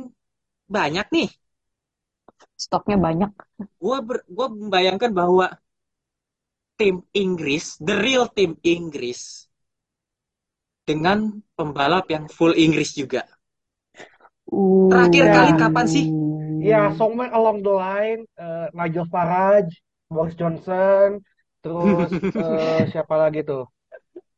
banyak 0.76 1.06
nih. 1.16 1.30
Stoknya 2.64 2.96
banyak. 3.06 3.30
Gue 3.82 3.98
ber, 4.06 4.18
gua 4.36 4.46
membayangkan 4.58 5.10
bahwa 5.20 5.46
tim 6.78 7.02
Inggris, 7.12 7.76
the 7.78 7.94
real 8.02 8.26
tim 8.26 8.56
Inggris, 8.64 9.46
dengan 10.88 11.18
pembalap 11.56 12.06
yang 12.14 12.26
full 12.36 12.50
Inggris 12.64 12.90
juga. 13.00 13.22
Terakhir 14.90 15.24
Ya, 15.24 15.32
kali 15.36 15.52
kapan 15.60 15.86
sih? 15.94 16.04
ya, 16.60 16.90
somewhere 16.98 17.30
along 17.34 17.62
the 17.62 17.70
line, 17.70 18.20
eh, 18.38 18.66
Nigel 18.74 19.06
Farage, 19.12 19.72
Boris 20.10 20.34
Johnson, 20.40 21.20
terus 21.62 22.10
eh, 22.38 22.82
siapa 22.92 23.14
lagi 23.22 23.38
tuh? 23.48 23.62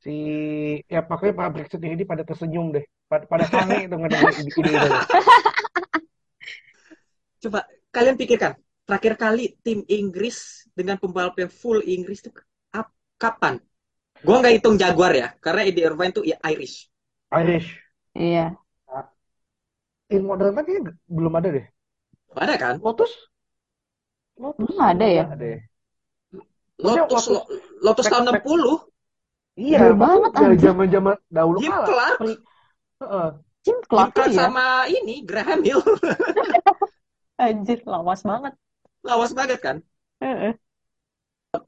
Si, 0.05 0.11
ya 0.95 1.01
pokoknya 1.09 1.35
para 1.39 1.51
Brexit 1.55 1.81
ini 1.85 2.05
pada 2.13 2.25
tersenyum 2.29 2.67
deh, 2.77 2.85
pada, 3.11 3.25
pada 3.27 3.45
sange 3.51 3.91
tuh 3.91 3.99
ngedengerin 3.99 4.47
ide 4.47 4.71
ide 4.71 4.73
itu. 4.79 4.99
Coba 7.43 7.61
kalian 7.91 8.15
pikirkan, 8.15 8.53
terakhir 8.87 9.15
kali 9.19 9.59
tim 9.67 9.83
Inggris 9.91 10.69
dengan 10.71 10.95
pembalap 11.01 11.35
yang 11.41 11.51
full 11.51 11.83
Inggris 11.83 12.23
itu 12.23 12.31
ap- 12.71 12.95
kapan? 13.19 13.59
Gue 14.21 14.37
nggak 14.39 14.55
hitung 14.61 14.77
Jaguar 14.77 15.17
ya, 15.17 15.33
karena 15.41 15.65
Eddie 15.67 15.89
Irvine 15.89 16.13
tuh 16.13 16.23
ya 16.23 16.37
Irish. 16.47 16.87
Irish. 17.33 17.69
Iya. 18.15 18.55
In 20.11 20.27
modern 20.27 20.55
time 20.55 20.67
kayaknya 20.67 20.93
belum 21.07 21.33
ada 21.39 21.49
deh. 21.55 21.67
Ada 22.35 22.55
kan? 22.59 22.75
Lotus? 22.83 23.11
Lotus 24.39 24.67
Belum 24.71 24.83
ada 24.83 25.07
ya? 25.07 25.25
Maksudnya 25.27 25.59
Lotus, 27.07 27.25
Lotus 27.29 27.61
Lotus 27.81 28.05
tahun 28.07 28.25
back- 28.29 28.43
back- 28.43 28.47
60, 28.47 28.89
Iya, 29.61 29.93
banget, 29.93 30.31
dari 30.33 30.57
anjir. 30.57 30.67
zaman-zaman 30.73 31.17
dahulu 31.29 31.59
Jim. 31.61 31.73
Clark, 31.73 32.19
Jim 33.65 33.77
Clark 33.89 34.17
ya. 34.29 34.33
sama 34.37 34.85
ini 34.89 35.25
Graham 35.25 35.61
Hill, 35.65 35.81
Anjir, 37.47 37.83
lawas 37.87 38.23
banget. 38.31 38.55
lawas 39.09 39.33
banget 39.39 39.59
kan? 39.65 39.77
Heeh. 40.21 40.55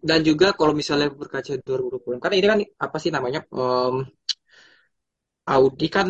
Dan 0.09 0.21
juga 0.29 0.47
kalau 0.59 0.75
misalnya 0.81 1.09
berkaca 1.11 1.53
2020, 1.67 2.19
karena 2.23 2.37
ini 2.39 2.47
kan 2.53 2.61
apa 2.87 2.97
sih 3.03 3.11
namanya? 3.11 3.41
Em, 3.51 3.95
Audi 5.55 5.89
kan 5.95 6.09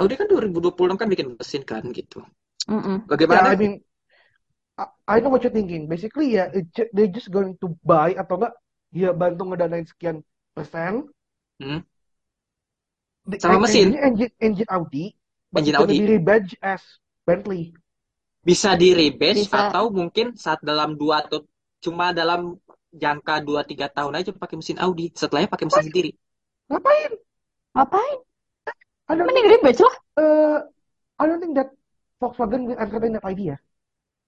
Audi 0.00 0.14
kan 0.18 0.26
2026 0.30 0.96
kan 1.00 1.08
bikin 1.12 1.28
mesin 1.38 1.62
kan 1.70 1.82
gitu. 1.98 2.18
Mm-mm. 2.68 3.04
Bagaimana? 3.10 3.50
I 3.52 3.56
mean, 3.56 3.80
I, 4.78 4.86
I 5.08 5.20
know 5.20 5.30
what 5.30 5.42
you're 5.44 5.52
thinking. 5.54 5.88
Basically 5.88 6.34
ya, 6.36 6.50
ju- 6.76 6.90
they 6.94 7.08
just 7.08 7.30
going 7.30 7.56
to 7.62 7.76
buy 7.84 8.14
atau 8.16 8.40
enggak, 8.40 8.54
ya 8.94 9.10
bantu 9.14 9.42
ngedanain 9.50 9.86
sekian 9.86 10.16
persen. 10.56 11.08
Hmm, 11.60 11.78
The 13.24 13.40
sama 13.40 13.56
en- 13.56 13.62
mesin, 13.64 13.86
engine 13.96 14.04
engine 14.04 14.32
engine 14.40 14.68
Audi, 14.68 15.04
engine 15.56 15.76
Audi 15.80 15.96
be 15.96 16.06
rebadged 16.20 16.60
as 16.60 16.84
Bentley. 17.24 17.72
bisa 18.44 18.76
di 18.76 18.92
rebadge 18.92 19.48
Bisa. 19.48 19.72
atau 19.72 19.88
mungkin 19.88 20.36
saat 20.36 20.60
dalam 20.60 21.00
dua 21.00 21.24
atau 21.24 21.48
cuma 21.80 22.12
dalam 22.12 22.60
jangka 22.92 23.40
2-3 23.40 23.88
tahun 23.88 24.20
aja 24.20 24.30
pakai 24.36 24.60
mesin 24.60 24.76
Audi, 24.76 25.08
setelahnya 25.16 25.48
pakai 25.48 25.64
mesin 25.64 25.88
sendiri. 25.88 26.10
Ngapain? 26.68 27.12
Ngapain? 27.72 28.16
Don't 29.08 29.24
Mending 29.24 29.48
rebadge 29.48 29.80
lah. 29.80 29.96
uh, 30.20 30.58
I 31.16 31.24
don't 31.24 31.40
think 31.40 31.56
that 31.56 31.72
Volkswagen 32.20 32.68
will 32.68 32.76
entertain 32.76 33.16
that 33.16 33.24
idea. 33.24 33.56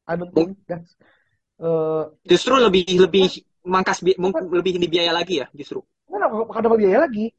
I 0.08 0.16
don't 0.16 0.32
think 0.32 0.56
that's 0.64 0.96
uh, 1.60 2.12
Justru 2.24 2.56
lebih 2.56 2.84
lebih 2.96 3.28
mangkas 3.66 4.00
bi- 4.00 4.16
mungkin 4.16 4.48
lebih 4.48 4.80
ini 4.80 4.86
biaya 4.88 5.12
lagi 5.12 5.42
ya 5.44 5.46
justru 5.52 5.82
akan 6.06 6.60
ada 6.62 6.68
biaya 6.78 6.98
lagi? 7.04 7.34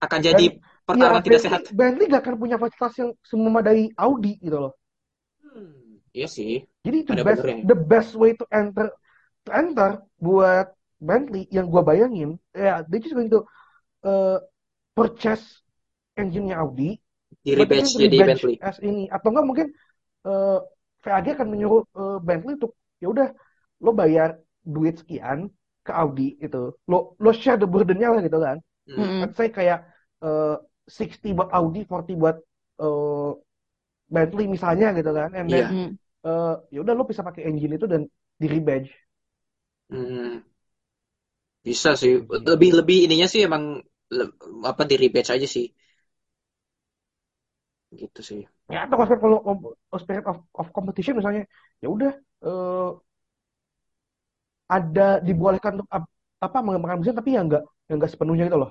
Akan 0.00 0.20
jadi 0.20 0.44
ya 0.48 0.52
pertarungan 0.88 1.22
tidak 1.22 1.40
Bentley, 1.40 1.46
sehat. 1.46 1.62
Bentley 1.70 2.04
gak 2.10 2.22
akan 2.26 2.36
punya 2.40 2.56
fasilitas 2.60 2.94
yang 3.00 3.10
sememadai 3.22 3.92
Audi 3.96 4.32
gitu 4.40 4.58
loh. 4.58 4.72
Hmm, 5.44 6.00
iya 6.12 6.26
sih, 6.30 6.64
Jadi 6.84 6.96
itu 7.04 7.10
ada 7.12 7.24
best 7.24 7.42
benernya. 7.44 7.64
the 7.68 7.76
best 7.76 8.12
way 8.16 8.32
to 8.36 8.44
enter 8.50 8.88
to 9.44 9.50
enter 9.52 9.90
buat 10.20 10.66
Bentley 11.00 11.48
yang 11.52 11.68
gua 11.72 11.82
bayangin 11.84 12.36
ya 12.52 12.84
they 12.88 13.00
just 13.00 13.16
going 13.16 13.28
to 13.32 13.40
uh, 14.04 14.36
purchase 14.96 15.60
engine-nya 16.16 16.60
Audi 16.60 17.00
Di 17.44 17.56
to 17.56 17.64
jadi 17.96 18.18
Bentley. 18.20 18.56
as 18.60 18.76
ini 18.84 19.08
atau 19.08 19.28
enggak 19.32 19.46
mungkin 19.48 19.66
uh, 20.28 20.60
VAG 21.00 21.26
akan 21.36 21.48
menyuruh 21.48 21.82
uh, 21.96 22.18
Bentley 22.20 22.60
untuk 22.60 22.76
ya 23.00 23.08
udah 23.08 23.28
lo 23.80 23.92
bayar 23.96 24.36
duit 24.60 25.00
sekian 25.00 25.48
ke 25.80 25.92
Audi 25.92 26.36
itu 26.36 26.76
lo 26.88 27.16
lo 27.16 27.30
share 27.32 27.56
the 27.56 27.64
burden-nya 27.64 28.12
lah 28.12 28.20
gitu 28.20 28.36
kan 28.36 28.60
Hmm. 28.86 28.96
Mm-mm. 29.02 29.20
let's 29.22 29.36
say 29.38 29.48
kayak 29.52 29.78
uh, 30.24 30.56
60 30.90 31.32
buat 31.38 31.48
Audi 31.54 31.78
40 31.86 32.16
buat 32.22 32.36
uh, 32.82 33.30
Bentley 34.14 34.46
misalnya 34.50 34.86
gitu 34.98 35.10
kan 35.18 35.30
and 35.38 35.48
then 35.54 35.64
Iya. 35.64 35.70
Mm. 35.70 35.88
uh, 36.26 36.54
ya 36.74 36.78
udah 36.84 36.94
lo 36.98 37.04
bisa 37.10 37.22
pakai 37.28 37.42
engine 37.48 37.74
itu 37.78 37.86
dan 37.92 38.02
di 38.40 38.46
rebadge 38.50 38.90
Hmm. 39.90 40.42
Bisa 41.66 41.90
sih. 42.00 42.12
Lebih 42.52 42.70
lebih 42.80 42.96
ininya 43.06 43.26
sih 43.32 43.40
emang 43.48 43.64
le- 44.16 44.32
apa 44.70 44.82
di 44.90 44.94
rebadge 45.02 45.30
aja 45.36 45.48
sih. 45.54 45.66
Gitu 48.00 48.20
sih. 48.28 48.40
ya 48.70 48.78
atau 48.86 48.96
kalau 49.02 49.38
kalau 49.42 49.98
spirit 50.02 50.24
of, 50.30 50.38
of 50.60 50.66
competition 50.76 51.14
misalnya 51.18 51.42
ya 51.82 51.88
udah 51.90 52.12
eh, 52.46 52.88
ada 54.70 55.18
dibolehkan 55.26 55.72
untuk 55.78 55.88
ap- 55.90 56.12
apa 56.40 56.58
mengembangkan 56.64 56.98
mesin 57.02 57.16
tapi 57.18 57.30
ya 57.36 57.42
enggak 57.44 57.64
yang 57.90 57.98
enggak 57.98 58.14
sepenuhnya 58.14 58.46
gitu 58.46 58.58
loh 58.62 58.70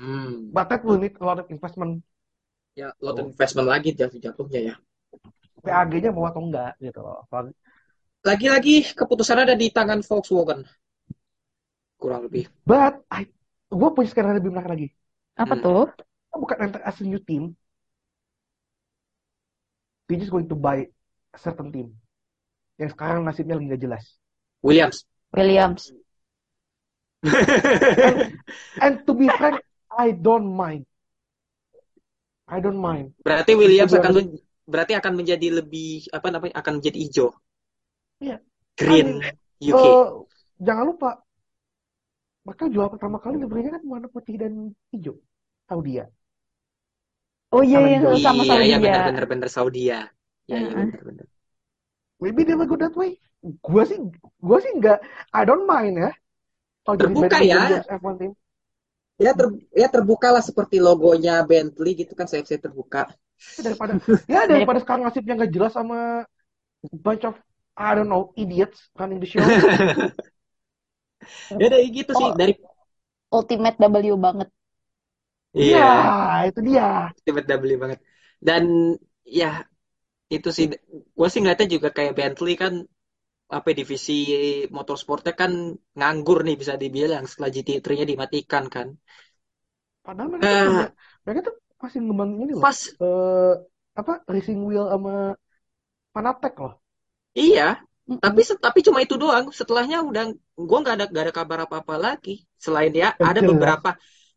Hmm. 0.00 0.48
but 0.48 0.64
that 0.72 0.80
will 0.80 0.96
need 0.96 1.12
a 1.20 1.24
lot 1.24 1.36
of 1.36 1.44
investment 1.52 2.00
Ya, 2.72 2.88
lot 3.04 3.20
tuh 3.20 3.28
investment 3.28 3.68
lagi 3.68 3.92
jatuh 3.92 4.16
jatuhnya 4.16 4.60
ya. 4.72 4.74
PAG-nya 5.60 6.08
mau 6.08 6.24
atau 6.24 6.40
enggak 6.40 6.72
gitu 6.80 7.04
loh 7.04 7.20
Apalagi- 7.28 7.58
Lagi-lagi 8.20 8.76
keputusan 8.96 9.44
ada 9.44 9.52
di 9.52 9.68
tangan 9.68 10.00
Volkswagen 10.00 10.64
kurang 12.00 12.24
lebih. 12.24 12.48
but 12.64 13.04
I 13.12 13.28
gue 13.68 13.88
punya 13.92 14.08
sekarang 14.08 14.32
lebih 14.40 14.48
menarik 14.56 14.70
lagi 14.72 14.88
Apa 15.36 15.54
Hmm. 15.56 15.62
tuh? 15.62 15.82
Bukan 16.32 16.56
enter 16.64 16.80
as 16.80 16.96
a 16.96 17.04
new 17.04 17.20
team 17.20 17.52
they 20.08 20.16
just 20.16 20.32
going 20.32 20.48
to 20.48 20.56
buy 20.56 20.88
a 21.30 21.38
certain 21.38 21.68
team 21.70 21.92
yang 22.80 22.88
sekarang 22.88 23.20
nasibnya 23.22 23.54
lagi 23.54 23.68
nggak 23.68 23.82
jelas 23.84 24.04
Williams. 24.64 25.04
Williams. 25.32 25.92
And 28.06 28.18
and 28.80 28.94
to 29.06 29.12
be 29.14 29.28
frank 29.28 29.60
I 29.92 30.12
don't 30.12 30.48
mind 30.56 30.86
I 32.48 32.60
don't 32.60 32.80
mind 32.80 33.12
Berarti 33.20 33.52
Williams 33.54 33.92
gue 33.92 34.00
akan 34.00 34.12
men- 34.16 34.40
berarti 34.70 34.92
akan 34.96 35.12
menjadi 35.18 35.48
lebih 35.60 36.08
apa 36.14 36.28
namanya 36.30 36.54
akan 36.62 36.78
menjadi 36.78 36.98
hijau, 37.02 37.28
Iya. 38.22 38.36
I 38.80 38.84
green 38.86 39.08
mean, 39.08 39.20
UK. 39.60 39.82
uh, 39.84 40.24
jangan 40.62 40.84
lupa 40.94 41.08
mereka 42.46 42.64
jual 42.74 42.88
pertama 42.92 43.16
kali 43.24 43.36
liverynya 43.42 43.70
kan 43.76 43.82
warna 43.92 44.08
putih 44.14 44.34
dan 44.40 44.52
hijau 44.92 45.16
Saudi 45.68 45.92
ya 46.00 46.06
Oh 47.50 47.62
iya, 47.66 47.78
iya, 47.82 47.98
sama 48.22 48.42
Saudi 48.46 48.64
iya 48.70 48.76
ya. 48.78 48.80
benar-benar 48.84 49.24
benar 49.26 49.48
Saudi 49.50 49.90
ya. 49.90 50.00
Iya, 50.48 50.56
iya 50.62 50.70
Heeh. 50.70 50.86
benar-benar. 50.86 51.26
maybe 52.22 52.44
they 52.44 52.54
will 52.54 52.68
go 52.68 52.76
that 52.76 52.94
way 53.00 53.16
gua 53.64 53.82
sih 53.88 53.98
gua 54.40 54.58
sih 54.64 54.72
nggak 54.78 54.98
I 55.32 55.42
don't 55.48 55.64
mind 55.66 55.96
ya 56.04 56.10
kalau 56.90 57.00
jadi 57.02 57.14
Terbuka 57.14 57.38
ya. 57.50 57.62
Williams 57.62 57.86
F1 57.88 58.14
team 58.20 58.32
Ya, 59.24 59.30
ter, 59.38 59.46
ya 59.82 59.88
terbuka 59.94 60.28
lah 60.34 60.42
seperti 60.48 60.76
logonya 60.86 61.34
Bentley 61.50 61.92
gitu 62.00 62.12
kan 62.18 62.26
saya 62.30 62.42
terbuka. 62.64 63.00
daripada 63.60 63.92
ya 64.28 64.40
daripada 64.50 64.78
sekarang 64.82 65.02
nasibnya 65.06 65.34
nggak 65.38 65.52
jelas 65.52 65.72
sama 65.76 66.24
bunch 67.04 67.24
of 67.28 67.36
I 67.76 67.96
don't 67.96 68.08
know 68.12 68.32
idiots 68.36 68.90
running 68.98 69.20
the 69.20 69.28
show 69.28 69.44
Ya 71.60 71.66
dari 71.72 71.86
gitu 71.98 72.12
sih 72.18 72.28
Oh. 72.32 72.34
dari 72.40 72.52
Ultimate 73.38 73.76
W 73.80 74.14
banget. 74.26 74.48
Iya, 75.58 75.78
iya 75.78 75.84
itu 76.48 76.60
dia. 76.68 76.82
Ultimate 77.18 77.46
W 77.62 77.74
banget. 77.82 77.98
Dan 78.46 78.64
ya 79.40 79.46
itu 80.34 80.48
sih 80.56 80.66
gue 81.18 81.28
sih 81.32 81.40
ngeliatnya 81.42 81.68
juga 81.76 81.88
kayak 81.96 82.12
Bentley 82.18 82.54
kan 82.62 82.74
apa 83.56 83.68
divisi 83.78 84.12
motorsportnya 84.76 85.32
kan 85.40 85.52
nganggur 85.98 86.38
nih 86.46 86.56
bisa 86.62 86.74
dibilang 86.82 87.24
setelah 87.30 87.50
GT3-nya 87.54 88.06
dimatikan 88.12 88.64
kan. 88.74 88.88
Padahal 90.04 90.28
mereka 90.34 90.54
tuh 90.64 90.64
Eh. 90.64 90.90
mereka 91.24 91.40
tuh 91.48 91.54
masih 91.82 91.98
ngembangin 92.04 92.38
ini 92.44 92.54
loh. 92.60 92.66
Pas 92.66 92.78
Eh, 93.02 93.52
apa 94.00 94.12
racing 94.32 94.58
wheel 94.68 94.84
sama 94.92 95.10
Fanatec 96.14 96.54
loh. 96.62 96.72
iya, 97.40 97.62
Mm-mm. 98.10 98.20
tapi 98.22 98.40
tapi 98.66 98.78
cuma 98.86 98.98
itu 99.04 99.14
doang. 99.22 99.44
Setelahnya 99.58 99.96
udah 100.08 100.22
gue 100.68 100.78
nggak 100.82 100.94
ada 100.96 101.04
nggak 101.10 101.24
ada 101.26 101.34
kabar 101.38 101.58
apa-apa 101.66 101.94
lagi. 102.06 102.30
Selain 102.64 102.92
ya 103.02 103.08
ada 103.28 103.40
Jelas. 103.40 103.50
beberapa 103.50 103.88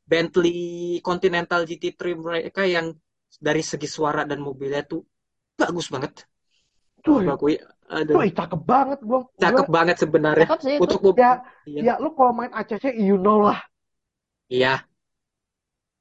Bentley 0.09 0.51
Continental 1.07 1.61
GT3 1.69 2.13
mereka 2.27 2.61
yang 2.75 2.87
dari 3.47 3.61
segi 3.71 3.87
suara 3.97 4.21
dan 4.29 4.39
mobilnya 4.47 4.81
tuh 4.91 5.01
bagus 5.59 5.87
banget. 5.93 6.13
Cuy, 7.03 7.25
Gua 7.25 7.33
akui, 7.37 7.53
aduh, 7.89 8.15
cuy 8.15 8.29
cakep 8.37 8.61
banget 8.71 8.99
gua. 9.09 9.19
gua 9.25 9.31
cakep 9.43 9.67
banget 9.75 9.95
sebenarnya. 10.03 10.45
Cakep 10.47 10.59
sih 10.65 10.73
itu. 10.77 10.83
Untuk 10.83 10.99
mobil, 11.03 11.21
ya, 11.23 11.31
iya, 11.67 11.81
ya 11.87 11.93
lu 12.03 12.09
kalau 12.17 12.31
main 12.37 12.51
ACC 12.59 12.85
you 13.07 13.15
know 13.19 13.37
lah. 13.47 13.59
iya. 14.49 14.87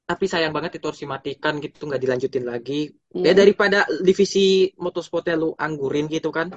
Tapi 0.03 0.25
sayang 0.27 0.51
banget 0.55 0.71
itu 0.77 0.85
harus 0.89 0.99
dimatikan 1.03 1.53
gitu, 1.63 1.81
nggak 1.87 2.01
dilanjutin 2.03 2.43
lagi. 2.51 2.91
Iya. 3.15 3.23
Ya 3.27 3.33
daripada 3.39 3.77
divisi 4.07 4.67
motorsportnya 4.75 5.35
lu 5.39 5.49
anggurin 5.55 6.05
gitu 6.11 6.29
kan. 6.37 6.47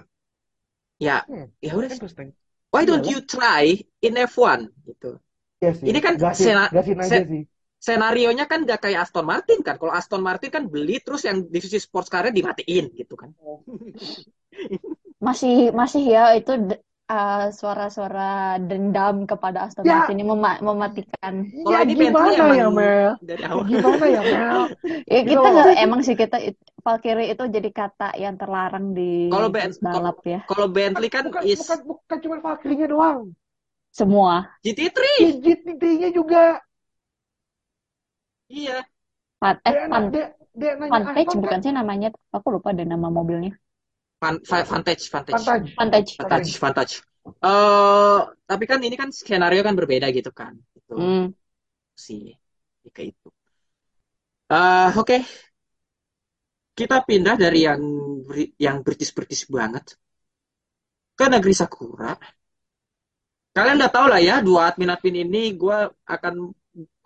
Ya, 0.98 1.24
Hmm, 1.28 1.46
ya 1.60 1.72
udah. 1.76 1.88
Why 2.72 2.82
don't 2.88 3.04
Iyalah. 3.04 3.12
you 3.12 3.18
try 3.24 3.64
in 4.02 4.14
F1 4.16 4.60
gitu? 4.88 5.20
Iya 5.62 5.70
sih. 5.78 5.86
Ini 5.88 5.98
kan 6.02 6.14
gasin, 6.20 6.46
sena- 6.52 6.72
gasin 6.74 6.98
aja 7.04 7.08
se- 7.10 7.28
sih. 7.30 7.42
Senarionya 7.86 8.44
kan 8.50 8.66
nggak 8.66 8.80
kayak 8.84 9.00
Aston 9.06 9.26
Martin 9.28 9.58
kan. 9.62 9.76
Kalau 9.80 9.92
Aston 9.94 10.22
Martin 10.24 10.50
kan 10.50 10.64
beli 10.66 10.98
terus 11.04 11.22
yang 11.28 11.44
divisi 11.54 11.78
sports 11.78 12.08
car-nya 12.10 12.32
dimatiin 12.34 12.90
gitu 12.98 13.14
kan. 13.14 13.30
Masih 15.16 15.72
masih 15.72 16.02
ya 16.12 16.36
itu 16.36 16.52
uh, 17.08 17.48
suara-suara 17.48 18.60
dendam 18.60 19.24
kepada 19.24 19.64
Aston 19.64 19.84
Ya. 19.88 20.04
Martin 20.04 20.20
yang 20.20 20.30
mema- 20.36 20.60
mematikan. 20.60 21.34
Kalau 21.48 21.72
Ya 21.72 21.78
ini 21.88 21.94
Bentley 21.96 22.36
gimana 22.36 22.52
ya 22.52 22.68
Mel? 22.68 23.10
dari 23.24 23.42
Ya 23.42 23.48
awal. 23.48 23.64
gimana 23.64 24.06
ya 24.12 24.20
Mel? 24.22 24.60
Ya 25.08 25.20
kita 25.24 25.46
nggak 25.48 25.66
emang 25.80 26.00
sih 26.04 26.16
kita 26.18 26.36
it- 26.42 26.60
Valkyrie 26.84 27.34
itu 27.34 27.42
jadi 27.50 27.70
kata 27.74 28.14
yang 28.14 28.34
terlarang 28.38 28.94
di 28.94 29.32
Kalau 29.32 29.48
Ben- 29.50 29.74
balap 29.80 30.18
ya. 30.22 30.40
Kalau 30.46 30.66
Bentley 30.70 31.08
kan 31.10 31.24
Bukan 31.26 31.42
is 31.48 31.58
bukan 31.64 31.78
bukan 31.88 32.18
cuma 32.22 32.36
Valkyrie-nya 32.44 32.86
doang. 32.92 33.20
Semua. 33.90 34.52
GT3. 34.60 35.00
GT3-nya 35.40 36.08
juga. 36.12 36.60
Iya. 38.52 38.84
Fan, 39.40 39.56
eh, 39.64 39.72
Dia, 40.56 40.72
Vantage 40.80 41.28
Aston 41.28 41.40
bukan 41.44 41.58
kan? 41.60 41.64
sih 41.64 41.72
namanya? 41.74 42.08
Aku 42.32 42.48
lupa 42.48 42.72
deh 42.72 42.86
nama 42.88 43.08
mobilnya. 43.12 43.52
Van- 44.26 44.42
Va- 44.50 44.68
Vantage, 44.72 45.04
Vantage. 45.14 45.44
Vantage. 45.46 45.70
Vantage. 45.78 46.10
Vantage, 46.18 46.52
Vantage. 46.58 46.94
Eh, 47.26 48.18
tapi 48.50 48.64
kan 48.70 48.78
ini 48.86 48.94
kan 48.98 49.10
skenario 49.10 49.62
kan 49.66 49.74
berbeda 49.78 50.06
gitu 50.14 50.30
kan. 50.30 50.54
Itu 50.78 50.94
Hmm. 50.98 51.24
sih 51.94 52.34
kayak 52.94 53.08
itu. 53.14 53.28
Eh, 54.50 54.90
oke. 54.98 55.16
Kita 56.76 56.96
pindah 57.08 57.36
dari 57.40 57.60
yang 57.64 57.82
yang 58.60 58.76
British-British 58.84 59.48
banget 59.48 59.96
ke 61.16 61.24
negeri 61.32 61.54
Sakura. 61.56 62.12
Kalian 63.56 63.80
udah 63.80 63.90
tahu 63.96 64.06
lah 64.12 64.20
ya, 64.20 64.44
dua 64.44 64.68
admin-admin 64.68 65.16
ini 65.24 65.56
gue 65.56 65.78
akan 66.14 66.34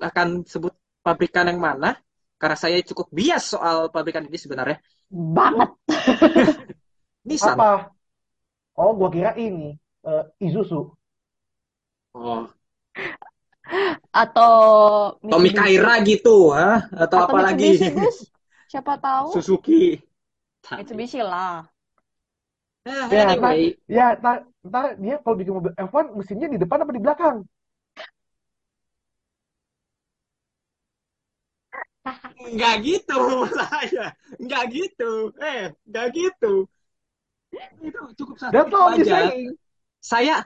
akan 0.02 0.28
sebut 0.52 0.74
pabrikan 0.98 1.46
yang 1.46 1.62
mana 1.62 1.94
karena 2.40 2.56
saya 2.58 2.82
cukup 2.82 3.06
bias 3.14 3.54
soal 3.54 3.86
pabrikan 3.94 4.26
ini 4.26 4.34
sebenarnya. 4.34 4.82
Banget. 5.10 5.70
Nissan. 7.24 7.60
Apa? 7.60 7.92
Oh, 8.82 8.90
gua 8.98 9.08
kira 9.14 9.30
ini 9.46 9.68
eh, 10.10 10.24
Isuzu. 10.46 10.80
Oh, 12.14 12.52
Atau 14.12 14.52
Tommy. 15.30 15.50
Kaira 15.54 15.94
gitu, 16.02 16.50
ha? 16.56 16.90
Atau, 17.02 17.18
Atau 17.18 17.34
apa 17.34 17.38
lagi? 17.46 17.78
Siapa 18.70 18.94
tahu? 19.04 19.30
Suzuki. 19.32 20.02
Mitsubishi 20.76 21.20
lah. 21.22 21.70
Nah, 22.86 23.08
Ya, 23.14 23.22
anyway, 23.22 23.76
Ya, 23.96 24.04
ntar, 24.20 24.36
ntar 24.68 24.84
dia 25.02 25.14
kalau 25.22 25.36
bikin 25.40 25.54
mobil 25.58 25.72
F1 25.88 26.06
mesinnya 26.18 26.46
di 26.52 26.58
depan 26.62 26.78
apa 26.82 26.92
di 26.96 27.02
belakang? 27.04 27.36
nggak 32.54 32.74
gitu 32.86 33.20
saya, 33.58 34.04
nggak 34.44 34.64
gitu, 34.76 35.10
eh, 35.42 35.62
nggak 35.88 36.06
gitu. 36.16 36.46
Itu 37.88 38.00
cukup 38.18 38.36
satu 38.42 38.62
That's 38.62 38.72
itu 38.72 38.82
all 38.82 38.88
I'm 38.88 39.02
aja. 39.02 39.32
Saya, 40.00 40.44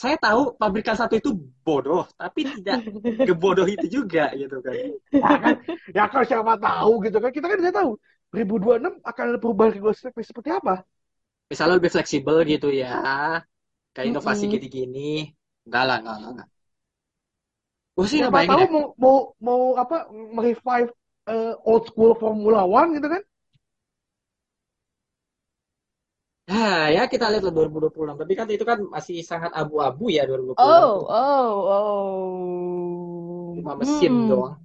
saya 0.00 0.16
tahu 0.24 0.56
pabrikan 0.60 0.96
satu 0.96 1.14
itu 1.20 1.30
bodoh, 1.66 2.08
tapi 2.16 2.40
tidak 2.48 2.80
kebodoh 3.26 3.66
itu 3.68 3.86
juga 4.00 4.32
gitu 4.40 4.56
kan. 4.64 4.78
Ya 5.22 5.30
kan, 5.42 5.54
ya 5.96 6.02
kan 6.12 6.22
siapa 6.30 6.52
tahu 6.64 6.90
gitu 7.04 7.16
kan. 7.22 7.30
Kita 7.36 7.46
kan 7.50 7.58
nggak 7.62 7.76
tahu. 7.80 7.90
2026 8.30 8.94
akan 9.10 9.24
ada 9.28 9.38
perubahan 9.42 9.70
regulasi 9.74 10.00
seperti 10.30 10.50
apa? 10.58 10.72
Misalnya 11.50 11.74
lebih 11.78 11.92
fleksibel 11.94 12.36
gitu 12.52 12.68
ya, 12.82 12.86
kayak 13.94 14.08
inovasi 14.12 14.44
Mm-mm. 14.44 14.52
gini-gini. 14.52 15.00
Enggak 15.66 15.82
lah, 15.88 15.96
enggak, 16.00 16.16
enggak. 16.18 16.32
enggak. 16.34 16.48
Gue 17.96 18.06
sih 18.10 18.18
ngebayangin 18.20 18.48
tahu 18.48 18.62
ya, 18.64 18.68
mau 18.74 18.84
mau 19.02 19.16
mau 19.46 19.60
apa 19.82 19.96
merevive 20.36 20.90
eh, 21.30 21.52
old 21.68 21.82
school 21.88 22.12
Formula 22.22 22.60
One 22.66 22.96
gitu 22.96 23.06
kan? 23.14 23.22
Ah, 26.58 26.82
ya 26.96 27.02
kita 27.12 27.24
lihat 27.30 27.42
lah 27.46 27.52
2026. 27.56 28.16
Tapi 28.22 28.32
kan 28.38 28.46
itu 28.54 28.64
kan 28.70 28.78
masih 28.94 29.16
sangat 29.30 29.50
abu-abu 29.60 30.04
ya 30.16 30.22
2026 30.28 30.90
Oh, 30.96 31.06
oh, 31.08 31.66
oh. 31.70 33.00
Cuma 33.54 33.72
mesin 33.80 34.14
Hmm. 34.14 34.28
doang. 34.28 34.56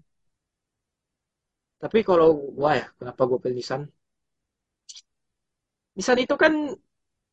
Tapi 1.83 1.99
kalau 2.09 2.29
gua 2.57 2.71
ya, 2.79 2.85
kenapa 2.99 3.21
gue 3.29 3.37
pilih 3.43 3.55
Nissan? 3.59 3.81
Nissan 5.97 6.19
itu 6.25 6.35
kan 6.43 6.53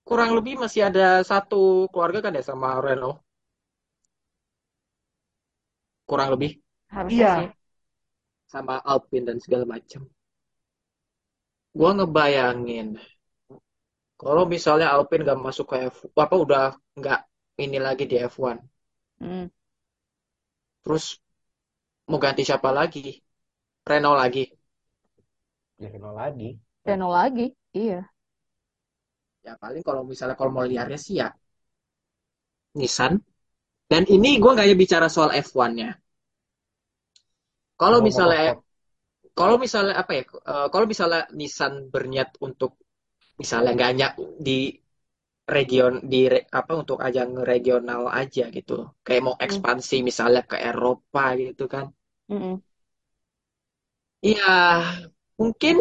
kurang 0.09 0.31
lebih 0.39 0.55
masih 0.63 0.83
ada 0.91 1.07
satu 1.31 1.63
keluarga 1.93 2.21
kan 2.25 2.37
ya 2.39 2.45
sama 2.51 2.69
Renault. 2.87 3.19
Kurang 6.09 6.29
lebih 6.35 6.51
Harusnya 6.95 7.27
Iya. 7.27 7.33
sih. 7.35 7.47
sama 8.53 8.75
Alpine 8.93 9.27
dan 9.35 9.39
segala 9.45 9.65
macam. 9.75 10.03
Gua 11.79 11.91
ngebayangin 11.97 12.89
kalau 14.23 14.45
misalnya 14.47 14.89
Alpine 14.95 15.27
gak 15.27 15.41
masuk 15.43 15.67
ke 15.75 15.77
F 15.91 15.97
apa 16.15 16.37
udah 16.39 16.65
nggak 16.95 17.21
ini 17.59 17.79
lagi 17.83 18.05
di 18.07 18.17
F1. 18.23 18.59
Hmm. 19.19 19.47
Terus 20.83 21.19
mau 22.11 22.19
ganti 22.23 22.43
siapa 22.47 22.71
lagi? 22.71 23.19
Renault 23.83 24.19
lagi. 24.19 24.45
Ya 25.83 25.89
kenal 25.91 26.15
lagi. 26.15 26.59
Renault 26.87 27.15
lagi. 27.15 27.47
Iya. 27.75 28.07
Ya 29.43 29.59
paling 29.59 29.83
kalau 29.83 30.07
misalnya 30.07 30.39
kalau 30.39 30.55
mau 30.55 30.63
liarnya 30.63 30.99
sih 30.99 31.19
ya 31.19 31.35
Nissan. 32.79 33.19
Dan 33.91 34.09
ini 34.09 34.41
gue 34.41 34.51
nggak 34.55 34.65
hanya 34.65 34.79
bicara 34.79 35.07
soal 35.13 35.35
F1-nya. 35.37 35.93
Kalau 37.77 37.99
misalnya 38.01 38.57
kalau 39.35 39.57
misalnya 39.59 39.99
apa 39.99 40.13
ya? 40.17 40.23
eh, 40.25 40.69
kalau 40.73 40.87
misalnya 40.89 41.29
Nissan 41.35 41.93
berniat 41.93 42.39
untuk 42.41 42.79
misalnya 43.41 43.71
nggak 43.77 43.89
hanya 43.93 44.07
di 44.47 44.53
region 45.57 45.93
di 46.13 46.21
re- 46.33 46.49
apa 46.61 46.73
untuk 46.83 46.99
ajang 47.09 47.31
regional 47.51 48.03
aja 48.21 48.45
gitu. 48.57 48.77
Kayak 49.07 49.23
mau 49.27 49.37
Hmm. 49.47 49.47
ekspansi 49.47 49.97
misalnya 50.09 50.43
ke 50.51 50.57
Eropa 50.71 51.25
gitu 51.43 51.65
kan. 51.75 51.87
Mm-mm. 52.31 52.63
Iya, 54.29 54.53
mungkin 55.39 55.77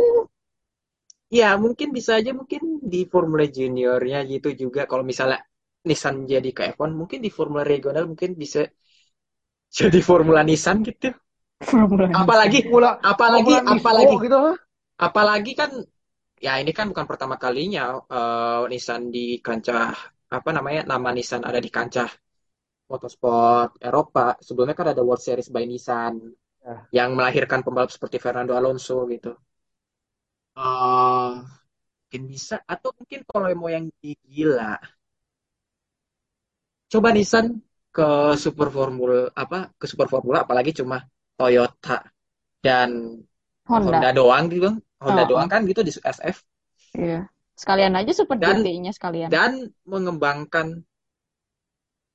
ya 1.39 1.47
mungkin 1.63 1.87
bisa 1.97 2.11
aja 2.19 2.31
mungkin 2.39 2.61
di 2.93 2.99
Formula 3.13 3.45
Juniornya 3.55 4.17
gitu 4.31 4.49
juga 4.61 4.81
kalau 4.89 5.03
misalnya 5.11 5.39
Nissan 5.87 6.15
jadi 6.33 6.49
ke 6.57 6.61
F1 6.75 6.91
mungkin 6.99 7.19
di 7.25 7.29
Formula 7.37 7.63
regional 7.71 8.03
mungkin 8.11 8.31
bisa 8.43 8.59
jadi 9.77 9.99
Formula 10.07 10.41
Nissan 10.47 10.77
gitu 10.87 11.09
Formula 11.69 12.07
Nissan. 12.19 12.51
apalagi 12.51 12.59
apalagi 13.11 13.55
Nismo 13.67 14.05
apalagi 14.05 14.17
gitu 14.23 14.37
lah. 14.45 14.55
apalagi 15.07 15.51
kan 15.59 15.71
ya 16.45 16.51
ini 16.61 16.71
kan 16.77 16.85
bukan 16.91 17.05
pertama 17.11 17.35
kalinya 17.43 17.81
eh, 18.15 18.61
Nissan 18.71 19.01
di 19.15 19.19
kancah 19.45 19.83
apa 20.37 20.49
namanya 20.57 20.81
nama 20.91 21.09
Nissan 21.15 21.41
ada 21.49 21.59
di 21.65 21.69
kancah 21.77 22.09
motorsport 22.91 23.69
Eropa 23.87 24.25
sebelumnya 24.47 24.75
kan 24.79 24.87
ada 24.93 25.03
World 25.07 25.23
Series 25.27 25.49
by 25.55 25.65
Nissan 25.71 26.15
Ya. 26.67 26.75
yang 26.97 27.09
melahirkan 27.17 27.61
pembalap 27.65 27.91
seperti 27.95 28.17
Fernando 28.25 28.53
Alonso 28.59 28.97
gitu 29.13 29.31
Eh, 30.57 31.31
mungkin 31.99 32.23
bisa 32.33 32.55
atau 32.73 32.89
mungkin 32.99 33.21
kalau 33.29 33.47
mau 33.59 33.69
yang 33.75 33.85
gila 34.33 34.75
coba 36.91 37.09
Nissan 37.15 37.45
ke 37.95 38.07
Super 38.43 38.67
Formula 38.75 39.27
apa 39.43 39.57
ke 39.79 39.85
Super 39.91 40.07
Formula 40.11 40.37
apalagi 40.45 40.71
cuma 40.79 40.97
Toyota 41.37 41.97
dan 42.65 42.89
Honda. 43.67 43.91
Honda 43.91 44.09
doang 44.17 44.45
gitu 44.51 44.61
Bang. 44.67 44.77
Honda 45.01 45.25
Oh, 45.25 45.27
doang 45.27 45.49
kan 45.49 45.65
gitu 45.65 45.81
di 45.81 45.89
SF 45.91 46.45
Iya. 46.93 47.25
Sekalian 47.57 47.93
aja 47.93 48.11
Super 48.13 48.37
Dan- 48.37 48.61
GT-nya 48.61 48.91
sekalian. 48.93 49.29
dan 49.29 49.51
mengembangkan 49.83 50.81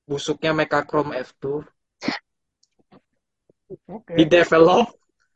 busuknya 0.03 0.55
Mechachrome 0.55 1.11
F2 1.17 1.67
Oke. 3.91 4.13
di 4.15 4.23
develop 4.23 4.87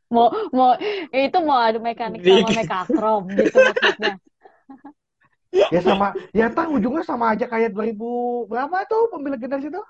Mau 0.07 0.27
mau 0.51 0.75
itu 1.07 1.37
mau 1.39 1.55
adu 1.57 1.79
mekanik 1.79 2.19
sama 2.19 2.51
mekakrom 2.51 3.23
gitu 3.31 3.57
maksudnya. 3.57 4.15
Ya 5.51 5.83
sama, 5.83 6.15
ya 6.31 6.47
tahu 6.47 6.79
ujungnya 6.79 7.03
sama 7.03 7.35
aja 7.35 7.43
kayak 7.43 7.75
2000 7.75 7.91
berapa 8.47 8.87
tuh 8.87 9.11
mobil 9.11 9.35
legendaris 9.35 9.67
itu? 9.67 9.81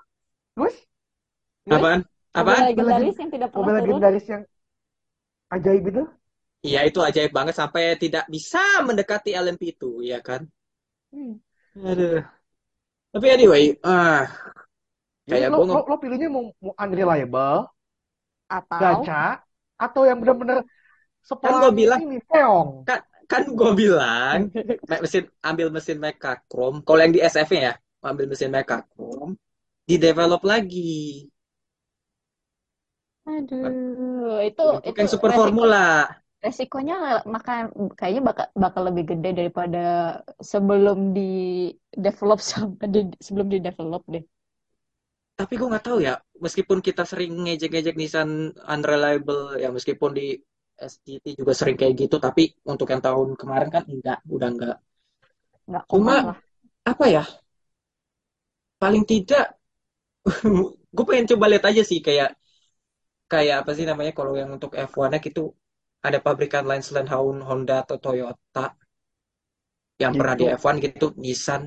Gus? 0.58 0.74
apaan 1.70 2.02
Mobil 2.02 2.34
apaan 2.34 2.62
legendaris 2.66 3.14
yang 3.14 3.30
tidak 3.30 3.48
Mobil 3.50 3.62
pernah 3.62 3.78
turun. 3.78 3.86
legendaris 3.94 4.26
yang 4.26 4.42
ajaib 5.48 5.84
itu? 5.86 6.02
Iya 6.62 6.80
itu 6.86 6.98
ajaib 7.02 7.30
banget 7.34 7.54
sampai 7.58 7.98
tidak 7.98 8.24
bisa 8.30 8.62
mendekati 8.86 9.34
LMP2 9.34 9.82
ya 10.06 10.18
kan? 10.22 10.46
Hmm. 11.12 11.36
aduh. 11.76 12.22
Tapi 13.12 13.26
anyway 13.28 13.76
ah 13.84 14.24
Kayak 15.22 15.54
lo, 15.54 15.62
lo, 15.62 15.86
lo 15.86 15.96
pilihnya 16.02 16.26
mau, 16.26 16.50
mau 16.58 16.74
unreliable, 16.74 17.70
Atau? 18.50 18.80
gacha, 18.82 19.38
atau 19.78 20.02
yang 20.02 20.18
benar-benar 20.18 20.62
Kan 20.62 20.66
gua 20.66 21.70
sepelang 21.70 21.74
bilang- 21.78 22.00
ini, 22.02 22.18
keong. 22.26 22.70
kan 23.30 23.42
gue 23.48 23.72
bilang 23.72 24.38
me- 24.84 25.00
mesin 25.00 25.24
ambil 25.40 25.72
mesin 25.72 25.96
Mechachrome 25.96 26.82
kalau 26.84 27.00
yang 27.00 27.14
di 27.16 27.22
SF-nya 27.22 27.60
ya 27.70 27.74
ambil 28.04 28.26
mesin 28.28 28.50
Mechachrome 28.52 29.38
di 29.88 29.96
develop 29.96 30.42
lagi. 30.44 31.24
Aduh 33.22 34.42
itu 34.42 34.62
untuk 34.66 34.82
itu 34.90 34.98
yang 34.98 35.08
Super 35.10 35.30
resiko- 35.30 35.38
Formula 35.38 35.86
resikonya 36.46 36.94
maka 37.34 37.52
kayaknya 37.98 38.22
bakal 38.28 38.46
bakal 38.64 38.82
lebih 38.88 39.04
gede 39.10 39.28
daripada 39.38 39.78
sebelum 40.50 40.98
di 41.16 41.20
develop 42.04 42.38
sama 42.50 42.84
di, 42.94 42.98
sebelum 43.26 43.46
di 43.54 43.58
develop 43.66 44.02
deh. 44.14 44.24
tapi 45.38 45.52
gue 45.58 45.68
nggak 45.70 45.84
tahu 45.88 45.98
ya 46.08 46.14
meskipun 46.44 46.78
kita 46.86 47.02
sering 47.10 47.32
ngejek-ngejek 47.44 47.94
Nissan 48.00 48.30
unreliable 48.74 49.42
ya 49.62 49.68
meskipun 49.76 50.10
di 50.18 50.24
SGT 50.90 51.24
juga 51.40 51.52
sering 51.58 51.76
kayak 51.80 51.94
gitu 52.02 52.16
tapi 52.26 52.42
untuk 52.72 52.86
yang 52.92 53.02
tahun 53.06 53.28
kemarin 53.40 53.68
kan 53.74 53.84
enggak 53.92 54.18
udah 54.34 54.48
enggak 54.54 54.76
Nggak 55.68 55.84
Cuma- 55.90 56.26
lah. 56.26 56.36
apa 56.92 57.04
ya 57.14 57.22
paling 58.80 59.04
tidak 59.12 59.44
gue 60.96 61.04
pengen 61.08 61.26
coba 61.34 61.46
lihat 61.52 61.64
aja 61.70 61.82
sih 61.90 62.00
kayak 62.06 62.30
kayak 63.32 63.54
apa 63.64 63.70
sih 63.76 63.84
namanya 63.90 64.12
kalau 64.18 64.32
yang 64.40 64.50
untuk 64.56 64.72
F1 64.88 65.18
gitu 65.26 65.40
ada 66.06 66.18
pabrikan 66.26 66.64
lain 66.70 66.82
selain 66.86 67.08
Honda 67.48 67.76
atau 67.84 67.96
Toyota 68.04 68.64
yang 70.02 70.12
pernah 70.18 70.34
di 70.36 70.44
Gitu. 70.46 70.52
F1 70.60 70.76
gitu 70.84 71.06
Nissan 71.22 71.62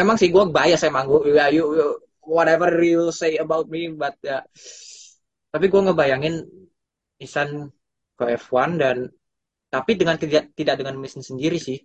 emang 0.00 0.16
sih 0.20 0.28
gue 0.34 0.44
bias 0.56 0.82
emang 0.88 1.04
gue 1.10 1.20
ya 1.38 1.46
you, 1.56 1.64
you- 1.78 1.98
whatever 2.26 2.70
you 2.82 3.14
say 3.14 3.38
about 3.38 3.70
me 3.70 3.86
but 3.94 4.14
ya 4.22 4.42
tapi 5.52 5.64
gue 5.72 5.80
ngebayangin 5.86 6.34
Nissan 7.20 7.50
ke 8.18 8.24
F1 8.40 8.70
dan 8.82 8.96
tapi 9.74 9.92
dengan 10.00 10.16
tidak 10.22 10.44
tidak 10.58 10.76
dengan 10.80 10.96
mesin 11.02 11.22
sendiri 11.24 11.58
sih 11.60 11.78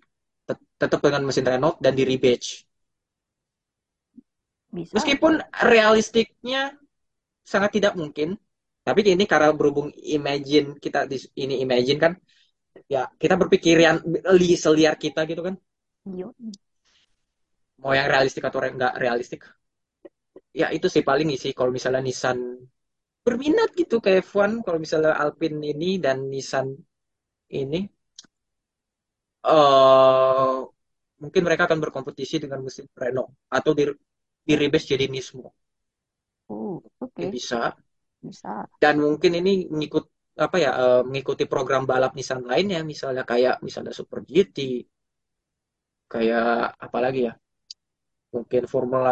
Tet- 0.47 0.65
tetap 0.81 0.99
dengan 1.05 1.23
mesin 1.27 1.45
Renault 1.47 1.77
dan 1.83 1.93
di 1.99 2.03
rebadge 2.07 2.49
Bisa. 4.71 4.95
Meskipun 4.95 5.33
realistiknya 5.67 6.71
sangat 7.43 7.71
tidak 7.79 7.93
mungkin, 7.99 8.35
tapi 8.87 8.99
ini 9.13 9.23
karena 9.31 9.49
berhubung 9.59 9.89
imagine 10.17 10.67
kita 10.83 10.99
di 11.11 11.17
ini 11.43 11.53
imagine 11.65 11.99
kan, 12.05 12.13
ya 12.93 13.01
kita 13.21 13.35
berpikiran 13.41 13.95
li 14.39 14.49
seliar 14.63 14.95
kita 15.03 15.21
gitu 15.31 15.41
kan, 15.47 15.55
Yo. 16.19 16.33
mau 17.81 17.93
yang 17.97 18.07
realistik 18.13 18.43
atau 18.47 18.59
re- 18.63 18.73
nggak 18.77 18.93
realistik. 19.03 19.41
Ya 20.61 20.67
itu 20.77 20.87
sih 20.93 21.03
paling 21.09 21.27
sih 21.43 21.51
kalau 21.57 21.71
misalnya 21.77 22.01
Nissan 22.07 22.37
berminat 23.25 23.69
gitu 23.81 23.95
ke 24.05 24.09
F1, 24.25 24.51
kalau 24.65 24.79
misalnya 24.85 25.13
Alpine 25.23 25.59
ini 25.73 25.89
dan 26.05 26.17
Nissan 26.33 26.67
ini, 27.61 27.79
eh 29.55 30.57
mungkin 31.21 31.41
mereka 31.47 31.63
akan 31.69 31.79
berkompetisi 31.85 32.35
dengan 32.43 32.59
mesin 32.65 32.85
Renault 33.01 33.29
atau 33.57 33.71
di 33.77 33.83
di 34.47 34.53
rebase 34.61 34.87
jadi 34.93 35.05
Nismo. 35.13 35.47
Oh, 36.49 36.83
oke, 36.99 37.21
Ya, 37.21 37.27
bisa. 37.27 37.75
Bisa. 38.21 38.67
dan 38.81 38.95
mungkin 39.05 39.31
ini 39.39 39.51
mengikut 39.73 40.05
apa 40.45 40.57
ya 40.63 40.71
eh, 40.83 41.01
mengikuti 41.07 41.43
program 41.53 41.83
balap 41.91 42.11
Nissan 42.17 42.41
lainnya 42.51 42.79
misalnya 42.91 43.23
kayak 43.31 43.55
misalnya 43.65 43.93
Super 43.99 44.19
GT 44.29 44.57
kayak 46.11 46.77
apa 46.85 46.97
lagi 47.03 47.19
ya 47.27 47.33
mungkin 48.33 48.63
Formula 48.73 49.11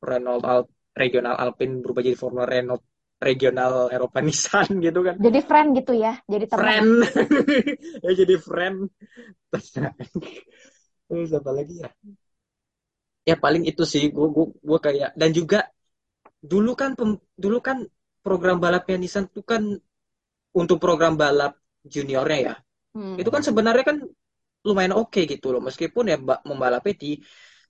Renault 0.00 0.42
Al- 0.44 0.70
regional 0.96 1.36
Alpine 1.36 1.74
berubah 1.84 2.02
jadi 2.04 2.18
Formula 2.22 2.46
Renault 2.48 2.82
regional 3.20 3.72
Eropa 3.92 4.18
Nissan 4.26 4.68
gitu 4.84 5.00
kan 5.06 5.16
Jadi 5.24 5.38
friend 5.48 5.68
gitu 5.80 5.92
ya, 5.96 6.12
jadi 6.28 6.44
teman. 6.48 6.76
friend 6.76 7.04
ya 8.04 8.10
jadi 8.16 8.34
friend 8.40 8.88
terus 11.08 11.30
apa 11.38 11.50
lagi 11.54 11.74
ya 11.82 11.88
ya 13.28 13.34
paling 13.44 13.62
itu 13.70 13.82
sih 13.92 14.02
gue 14.16 14.26
gue 14.34 14.44
gue 14.68 14.78
kayak 14.86 15.08
dan 15.20 15.30
juga 15.38 15.58
dulu 16.52 16.72
kan 16.80 16.90
pem- 16.98 17.22
dulu 17.44 17.58
kan 17.68 17.78
program 18.26 18.56
balapnya 18.64 18.96
Nissan 19.02 19.24
itu 19.30 19.40
kan 19.52 19.62
untuk 20.60 20.78
program 20.84 21.14
balap 21.22 21.52
juniornya 21.94 22.40
ya 22.48 22.54
Hmm. 22.96 23.12
itu 23.20 23.28
kan 23.34 23.42
sebenarnya 23.48 23.84
kan 23.90 23.96
lumayan 24.68 24.94
oke 25.00 25.20
gitu 25.32 25.46
loh 25.52 25.60
meskipun 25.68 26.04
ya 26.12 26.16
ba- 26.28 26.42
membalapnya 26.50 26.94
di 27.02 27.10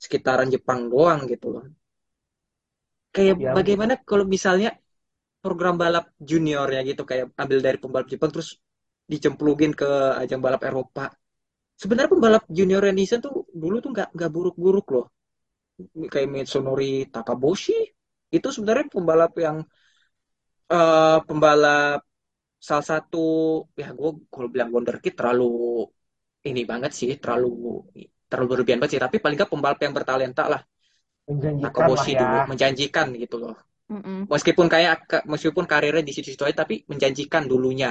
sekitaran 0.04 0.48
Jepang 0.54 0.80
doang 0.92 1.20
gitu 1.32 1.46
loh 1.54 1.64
kayak 3.14 3.36
Ya. 3.40 3.52
bagaimana 3.56 3.92
kalau 4.10 4.24
misalnya 4.34 4.70
program 5.44 5.74
balap 5.82 6.04
juniornya 6.30 6.80
gitu 6.90 7.02
kayak 7.10 7.24
ambil 7.42 7.58
dari 7.66 7.78
pembalap 7.82 8.08
Jepang 8.12 8.30
terus 8.34 8.50
dicemplungin 9.12 9.72
ke 9.80 9.88
ajang 10.22 10.40
balap 10.44 10.62
Eropa 10.68 11.04
sebenarnya 11.82 12.10
pembalap 12.14 12.44
juniornya 12.58 12.94
Nissan 12.98 13.20
tuh 13.26 13.46
dulu 13.62 13.76
tuh 13.84 13.90
nggak 13.94 14.08
nggak 14.16 14.30
buruk-buruk 14.36 14.86
loh 14.94 15.06
kayak 16.12 16.28
Mitsunori 16.34 17.06
Takaboshi 17.14 17.76
itu 18.36 18.48
sebenarnya 18.54 18.86
pembalap 18.94 19.32
yang 19.38 19.56
eh, 20.72 21.16
pembalap 21.26 21.98
salah 22.68 22.86
satu 22.92 23.18
ya 23.82 23.88
gue 23.98 24.10
kalau 24.32 24.48
bilang 24.54 24.70
wonderkid 24.76 25.12
terlalu 25.18 25.44
ini 26.48 26.62
banget 26.70 26.92
sih 26.98 27.10
terlalu 27.22 27.48
terlalu 28.30 28.46
berlebihan 28.50 28.78
banget 28.80 28.92
sih 28.98 29.02
tapi 29.06 29.16
paling 29.22 29.36
nggak 29.38 29.50
pembalap 29.52 29.78
yang 29.84 29.94
bertalenta 29.96 30.44
lah 30.52 30.62
Takaboshi 31.62 32.12
ya. 32.16 32.20
dulu 32.22 32.38
menjanjikan 32.50 33.06
gitu 33.22 33.36
loh 33.42 33.54
Mm-mm. 33.90 34.26
meskipun 34.32 34.66
kayak 34.74 34.94
meskipun 35.32 35.64
karirnya 35.72 36.04
di 36.08 36.12
situ-situ 36.16 36.42
aja 36.46 36.56
tapi 36.64 36.74
menjanjikan 36.90 37.44
dulunya 37.50 37.90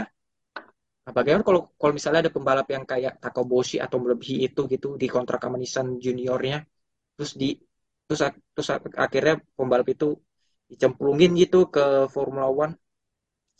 nah, 1.05 1.13
bagaimana 1.17 1.43
kalau 1.47 1.61
kalau 1.80 1.93
misalnya 1.97 2.19
ada 2.28 2.34
pembalap 2.36 2.67
yang 2.76 2.86
kayak 2.91 3.13
Takaboshi 3.23 3.78
atau 3.86 3.97
melebihi 4.03 4.36
itu 4.47 4.61
gitu 4.73 4.88
di 5.01 5.07
kontrak 5.15 5.39
sama 5.43 5.57
Nissan 5.61 5.88
juniornya 6.05 6.57
terus 7.15 7.32
di 7.41 7.49
terus 8.07 8.21
terus 8.55 8.69
ak- 8.76 8.97
akhirnya 9.05 9.36
pembalap 9.57 9.88
itu 9.95 10.07
dicemplungin 10.72 11.32
gitu 11.41 11.57
ke 11.76 11.84
Formula 12.16 12.47
One 12.63 12.74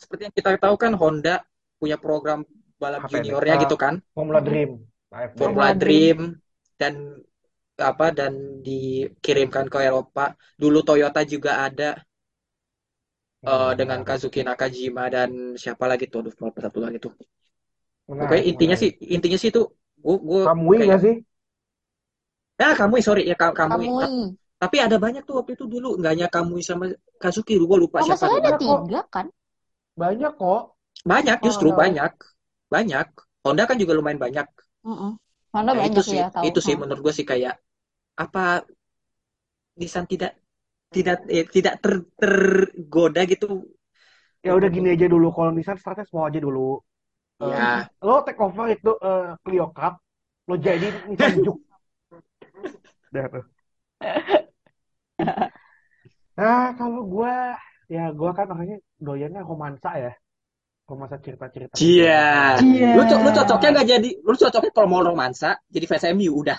seperti 0.02 0.22
yang 0.28 0.36
kita 0.38 0.50
tahu 0.64 0.76
kan 0.84 0.92
Honda 1.00 1.34
punya 1.80 1.96
program 2.04 2.40
balap 2.82 3.04
Apa 3.04 3.16
ini? 3.24 3.34
juniornya 3.34 3.54
Uh, 3.54 3.64
gitu 3.64 3.76
kan 3.84 3.94
Formula 4.14 4.40
Dream. 4.46 4.70
Formula 5.38 5.68
Formula 5.70 5.70
Dream 5.80 6.18
dan 6.80 6.94
apa 7.90 8.06
dan 8.18 8.32
dikirimkan 8.66 9.66
ke 9.72 9.78
Eropa 9.88 10.24
dulu 10.62 10.78
Toyota 10.88 11.20
juga 11.32 11.52
ada 11.68 11.90
eh, 13.52 13.70
Hmm, 13.70 13.80
dengan 13.80 14.00
menarik. 14.00 14.08
Kazuki 14.08 14.40
Nakajima 14.46 15.04
dan 15.14 15.30
siapa 15.62 15.84
lagi 15.90 16.04
tuh 16.12 16.18
aduh 16.22 16.34
lupa 16.42 16.60
satu 16.64 16.78
lagi 16.84 16.98
tuh 17.04 17.12
Menarik, 18.10 18.14
Pokoknya 18.18 18.44
intinya 18.50 18.76
menarik. 18.76 18.82
sih 18.82 18.90
intinya 19.14 19.38
sih 19.40 19.48
itu 19.52 19.60
gue 20.04 20.14
gue 20.28 20.40
Kamui 20.44 20.78
kayak 20.78 20.86
nggak 20.88 21.00
sih? 21.04 21.14
Ya, 22.60 22.68
Kamui, 22.78 23.00
sorry. 23.06 23.22
Ya, 23.30 23.34
Ka- 23.40 23.54
Kamui. 23.58 23.86
Kamui. 23.98 24.36
Tapi 24.62 24.76
ada 24.86 24.96
banyak 25.04 25.22
tuh 25.28 25.34
waktu 25.40 25.52
itu 25.56 25.64
dulu. 25.74 25.88
Nggak 26.00 26.12
hanya 26.14 26.28
Kamui 26.34 26.62
sama 26.64 26.84
Kazuki. 27.22 27.54
Gue 27.60 27.78
lupa 27.84 27.98
Oh, 28.00 28.06
siapa. 28.06 28.12
masalahnya 28.12 28.40
ada 28.42 28.52
Banyak 28.52 28.60
kok. 28.68 28.80
tiga 28.86 29.00
kan? 29.14 29.26
Banyak 30.00 30.32
kok. 30.42 30.62
Banyak, 31.10 31.38
justru 31.46 31.68
Oh, 31.68 31.70
no. 31.70 31.80
banyak. 31.80 32.12
Banyak. 32.74 33.06
Honda 33.44 33.62
kan 33.68 33.76
juga 33.82 33.92
lumayan 33.98 34.20
banyak. 34.24 34.46
Mm-mm. 34.86 35.10
Honda 35.52 35.72
Ya, 35.74 35.80
banyak 35.80 36.00
itu 36.00 36.00
sih, 36.10 36.20
ya 36.20 36.24
tahu. 36.34 36.48
itu 36.48 36.58
sih 36.66 36.74
Hmm. 36.74 36.80
menurut 36.80 37.00
gue 37.04 37.14
sih 37.18 37.26
kayak 37.30 37.54
apa 38.24 38.40
Nissan 39.80 40.04
tidak 40.12 40.32
tidak 40.94 41.18
eh, 41.36 41.46
tidak 41.54 41.74
ter, 41.82 41.94
tergoda 42.20 43.22
gitu. 43.32 43.46
Ya 44.46 44.50
udah 44.58 44.68
gini 44.76 44.88
aja 44.94 45.06
dulu. 45.14 45.26
Kalau 45.36 45.50
Nissan 45.56 45.78
startnya 45.80 46.06
semua 46.08 46.24
aja 46.30 46.40
dulu. 46.46 46.60
Eh, 47.44 47.48
Ya, 47.52 47.88
lo 48.06 48.14
take 48.26 48.40
over 48.46 48.66
itu 48.76 48.90
eh, 49.08 49.24
Clio 49.44 49.66
Cup. 49.78 49.94
Lo 50.48 50.54
jadi 50.66 50.86
Nissan 51.08 51.34
Juke. 51.44 51.62
Udah 53.12 53.26
tuh. 53.32 53.44
Nah, 56.36 56.76
kalau 56.76 57.00
gua 57.08 57.56
ya 57.88 58.10
gua 58.12 58.30
kan 58.36 58.46
orangnya 58.52 58.78
doyannya 59.00 59.42
romansa 59.42 59.90
ya. 59.96 60.12
Romansa 60.86 61.18
cerita-cerita. 61.18 61.74
Iya. 61.82 62.62
Iya. 62.62 62.90
Lu, 62.94 63.02
co- 63.10 63.18
lu 63.24 63.30
cocoknya 63.34 63.68
nggak 63.74 63.88
jadi, 63.90 64.10
lu 64.22 64.34
cocoknya 64.38 64.70
kalau 64.70 64.88
mau 64.88 65.02
romansa 65.02 65.58
jadi 65.66 65.84
fans 65.90 66.06
MU 66.14 66.32
udah. 66.46 66.58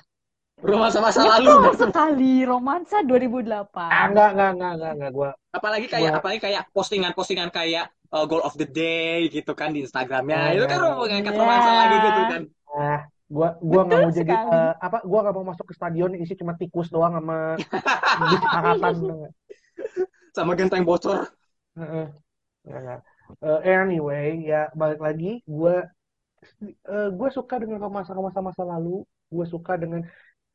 Romansa 0.57 0.97
masa 0.99 1.21
lalu 1.21 1.53
Betul 1.53 1.61
udah. 1.61 1.73
sekali 1.85 2.33
romansa 2.43 2.97
2008. 3.05 3.87
Ah, 3.87 4.09
enggak, 4.09 4.29
enggak, 4.33 4.49
enggak, 4.57 4.71
enggak, 4.75 4.91
enggak. 4.97 5.11
Gua 5.13 5.29
Apalagi 5.53 5.85
kayak 5.87 6.09
Gua- 6.11 6.17
apalagi 6.19 6.39
kayak 6.43 6.61
postingan-postingan 6.75 7.49
kayak 7.53 7.85
uh, 8.11 8.25
goal 8.27 8.41
of 8.43 8.57
the 8.57 8.65
day 8.67 9.29
gitu 9.29 9.53
kan 9.53 9.69
di 9.71 9.85
Instagramnya. 9.85 10.51
Oh, 10.51 10.55
Itu 10.59 10.65
kan 10.67 10.79
ngangkat 11.07 11.33
Iya. 11.33 11.39
romansa 11.39 11.71
lagi 11.71 11.95
gitu 12.03 12.21
kan. 12.27 12.41
Nah, 12.77 12.99
gua 13.27 13.49
gua 13.63 13.81
nggak 13.85 13.99
mau 14.01 14.11
jadi 14.11 14.33
sekali. 14.33 14.55
eh, 14.59 14.73
apa 14.81 14.97
gua 15.07 15.19
nggak 15.23 15.35
mau 15.39 15.45
masuk 15.51 15.65
ke 15.69 15.73
stadion 15.77 16.11
isi 16.19 16.33
cuma 16.35 16.53
tikus 16.59 16.87
doang 16.91 17.13
sama 17.15 17.37
karatan 18.55 18.93
Sama 20.35 20.53
genteng 20.53 20.85
bocor. 20.85 21.27
Eh, 23.43 23.59
anyway 23.67 24.39
ya 24.47 24.71
balik 24.71 25.03
lagi 25.03 25.43
gua 25.43 25.83
eh, 26.63 27.09
gua 27.17 27.29
suka 27.33 27.55
dengan 27.61 27.79
romansa-romansa 27.85 28.39
masa 28.39 28.63
lalu. 28.63 29.03
Gua 29.27 29.45
suka 29.45 29.75
dengan 29.75 30.01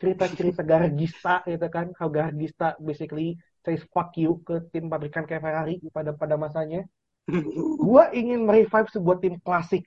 cerita-cerita 0.01 0.63
Garagista 0.65 1.45
gitu 1.47 1.67
kan. 1.69 1.93
How 1.99 2.09
Garagista 2.09 2.75
basically 2.81 3.39
says 3.63 3.83
fuck 3.95 4.15
you 4.19 4.43
ke 4.47 4.55
tim 4.73 4.91
pabrikan 4.91 5.25
kayak 5.29 5.43
Ferrari 5.45 5.79
pada 5.93 6.11
pada 6.17 6.35
masanya. 6.35 6.83
Gua 7.87 8.11
ingin 8.11 8.43
merevive 8.49 8.89
sebuah 8.91 9.17
tim 9.23 9.39
klasik 9.43 9.87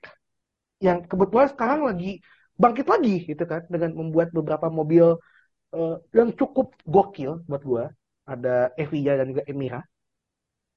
yang 0.80 1.04
kebetulan 1.08 1.48
sekarang 1.52 1.80
lagi 1.88 2.20
bangkit 2.56 2.86
lagi 2.88 3.24
gitu 3.28 3.44
kan 3.48 3.64
dengan 3.68 3.92
membuat 3.96 4.28
beberapa 4.32 4.68
mobil 4.68 5.16
eh, 5.76 5.96
yang 6.16 6.32
cukup 6.32 6.72
gokil 6.84 7.44
buat 7.48 7.62
gua 7.64 7.84
ada 8.34 8.54
Evija 8.82 9.12
dan 9.18 9.26
juga 9.32 9.42
Emira 9.52 9.80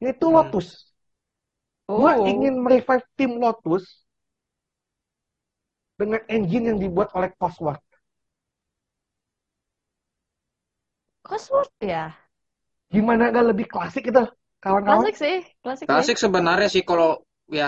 yaitu 0.03 0.27
Hmm. 0.29 0.35
Lotus 0.35 0.67
gua 1.97 2.13
Oh. 2.17 2.23
ingin 2.31 2.55
merevive 2.65 3.05
tim 3.17 3.31
Lotus 3.43 3.85
dengan 6.01 6.21
engine 6.35 6.65
yang 6.73 6.77
dibuat 6.83 7.09
oleh 7.17 7.29
Cosworth 7.37 7.85
Cosworth 11.27 11.71
ya. 11.79 12.11
gimana 12.95 13.23
gak 13.35 13.45
lebih 13.51 13.67
klasik 13.73 14.03
itu 14.11 14.21
kawan-kawan 14.63 15.07
Klasik 15.07 15.15
sih, 15.21 15.37
klasik 15.63 15.89
sih. 15.97 16.07
Klasik 16.09 16.17
sebenarnya 16.23 16.69
sih 16.75 16.83
kalau 16.89 17.09
ya 17.59 17.65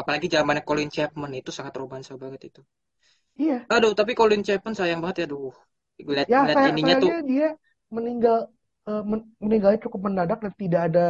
apalagi 0.00 0.26
zamannya 0.34 0.62
Colin 0.68 0.90
Chapman 0.96 1.32
itu 1.40 1.50
sangat 1.56 1.74
romansa 1.80 2.12
banget 2.22 2.40
itu. 2.50 2.60
iya 3.38 3.68
Aduh, 3.74 3.92
tapi 3.98 4.12
Colin 4.18 4.42
Chapman 4.46 4.74
sayang 4.78 5.00
banget 5.04 5.16
ya, 5.20 5.24
aduh. 5.28 5.52
Lihat 6.14 6.28
ya 6.32 6.40
lihat 6.46 6.60
saya 6.60 6.70
ininya 6.70 6.94
tuh. 7.02 7.12
dia 7.28 7.48
meninggal 7.96 8.36
eh, 8.88 9.02
men- 9.10 9.30
meninggalnya 9.44 9.80
cukup 9.86 10.00
mendadak 10.06 10.38
dan 10.44 10.52
tidak 10.62 10.80
ada 10.92 11.06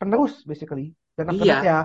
penerus 0.00 0.34
basically 0.50 0.86
dan 1.16 1.26
Iya. 1.30 1.56
ya 1.68 1.78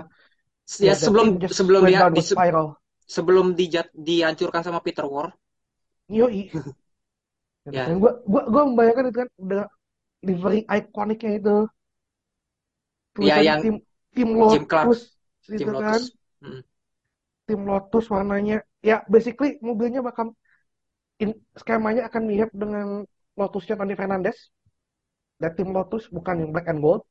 Ya 0.86 0.94
the 1.00 1.08
sebelum 1.08 1.28
sebelum 1.58 1.82
dia 1.88 2.00
down 2.00 2.14
di, 2.16 2.22
spiral 2.30 2.66
sebelum 3.14 3.46
dijat, 3.58 3.86
dihancurkan 4.08 4.62
sama 4.66 4.80
Peter 4.86 5.06
War. 5.12 5.28
yoi 6.08 6.50
Ya. 7.70 7.86
dan 7.86 7.94
gua 8.02 8.12
gua 8.30 8.42
gua 8.52 8.62
membayangkan 8.68 9.04
itu 9.10 9.18
kan 9.22 9.28
udah 9.44 9.62
livery 10.28 10.60
ikoniknya 10.78 11.30
itu 11.40 11.54
Ya, 13.20 13.36
tulisan 13.36 13.46
yang 13.46 13.60
tim 13.62 13.74
tim 14.14 14.28
Jim 14.50 14.64
Clark, 14.66 14.92
Lotus 14.92 15.00
Tim 15.56 15.60
gitu 15.60 15.72
kan 15.82 16.00
Lotus. 16.00 16.12
Mm. 16.42 16.62
tim 17.46 17.60
Lotus 17.68 18.04
warnanya 18.14 18.56
ya 18.88 18.96
basically 19.14 19.50
mobilnya 19.66 20.00
bakal 20.08 20.26
in, 21.22 21.30
skemanya 21.60 22.02
akan 22.08 22.22
mirip 22.30 22.50
dengan 22.62 22.88
Lotusnya 23.42 23.74
Tony 23.80 23.94
Fernandez 23.98 24.38
dan 25.42 25.50
tim 25.58 25.68
Lotus 25.76 26.06
bukan 26.16 26.34
yang 26.42 26.50
black 26.54 26.66
and 26.70 26.80
gold 26.84 27.02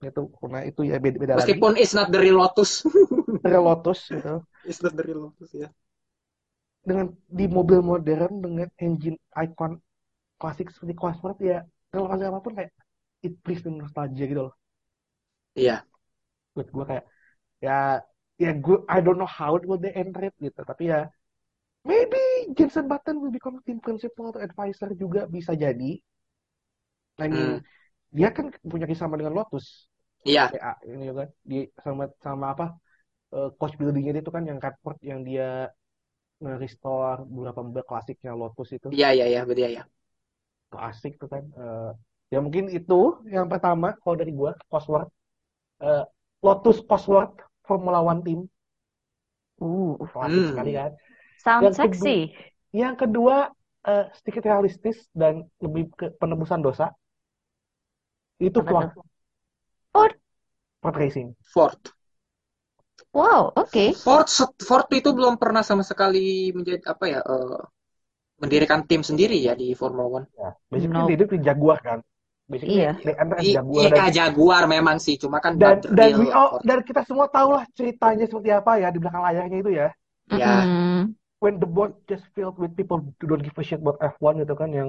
itu 0.00 0.22
karena 0.40 0.60
itu 0.64 0.80
ya 0.90 0.96
beda, 0.96 1.16
beda 1.20 1.34
lagi 1.44 1.60
Meskipun 1.60 1.72
it's 1.76 1.92
not 1.92 2.08
the 2.14 2.20
real 2.24 2.38
Lotus. 2.40 2.86
Real 3.44 3.64
Lotus 3.68 4.00
gitu 4.08 4.44
it's 4.68 4.80
not 4.84 4.92
the 4.96 5.04
real 5.04 5.20
Lotus 5.28 5.50
ya. 5.56 5.68
dengan 6.80 7.12
di 7.28 7.44
mobil 7.44 7.80
modern 7.84 8.40
dengan 8.40 8.68
engine 8.80 9.16
icon 9.36 9.76
klasik 10.40 10.72
seperti 10.72 10.94
Cosworth 10.96 11.40
ya 11.44 11.60
relevansi 11.92 12.24
apa 12.24 12.40
pun 12.40 12.52
kayak 12.56 12.72
it 13.26 13.36
please 13.44 13.60
the 13.60 13.72
nostalgia 13.72 14.24
gitu 14.24 14.42
loh 14.48 14.54
Iya. 15.58 15.84
buat 16.56 16.68
gue 16.72 16.84
kayak 16.90 17.04
ya 17.60 18.00
ya 18.40 18.50
gue 18.56 18.76
I 18.88 18.98
don't 19.04 19.18
know 19.20 19.28
how 19.28 19.60
it 19.60 19.64
will 19.68 19.80
they 19.80 19.92
enter 19.92 20.32
it 20.32 20.34
gitu 20.40 20.60
tapi 20.64 20.88
ya 20.92 21.08
maybe 21.84 22.22
Jensen 22.56 22.88
Button 22.88 23.16
will 23.20 23.32
become 23.36 23.56
team 23.66 23.78
principal 23.86 24.24
atau 24.32 24.40
advisor 24.46 24.88
juga 25.02 25.20
bisa 25.28 25.52
jadi 25.64 25.92
I 27.24 27.26
mean 27.34 27.50
Hmm. 27.50 27.64
dia 28.16 28.28
kan 28.36 28.46
punya 28.70 28.86
kisah 28.90 29.06
sama 29.06 29.16
dengan 29.20 29.34
Lotus 29.38 29.66
Iya. 30.24 30.54
ya 30.54 30.70
ini 30.92 31.04
juga 31.10 31.24
di 31.50 31.56
sama 31.84 32.04
sama 32.26 32.46
apa 32.54 32.66
eh, 33.36 33.48
coach 33.58 33.74
buildingnya 33.80 34.12
dia 34.16 34.22
itu 34.24 34.32
kan 34.36 34.44
yang 34.50 34.58
Radford 34.64 34.98
yang 35.10 35.20
dia 35.28 35.46
nge-restore 36.42 37.18
beberapa 37.34 37.60
mobil 37.66 37.84
klasiknya 37.90 38.32
Lotus 38.42 38.70
itu 38.78 38.90
Iya, 38.94 39.06
iya, 39.16 39.24
iya, 39.30 39.40
betul 39.48 39.70
ya. 39.76 39.82
klasik 40.72 41.12
tuh 41.20 41.28
kan 41.34 41.42
Eh, 41.62 41.90
ya 42.32 42.38
mungkin 42.44 42.64
itu 42.78 42.94
yang 43.34 43.46
pertama 43.52 43.86
kalau 44.02 44.16
dari 44.20 44.32
gua 44.40 44.52
Cosworth 44.70 45.10
Eh, 45.88 46.04
Lotus 46.46 46.78
Cosworth 46.90 47.36
Formula 47.68 48.00
One 48.12 48.22
team 48.26 48.40
Uh, 49.60 49.92
klasik 50.12 50.44
Hmm. 50.44 50.48
sekali 50.48 50.72
kan 50.72 50.90
sound 51.40 51.62
Yang 51.64 51.74
kedua- 51.74 51.84
sexy. 51.88 52.18
yang 52.72 52.94
kedua 52.94 53.36
eh, 53.82 54.04
sedikit 54.12 54.44
realistis 54.44 55.08
dan 55.12 55.40
lebih 55.58 55.88
ke 55.96 56.06
penebusan 56.14 56.60
dosa 56.60 56.92
itu 58.38 58.60
Ford? 58.60 58.92
Ford. 59.90 60.14
Ford 60.80 60.96
Racing 60.96 61.32
Ford. 61.44 61.80
Wow, 63.10 63.50
oke. 63.56 63.96
Ford 63.96 64.28
Ford 64.60 64.86
itu 64.94 65.10
belum 65.10 65.34
pernah 65.34 65.66
sama 65.66 65.82
sekali 65.82 66.52
menjadi 66.52 66.84
apa 66.86 67.04
ya 67.04 67.20
eh, 67.20 67.60
mendirikan 68.38 68.86
tim 68.86 69.02
sendiri 69.02 69.36
ya 69.36 69.52
di 69.52 69.72
Formula 69.74 70.06
One. 70.06 70.26
ya 70.32 70.52
basically 70.70 70.96
Nope. 70.96 71.08
dia 71.10 71.16
itu 71.18 71.26
di 71.36 71.40
Jaguar 71.42 71.78
kan 71.80 71.98
basically 72.48 72.80
Iya. 72.80 72.92
I- 73.40 73.56
Jaguar 73.56 73.80
Iya 73.84 73.88
dan 73.92 74.08
Jaguar 74.10 74.62
memang 74.64 74.96
sih, 74.96 75.20
cuma 75.20 75.40
kan 75.44 75.58
dan 75.60 75.80
dan 75.92 76.08
real 76.14 76.20
we 76.22 76.28
all- 76.32 76.56
Ford. 76.56 76.62
dan 76.64 76.78
kita 76.80 77.02
semua 77.04 77.26
tahu 77.28 77.48
lah 77.60 77.64
ceritanya 77.76 78.24
seperti 78.24 78.50
apa 78.50 78.72
ya 78.78 78.88
di 78.88 78.98
belakang 79.02 79.24
layarnya 79.24 79.58
itu 79.58 79.72
ya 79.72 79.88
Ya. 80.30 80.62
When 81.40 81.58
the 81.58 81.66
board 81.66 81.96
just 82.06 82.24
filled 82.36 82.56
with 82.60 82.76
people 82.76 83.00
who 83.00 83.26
don't 83.26 83.42
give 83.42 83.56
a 83.56 83.64
shit 83.64 83.80
about 83.80 83.98
F1 84.00 84.44
gitu 84.44 84.54
kan 84.54 84.70
yang 84.70 84.88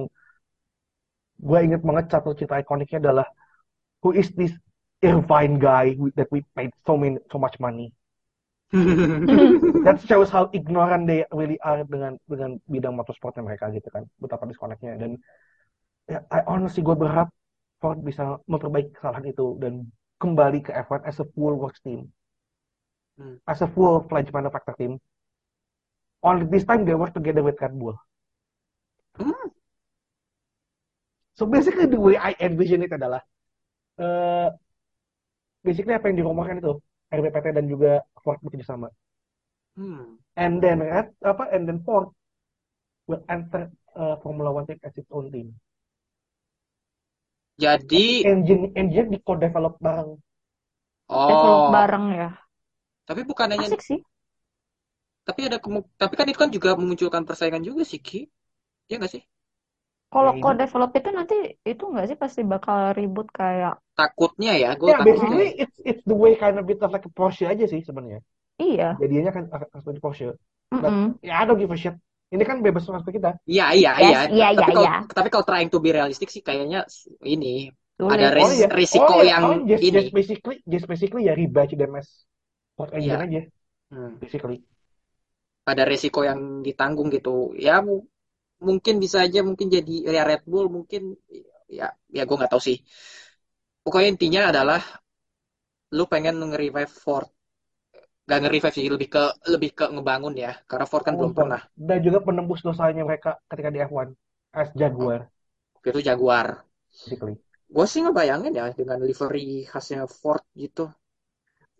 gue 1.42 1.58
inget 1.58 1.82
banget 1.82 2.06
satu 2.12 2.36
cerita 2.38 2.60
ikoniknya 2.60 3.02
adalah 3.02 3.26
who 4.04 4.14
is 4.14 4.30
this 4.36 4.54
Irvine 5.02 5.58
guy 5.58 5.98
that 6.14 6.30
we 6.30 6.46
paid 6.54 6.70
so 6.86 6.94
many 6.94 7.18
so 7.26 7.34
much 7.40 7.58
money? 7.58 7.90
That 9.84 9.98
shows 10.06 10.30
how 10.30 10.46
ignorant 10.54 11.10
they 11.10 11.26
really 11.34 11.58
are 11.66 11.82
dengan 11.82 12.22
dengan 12.30 12.62
bidang 12.70 12.94
motorsportnya 12.94 13.42
mereka 13.42 13.74
gitu 13.74 13.90
kan 13.90 14.06
betapa 14.22 14.46
disconnectnya. 14.46 14.94
Dan 15.02 15.18
ya, 16.06 16.22
I 16.30 16.46
honestly 16.46 16.86
gue 16.86 16.94
berharap 16.94 17.34
Ford 17.82 17.98
bisa 17.98 18.38
memperbaiki 18.46 18.94
kesalahan 18.94 19.26
itu 19.26 19.58
dan 19.58 19.90
kembali 20.22 20.62
ke 20.62 20.70
F1 20.86 21.02
as 21.02 21.18
a 21.18 21.26
full 21.34 21.58
works 21.58 21.82
team. 21.82 22.14
Hmm. 23.20 23.36
as 23.44 23.60
a 23.60 23.68
full 23.68 24.08
fledged 24.08 24.32
manufacturer 24.32 24.72
team 24.80 24.96
only 26.22 26.44
this 26.50 26.64
time 26.68 26.82
they 26.86 26.94
work 26.96 27.12
together 27.14 27.42
with 27.46 27.58
Red 27.60 27.74
Bull 27.78 27.96
Hmm. 29.18 29.52
so 31.36 31.44
basically 31.46 31.86
the 31.86 32.00
way 32.00 32.16
I 32.16 32.32
envision 32.40 32.82
it 32.86 32.92
adalah 32.92 33.20
eh 34.00 34.48
basically 35.62 35.94
apa 35.94 36.08
yang 36.10 36.24
dirumorkan 36.24 36.58
itu 36.62 36.72
RBPT 37.12 37.46
dan 37.54 37.66
juga 37.68 38.02
Ford 38.24 38.38
bekerja 38.42 38.66
sama 38.66 38.88
Hmm. 39.72 40.20
and 40.36 40.60
then 40.60 40.84
Red, 40.84 41.16
apa 41.24 41.48
and 41.52 41.64
then 41.64 41.80
Ford 41.80 42.12
will 43.08 43.24
enter 43.32 43.72
uh, 43.96 44.20
Formula 44.20 44.52
One 44.52 44.68
team 44.68 44.76
as 44.84 44.92
its 45.00 45.08
own 45.08 45.32
team. 45.32 45.56
Jadi, 47.56 48.24
Engine 48.26 48.72
engine 48.76 49.08
di 49.12 49.18
co-develop 49.24 49.76
bareng. 49.80 50.16
Develop 51.08 51.60
oh, 51.68 51.72
bareng 51.72 52.06
ya. 52.16 52.28
tapi 53.08 53.20
bukan 53.28 53.48
hanya, 53.52 53.68
Asik 53.68 53.82
sih. 53.84 53.98
Tapi 55.28 55.40
ada 55.48 55.58
tapi 56.02 56.14
kan 56.18 56.26
itu 56.30 56.38
kan 56.42 56.50
juga 56.56 56.68
memunculkan 56.80 57.22
persaingan 57.28 57.62
juga 57.68 57.82
sih 57.90 58.00
Ki. 58.06 58.18
Iya 58.88 58.96
nggak 59.00 59.12
sih? 59.14 59.22
Kalau 60.12 60.32
Ya 60.32 60.42
co-develop 60.42 60.90
itu 60.98 61.08
nanti 61.18 61.34
itu 61.70 61.82
nggak 61.90 62.06
sih 62.08 62.18
pasti 62.22 62.40
bakal 62.52 62.78
ribut 62.98 63.26
kayak 63.38 63.74
Takutnya 63.98 64.52
ya, 64.62 64.70
gue 64.80 64.92
ya 64.92 64.96
takutnya 65.00 65.28
basically 65.30 65.44
ya. 65.44 65.48
it's 65.62 65.78
it's 65.84 66.02
the 66.10 66.14
way 66.14 66.34
kind 66.36 66.58
of 66.58 66.66
bit 66.66 66.82
of 66.82 66.90
like 66.92 67.04
a 67.06 67.12
Porsche 67.12 67.44
aja 67.52 67.64
sih 67.72 67.80
sebenarnya. 67.88 68.20
iya. 68.62 69.02
Jadinya 69.02 69.30
kan 69.36 69.44
akan 69.54 69.68
seperti 69.82 70.00
Porsche. 70.04 70.26
But 70.82 70.94
Mm-mm. 70.94 71.18
ya 71.24 71.32
I 71.42 71.44
don't 71.48 71.60
give 71.62 71.72
a 71.74 71.78
shit. 71.78 71.96
Ini 72.34 72.44
kan 72.50 72.58
bebas 72.66 72.84
perspektif 72.88 73.14
kita. 73.20 73.30
Iya, 73.50 73.64
iya, 73.78 73.90
Yes, 74.00 74.06
iya. 74.06 74.18
iya, 74.34 74.46
Tapi 74.56 74.70
iya, 74.70 74.74
kalau 74.76 74.88
iya. 74.88 74.92
tapi 75.18 75.28
kalau 75.32 75.46
trying 75.48 75.70
to 75.72 75.78
be 75.84 75.90
realistic 75.96 76.28
sih 76.34 76.42
kayaknya 76.46 76.78
ini 77.34 77.46
Sulit. 77.98 78.14
ada 78.14 78.26
Oh 78.40 78.50
ris- 78.50 78.56
iya, 78.56 78.68
risiko 78.78 79.14
oh 79.14 79.22
iya, 79.26 79.30
yang 79.30 79.44
oh 79.44 79.54
just 79.70 79.84
ini. 79.86 79.96
just 79.96 80.08
basically 80.16 80.56
just 80.72 80.86
basically 80.92 81.22
ya 81.28 81.32
rebatch 81.40 81.72
DMS 81.78 82.08
port 82.76 82.90
engine 82.98 83.20
Iya. 83.20 83.26
aja 83.26 83.40
Hmm. 83.92 84.12
basically. 84.22 84.58
Ada 85.70 85.82
resiko 85.90 86.20
yang 86.28 86.40
ditanggung 86.66 87.08
gitu. 87.16 87.54
Ya 87.66 87.72
mu- 87.86 88.06
mungkin 88.68 88.94
bisa 89.04 89.18
aja 89.26 89.40
mungkin 89.48 89.68
jadi 89.76 89.94
ya 90.16 90.22
Red 90.30 90.42
Bull 90.50 90.66
mungkin 90.76 91.02
ya 91.78 91.86
ya 92.16 92.22
gue 92.28 92.36
nggak 92.38 92.52
tahu 92.52 92.62
sih. 92.68 92.78
Pokoknya 93.84 94.08
intinya 94.14 94.40
adalah 94.50 94.80
lu 95.96 96.04
pengen 96.12 96.34
nge-revive 96.40 96.92
Ford. 97.04 97.28
Gak 98.30 98.38
nge-revive 98.42 98.74
sih 98.76 98.86
lebih 98.94 99.08
ke 99.14 99.22
lebih 99.52 99.70
ke 99.78 99.84
ngebangun 99.94 100.34
ya 100.44 100.52
karena 100.70 100.86
Ford 100.90 101.04
kan 101.06 101.14
belum 101.18 101.32
pernah. 101.38 101.60
Dan 101.74 101.98
juga 102.06 102.18
penembus 102.22 102.60
dosanya 102.62 103.02
mereka 103.02 103.30
ketika 103.50 103.68
di 103.74 103.78
F1 103.82 104.08
as 104.54 104.68
Jaguar. 104.78 105.20
Itu 105.82 105.98
Jaguar. 106.00 106.46
Basically. 106.92 107.34
gue 107.72 107.86
sih 107.88 108.00
ngebayangin 108.04 108.52
ya 108.52 108.66
dengan 108.76 108.98
livery 109.00 109.64
khasnya 109.64 110.04
Ford 110.04 110.44
gitu. 110.54 110.92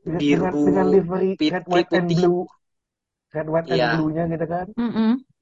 Dengan 0.03 0.19
dengan, 0.19 0.53
biru 0.53 0.65
dengan 0.67 0.87
livery 0.95 1.31
pit- 1.39 1.53
red 1.55 1.65
white 1.71 1.93
and 1.95 2.09
blue, 2.11 2.43
red 3.35 3.49
white 3.53 3.69
and 3.75 3.83
iya 3.83 3.91
blue-nya 3.91 4.23
gitu 4.33 4.47
kan. 4.55 4.67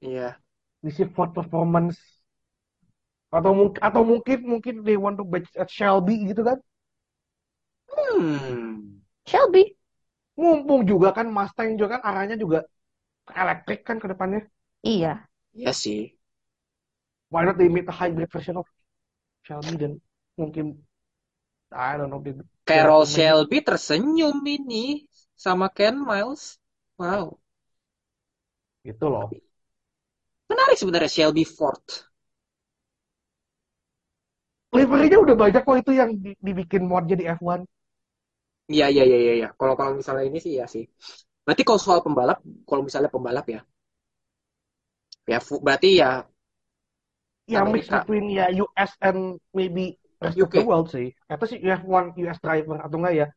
Iya 0.01 0.41
Isi 0.87 1.03
Ford 1.13 1.31
performance 1.37 1.97
atau 3.37 3.51
mungkin 3.59 3.81
atau 3.87 4.01
mungkin 4.11 4.39
mungkin 4.51 4.75
they 4.87 4.97
want 5.03 5.15
to 5.19 5.23
batch 5.31 5.47
at 5.61 5.69
Shelby 5.71 6.15
gitu 6.31 6.41
kan. 6.47 6.57
hmm 7.89 9.01
Shelby. 9.29 9.63
Mumpung 10.39 10.81
juga 10.91 11.09
kan 11.17 11.27
Mustang 11.37 11.69
juga 11.79 11.87
kan 11.97 12.01
arahnya 12.09 12.35
juga 12.43 12.59
elektrik 13.43 13.79
kan 13.87 13.97
ke 14.03 14.07
depannya. 14.11 14.41
Iya. 14.83 15.29
iya 15.59 15.71
sih 15.81 15.99
Why 17.29 17.45
not 17.45 17.57
they 17.57 17.67
make 17.67 17.87
a 17.87 17.91
hybrid 17.91 18.31
version 18.31 18.57
of 18.57 18.67
Shelby 19.43 19.77
dan 19.77 20.01
mungkin 20.37 20.83
I 21.71 21.97
don't 21.97 22.09
know 22.11 22.21
they 22.21 22.33
Carol 22.65 23.05
Shelby 23.05 23.61
tersenyum 23.61 24.37
ini 24.57 25.05
sama 25.37 25.69
Ken 25.69 25.95
Miles 26.01 26.57
wow 26.97 27.37
gitu 28.87 29.05
loh. 29.13 29.25
menarik 30.49 30.77
sebenarnya 30.79 31.09
Shelby 31.15 31.43
Ford 31.55 31.81
Liverynya 34.77 35.17
udah 35.25 35.35
banyak 35.43 35.61
kok 35.67 35.77
itu 35.81 35.91
yang 35.99 36.09
di- 36.23 36.35
dibikin 36.47 36.83
modnya 36.91 37.15
di 37.19 37.25
F1. 37.37 37.61
Iya 38.73 38.85
iya 38.93 39.03
iya 39.09 39.17
iya. 39.23 39.31
iya. 39.39 39.47
Kalau 39.59 39.73
kalau 39.79 39.91
misalnya 39.99 40.23
ini 40.29 40.39
sih 40.45 40.53
ya 40.59 40.65
sih. 40.73 40.83
Berarti 41.45 41.63
kalau 41.67 41.81
soal 41.85 41.99
pembalap, 42.05 42.37
kalau 42.69 42.81
misalnya 42.87 43.11
pembalap 43.15 43.45
ya, 43.55 43.59
ya 45.29 45.39
berarti 45.65 45.89
ya 46.01 46.09
Ya 47.53 47.61
mix 47.73 47.85
between 47.95 48.25
ya 48.37 48.45
US 48.63 48.91
and 49.01 49.37
maybe 49.53 49.99
rest 50.23 50.41
of 50.41 50.49
the 50.55 50.61
UK. 50.61 50.67
world 50.67 50.87
sih. 50.95 51.07
Atau 51.31 51.45
sih 51.49 51.59
you 51.63 51.69
have 51.73 51.85
one 51.85 52.07
US 52.23 52.39
driver 52.45 52.77
atau 52.85 52.95
enggak 52.99 53.15
ya 53.21 53.27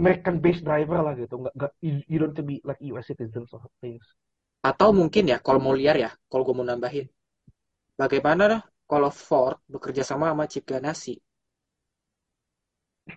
American 0.00 0.36
based 0.44 0.64
driver 0.68 0.98
lah 1.06 1.14
gitu. 1.22 1.34
Enggak 1.40 1.54
enggak 1.58 1.72
you, 1.86 1.92
you 2.12 2.18
don't 2.22 2.36
to 2.38 2.44
be 2.50 2.56
like 2.68 2.80
US 2.90 3.06
citizens 3.10 3.50
or 3.56 3.62
things. 3.84 4.04
Atau 4.60 4.92
mungkin 4.92 5.24
ya, 5.32 5.38
kalau 5.40 5.60
mau 5.62 5.72
liar 5.72 5.96
ya, 5.96 6.10
kalau 6.28 6.42
gue 6.46 6.54
mau 6.56 6.66
nambahin, 6.66 7.06
bagaimana 8.00 8.42
dah 8.52 8.62
kalau 8.90 9.08
Ford 9.08 9.56
bekerja 9.72 10.02
sama 10.04 10.32
sama 10.32 10.44
Chip 10.50 10.64
Ganassi? 10.68 11.14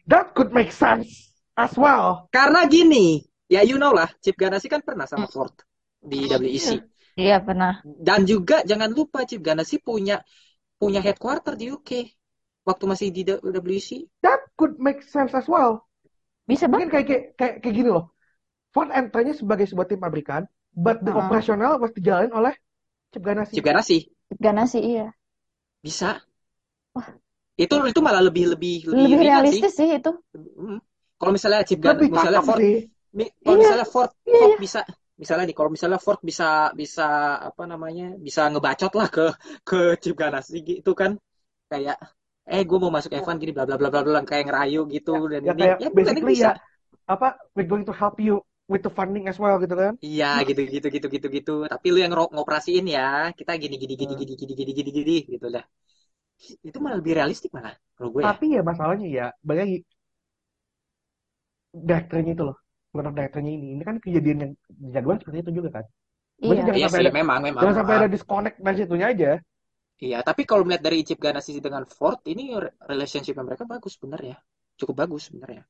That 0.08 0.34
could 0.36 0.52
make 0.54 0.72
sense 0.72 1.32
as 1.60 1.76
well. 1.78 2.28
Karena 2.32 2.66
gini, 2.66 3.22
ya 3.52 3.62
you 3.62 3.78
know 3.78 3.91
lah, 3.94 4.10
Chip 4.24 4.36
Ganassi 4.39 4.68
kan 4.72 4.82
pernah 4.82 5.06
sama 5.06 5.28
Mm. 5.28 5.34
Ford 5.34 5.54
di 6.00 6.20
WEC. 6.28 6.68
Iya. 6.74 6.76
Iya 7.14 7.38
pernah. 7.46 7.74
Dan 7.84 8.26
juga 8.26 8.66
jangan 8.66 8.89
lupa 8.89 9.22
Chip 9.30 9.41
Ganassi 9.46 9.78
punya 9.78 10.18
punya 10.82 11.00
headquarter 11.04 11.54
di 11.60 11.70
UK 11.70 11.89
waktu 12.68 12.84
masih 12.89 13.08
di 13.14 13.22
WEC. 13.28 14.10
That 14.26 14.41
could 14.58 14.80
make 14.80 15.04
sense 15.06 15.36
as 15.38 15.46
well. 15.46 15.86
Bisa 16.50 16.66
Mungkin 16.68 16.89
banget. 16.89 17.06
kayak 17.06 17.06
kayak 17.08 17.24
kayak, 17.39 17.56
kayak 17.64 17.76
gini 17.76 17.89
loh. 17.94 18.06
Ford 18.74 18.89
entry-nya 18.89 19.38
sebagai 19.38 19.70
sebuah 19.70 19.86
tim 19.86 20.02
pabrikan, 20.02 20.44
but 20.76 20.98
the 21.06 21.14
Heeh. 21.14 21.22
operational 21.22 21.80
was 21.82 21.92
dijalanin 21.98 22.34
oleh 22.34 22.54
Chip 23.14 23.24
Ganassi. 23.24 23.58
Chip 23.58 23.64
Ganassi 23.64 23.98
Ganassi 24.46 24.80
iya. 24.92 25.08
bisa. 25.84 26.24
Wah, 26.96 27.08
Itu 27.64 27.76
itu 27.92 28.00
malah 28.08 28.22
lebih 28.28 28.44
lebih 28.54 28.74
lebih 28.94 29.12
lebih 29.12 29.22
ringan 29.22 29.46
sih. 29.54 29.62
realistis 29.62 29.72
sih 29.78 29.90
itu. 30.00 30.12
Kalau 31.20 31.32
misalnya 31.36 31.62
Chip 31.68 31.80
Gan, 31.86 31.98
Lebih 31.98 32.10
misalnya 32.16 32.42
Ford, 32.48 32.62
sih. 32.62 32.74
mi- 33.18 33.32
kalau 33.44 33.58
Iya, 33.58 33.58
misalnya 33.64 33.86
Ford, 33.94 34.12
iya, 34.30 34.38
Ford 34.38 34.54
iya. 34.54 34.58
bisa, 34.64 34.80
misalnya 35.22 35.44
nih, 35.50 35.56
kalau 35.58 35.70
misalnya 35.76 36.00
Ford 36.06 36.20
bisa 36.30 36.74
bisa 36.82 37.04
apa 37.50 37.64
namanya, 37.72 38.06
bisa 38.26 38.42
ngebacot 38.52 38.92
lah 39.00 39.08
ke 39.16 39.24
ke 39.68 39.80
Chip 40.02 40.16
Ganassi 40.22 40.58
gitu 40.70 40.92
kan, 41.02 41.12
kayak, 41.72 41.98
eh 42.50 42.64
gue 42.70 42.78
mau 42.84 42.92
masuk 42.94 43.12
F1 43.16 43.38
gini, 43.42 43.54
bla 43.56 43.66
bla 43.70 43.78
bla 43.82 43.90
bla 43.94 44.02
bla, 44.06 44.20
kayak 44.30 44.46
ngerayu 44.50 44.80
gitu 44.96 45.12
Ya, 45.14 45.20
dan 45.34 45.44
ya 45.48 45.54
ini, 45.54 45.62
kayak 45.62 45.78
ya 45.82 45.90
basically 45.96 46.34
bisa. 46.34 46.48
ya 46.48 46.56
apa 47.08 47.36
we're 47.56 47.68
going 47.68 47.86
to 47.86 47.92
help 47.94 48.18
you 48.20 48.42
with 48.72 48.84
the 48.86 48.91
funding 48.97 49.26
as 49.32 49.38
well 49.43 49.55
gitu 49.64 49.76
kan. 49.76 49.93
Iya 50.03 50.26
gitu 50.47 50.59
gitu 50.76 50.88
gitu 50.95 51.07
gitu 51.16 51.28
gitu. 51.38 51.51
Tapi 51.74 51.86
lu 51.93 51.97
yang 52.03 52.14
ngoperasiin 52.16 52.86
ya, 52.97 53.32
kita 53.39 53.51
gini 53.64 53.76
gini 53.82 53.93
gini 54.01 54.14
Hmm. 54.14 54.22
gini 54.22 54.34
gini 54.39 54.53
gini 54.59 54.72
gini 54.78 54.89
gini 54.97 55.16
gitu 55.36 55.47
lah. 55.53 55.64
Itu 56.68 56.78
malah 56.84 56.97
lebih 56.99 57.14
realistik 57.20 57.49
malah 57.55 57.74
kalau 57.95 58.09
gue 58.14 58.22
ya. 58.24 58.28
Tapi 58.32 58.45
ya 58.55 58.61
masalahnya 58.70 59.07
ya, 59.20 59.26
balik 59.47 59.61
lagi 59.64 59.78
direkturnya 61.74 62.32
itu 62.38 62.43
loh, 62.49 62.57
board 62.93 63.05
of 63.09 63.14
directornya 63.18 63.51
ini. 63.57 63.68
Ini 63.78 63.84
kan 63.89 63.95
kejadian 64.03 64.38
yang 64.43 64.51
di 64.84 64.88
Jaguar 64.95 65.16
seperti 65.22 65.38
itu 65.43 65.51
juga 65.59 65.70
kan. 65.82 65.86
Iya. 66.43 66.53
jangan 66.59 66.76
Iya 66.78 66.86
sampai 66.88 66.99
sih, 66.99 67.05
ada 67.07 67.14
memang 67.20 67.39
memang. 67.47 67.61
jangan 67.64 67.76
sampai 67.80 67.93
Ah. 67.93 67.99
ada 68.01 68.09
disconnect 68.16 68.55
dari 68.66 68.78
situnya 68.82 69.07
aja. 69.14 69.32
Iya, 70.03 70.18
tapi 70.28 70.41
kalau 70.49 70.64
melihat 70.68 70.84
dari 70.88 70.97
Chip 71.07 71.20
Ganassi 71.26 71.51
dengan 71.64 71.84
Ford, 71.97 72.20
ini 72.28 72.43
re- 72.64 72.76
relationship 72.91 73.36
mereka 73.39 73.64
bagus 73.74 73.93
sebenarnya. 73.97 74.36
Cukup 74.80 74.95
bagus 75.05 75.22
sebenarnya. 75.32 75.64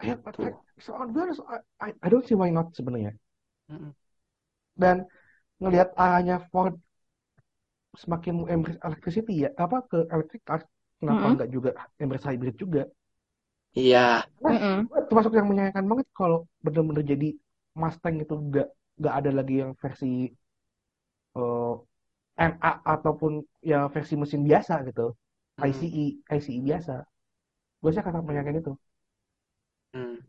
I, 0.00 0.14
I, 0.14 0.14
Tuh. 0.32 0.58
so 0.80 0.94
on 0.94 1.12
be 1.12 1.20
honest, 1.20 1.40
I, 1.48 1.58
I, 1.80 1.94
I 2.02 2.08
don't 2.08 2.26
see 2.26 2.34
why 2.34 2.50
not 2.50 2.74
sebenarnya. 2.74 3.12
Mm-mm. 3.70 3.94
Dan 4.82 4.96
ngelihat 5.60 5.90
arahnya 6.04 6.36
Ford 6.52 6.74
semakin 8.02 8.34
embrace 8.54 8.80
electricity 8.86 9.34
ya, 9.44 9.48
apa 9.64 9.78
ke 9.90 9.98
electric 10.14 10.42
cars, 10.48 10.64
kenapa 11.00 11.24
Mm-mm. 11.24 11.34
nggak 11.34 11.48
juga 11.54 11.70
embrace 12.02 12.26
hybrid 12.28 12.54
juga? 12.62 12.82
Iya, 13.78 14.26
Nah, 14.44 14.58
Mm-mm. 14.58 14.88
gue 14.88 14.98
termasuk 15.08 15.32
yang 15.38 15.46
menyayangkan 15.50 15.86
banget 15.90 16.06
kalau 16.18 16.38
bener-bener 16.64 17.04
jadi 17.12 17.28
Mustang 17.80 18.16
itu 18.22 18.34
nggak 18.48 18.66
nggak 18.98 19.14
ada 19.18 19.30
lagi 19.38 19.54
yang 19.62 19.70
versi 19.82 20.06
eh, 21.38 21.72
NA 22.50 22.70
ataupun 22.94 23.32
ya 23.70 23.78
versi 23.94 24.14
mesin 24.22 24.42
biasa 24.48 24.74
gitu, 24.88 25.02
Hmm, 25.58 25.88
ICE 25.88 26.04
ICE 26.36 26.60
biasa. 26.68 26.92
Gue 27.82 27.90
sih 27.94 28.02
akan 28.02 28.14
menyayangkan 28.28 28.58
itu. 28.62 28.72
Hmm. 29.94 30.28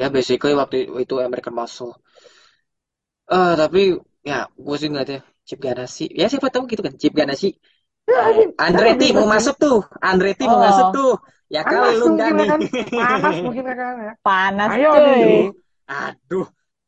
Ya 0.00 0.06
basically 0.16 0.54
waktu 0.60 0.76
itu 1.04 1.14
American 1.26 1.54
Muscle. 1.58 1.92
Eh 3.36 3.52
tapi 3.60 3.80
ya 4.30 4.38
gue 4.64 4.76
sih 4.80 4.88
ngeliatnya 4.90 5.18
Chip 5.46 5.58
Ganassi. 5.66 6.04
Ya 6.20 6.26
siapa 6.30 6.48
tahu 6.54 6.62
gitu 6.72 6.82
kan 6.86 6.94
Chip 7.00 7.12
Ganassi. 7.20 7.48
Andretti 8.66 9.06
mau 9.16 9.26
masuk 9.34 9.54
tuh. 9.64 9.78
Andretti 10.10 10.44
mau 10.50 10.60
masuk 10.66 10.86
Oh, 10.86 10.96
tuh. 10.96 11.12
Ya 11.54 11.62
Panas 11.64 11.70
kali 11.70 11.96
lu 12.00 12.06
ya 12.08 12.14
Dani. 12.20 12.46
kan, 12.50 12.60
panas 12.96 13.36
mungkin 13.44 13.64
kan 13.80 13.94
ya. 14.08 14.12
panas 14.26 14.72
Ayo 14.72 14.88
cuy. 14.92 15.02
nih. 15.06 15.24
Aduh, 15.24 15.52
aduh. 15.88 16.46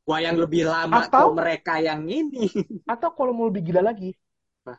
Gua 0.09 0.19
yang 0.27 0.37
lebih 0.41 0.63
lama 0.73 1.01
Atau 1.01 1.27
mereka 1.39 1.73
yang 1.87 2.03
ini. 2.09 2.49
atau 2.93 3.11
kalau 3.17 3.33
mau 3.37 3.47
lebih 3.51 3.63
gila 3.69 3.83
lagi, 3.89 4.11
Apa? 4.65 4.75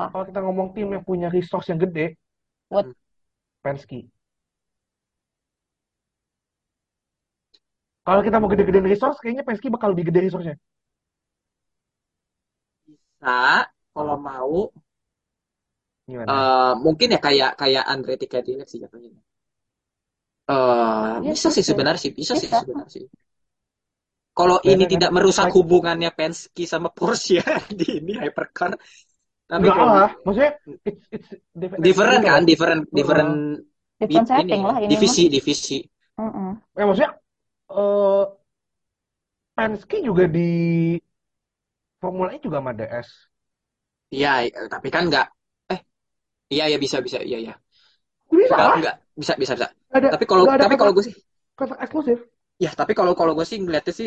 Ah, 0.00 0.08
kalau 0.12 0.24
kita 0.28 0.40
ngomong 0.44 0.68
tim 0.76 0.88
yang 0.94 1.04
punya 1.08 1.28
resource 1.36 1.66
yang 1.72 1.80
gede, 1.84 2.06
what? 2.72 2.86
Hmm. 2.86 2.92
Penske. 3.64 3.98
Kalau 8.06 8.20
kita 8.26 8.36
mau 8.40 8.48
gede-gedein 8.52 8.88
resource, 8.92 9.18
kayaknya 9.22 9.44
Penske 9.46 9.68
bakal 9.74 9.88
lebih 9.92 10.04
gede 10.08 10.20
resource-nya. 10.26 10.56
Bisa 12.94 13.66
kalau 13.94 14.16
mau 14.26 14.56
Gimana? 16.08 16.34
eh 16.34 16.72
mungkin 16.84 17.08
ya 17.14 17.18
kayak 17.26 17.50
kayak 17.60 17.84
Andretti 17.92 18.26
Cadillac 18.32 18.68
sih 18.70 18.78
jatuhnya. 18.82 19.10
Eh 20.54 21.16
Iya 21.22 21.32
bisa 21.32 21.48
sih, 21.54 21.54
sih 21.54 21.64
sebenarnya 21.68 22.00
sih, 22.04 22.12
bisa 22.20 22.34
sih 22.40 22.48
bisa. 22.50 22.56
sebenarnya 22.60 22.92
sih. 22.96 23.04
Kalau 24.36 24.58
ini 24.72 24.84
kan? 24.92 24.92
tidak 24.92 25.10
merusak 25.16 25.48
hubungannya 25.56 26.10
Penske 26.18 26.64
sama 26.68 26.88
Porsche 26.96 27.40
di 27.78 27.86
ini 28.04 28.12
hypercar, 28.20 28.72
tapi 29.50 29.68
enggak 29.68 29.76
kalau 29.76 29.96
lah. 29.96 30.08
Maksudnya, 30.24 30.52
it's, 30.88 31.04
it's 31.16 31.28
different, 31.62 31.84
different 31.84 32.22
kan, 32.26 32.42
different 32.50 32.82
different 32.92 33.30
Heeh. 33.30 33.38
Different 34.00 34.28
di- 34.28 34.28
ini 34.42 34.56
setting 34.56 34.62
lah 34.68 34.78
ini 34.84 34.98
mah. 35.00 35.16
divisi 35.16 35.28
divisi. 35.32 35.78
Mm-mm. 36.20 36.48
Ya, 36.78 36.84
maksudnya, 36.88 37.12
eh 37.68 38.24
Penske 39.56 39.96
juga 40.06 40.24
di 40.34 40.46
Formula 42.00 42.30
E 42.34 42.38
juga 42.44 42.58
sama 42.60 42.72
DS. 42.78 43.08
Iya, 44.14 44.28
eh, 44.58 44.68
tapi 44.74 44.88
kan 44.94 45.02
nggak. 45.10 45.26
Eh, 45.72 45.80
iya 46.54 46.64
ya 46.72 46.76
bisa 46.84 46.98
bisa 47.06 47.18
iya 47.28 47.38
ya. 47.48 47.52
Bisa 48.30 48.56
Nggak 48.56 48.68
lah. 48.68 48.80
nggak 48.80 48.94
bisa 49.20 49.32
bisa 49.42 49.52
bisa. 49.58 49.68
Ada 49.96 50.10
Tapi 50.12 50.24
kalau 50.30 50.44
tapi 50.62 50.74
kalau 50.80 50.92
gue 50.96 51.04
sih, 51.08 51.16
kontrak 51.58 51.80
eksklusif. 51.84 52.18
ya 52.64 52.70
tapi 52.80 52.92
kalau 52.98 53.12
kalau 53.18 53.32
gue 53.36 53.46
sih 53.50 53.58
ngeliatnya 53.62 53.92
sih, 53.98 54.06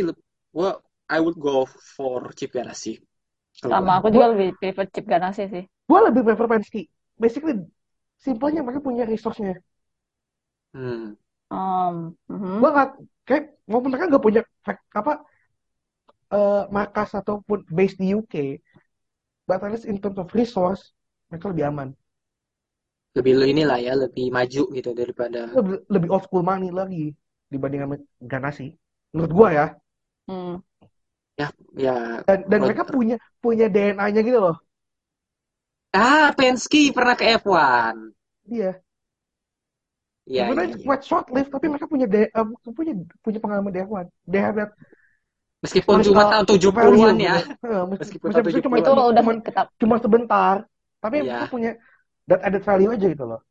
gue 0.55 0.69
I 1.09 1.17
would 1.23 1.37
go 1.41 1.65
for 1.95 2.19
Chip 2.37 2.51
Ganassi. 2.57 2.93
Sama 3.71 3.91
aku 3.97 4.07
juga 4.15 4.27
lebih 4.33 4.47
prefer 4.59 4.85
Chip 4.93 5.05
Ganassi 5.11 5.43
sih. 5.53 5.63
gue 5.89 5.99
lebih 6.07 6.21
prefer 6.27 6.47
Penske. 6.51 6.81
Basically, 7.23 7.53
simpelnya 8.25 8.61
mereka 8.65 8.81
punya 8.87 9.03
resource-nya. 9.11 9.53
Hmm. 10.73 11.13
Um, 11.49 11.95
mhm. 12.29 12.59
Gue 12.61 12.69
nggak 12.73 12.89
kayak 13.29 13.53
walaupun 13.69 13.93
mereka 13.93 14.09
nggak 14.09 14.25
punya 14.25 14.41
apa 14.97 15.21
eh, 16.33 16.63
markas 16.73 17.09
ataupun 17.13 17.69
base 17.69 17.95
di 18.01 18.17
UK, 18.17 18.57
but 19.45 19.61
at 19.61 19.69
least 19.69 19.85
in 19.85 20.01
terms 20.01 20.17
of 20.17 20.33
resource 20.33 20.97
mereka 21.29 21.53
lebih 21.53 21.69
aman. 21.69 21.89
Lebih 23.13 23.33
lu 23.37 23.45
inilah 23.45 23.77
ya, 23.77 23.93
lebih 23.93 24.33
maju 24.33 24.63
gitu 24.73 24.89
daripada. 24.97 25.49
Lebih, 25.53 25.85
lebih 25.89 26.09
old 26.09 26.25
school 26.25 26.41
money 26.41 26.73
lagi 26.73 27.13
dibanding 27.49 27.81
sama 27.85 27.95
Ganassi. 28.21 28.73
Menurut 29.13 29.31
gue 29.33 29.49
ya. 29.53 29.67
Hmm. 30.29 30.55
Ya 31.37 31.47
ya. 31.77 31.95
Dan, 32.25 32.39
dan 32.49 32.59
mereka 32.65 32.83
punya 32.85 33.17
punya 33.41 33.65
DNA-nya 33.69 34.21
gitu 34.25 34.39
loh. 34.41 34.57
Ah, 35.89 36.29
Penske 36.37 36.93
pernah 36.93 37.17
ke 37.17 37.25
F1. 37.41 38.13
Dia. 38.45 38.77
Iya 40.29 40.45
Sebenarnya 40.45 40.69
iya. 40.77 40.85
quite 40.85 41.03
short 41.09 41.25
lived 41.35 41.51
tapi 41.55 41.65
mereka 41.71 41.87
punya 41.89 42.07
de- 42.13 42.31
eh, 42.37 42.45
punya 42.77 42.93
punya 43.25 43.39
pengalaman 43.43 43.71
di 43.73 43.79
F1. 43.81 44.07
They 44.29 44.41
have 44.45 44.55
that 44.61 44.71
Meskipun 45.59 45.99
cuma 46.07 46.23
tahun 46.31 46.45
value 46.71 47.01
70-an 47.03 47.15
ya. 47.19 47.35
mes- 47.35 47.51
Meskipun 47.99 48.29
meskipun 48.29 48.29
tahun 48.31 48.45
cuma 48.63 48.77
70-an. 48.77 48.79
Itu 48.79 48.89
udah 48.93 49.03
cuma 49.19 49.31
cuma 49.81 49.95
sebentar, 49.99 50.55
tapi 51.03 51.15
Iya. 51.19 51.35
mereka 51.35 51.47
punya 51.51 51.71
that 52.29 52.39
added 52.47 52.63
value 52.63 52.89
aja 52.95 53.05
gitu 53.11 53.25
loh. 53.27 53.41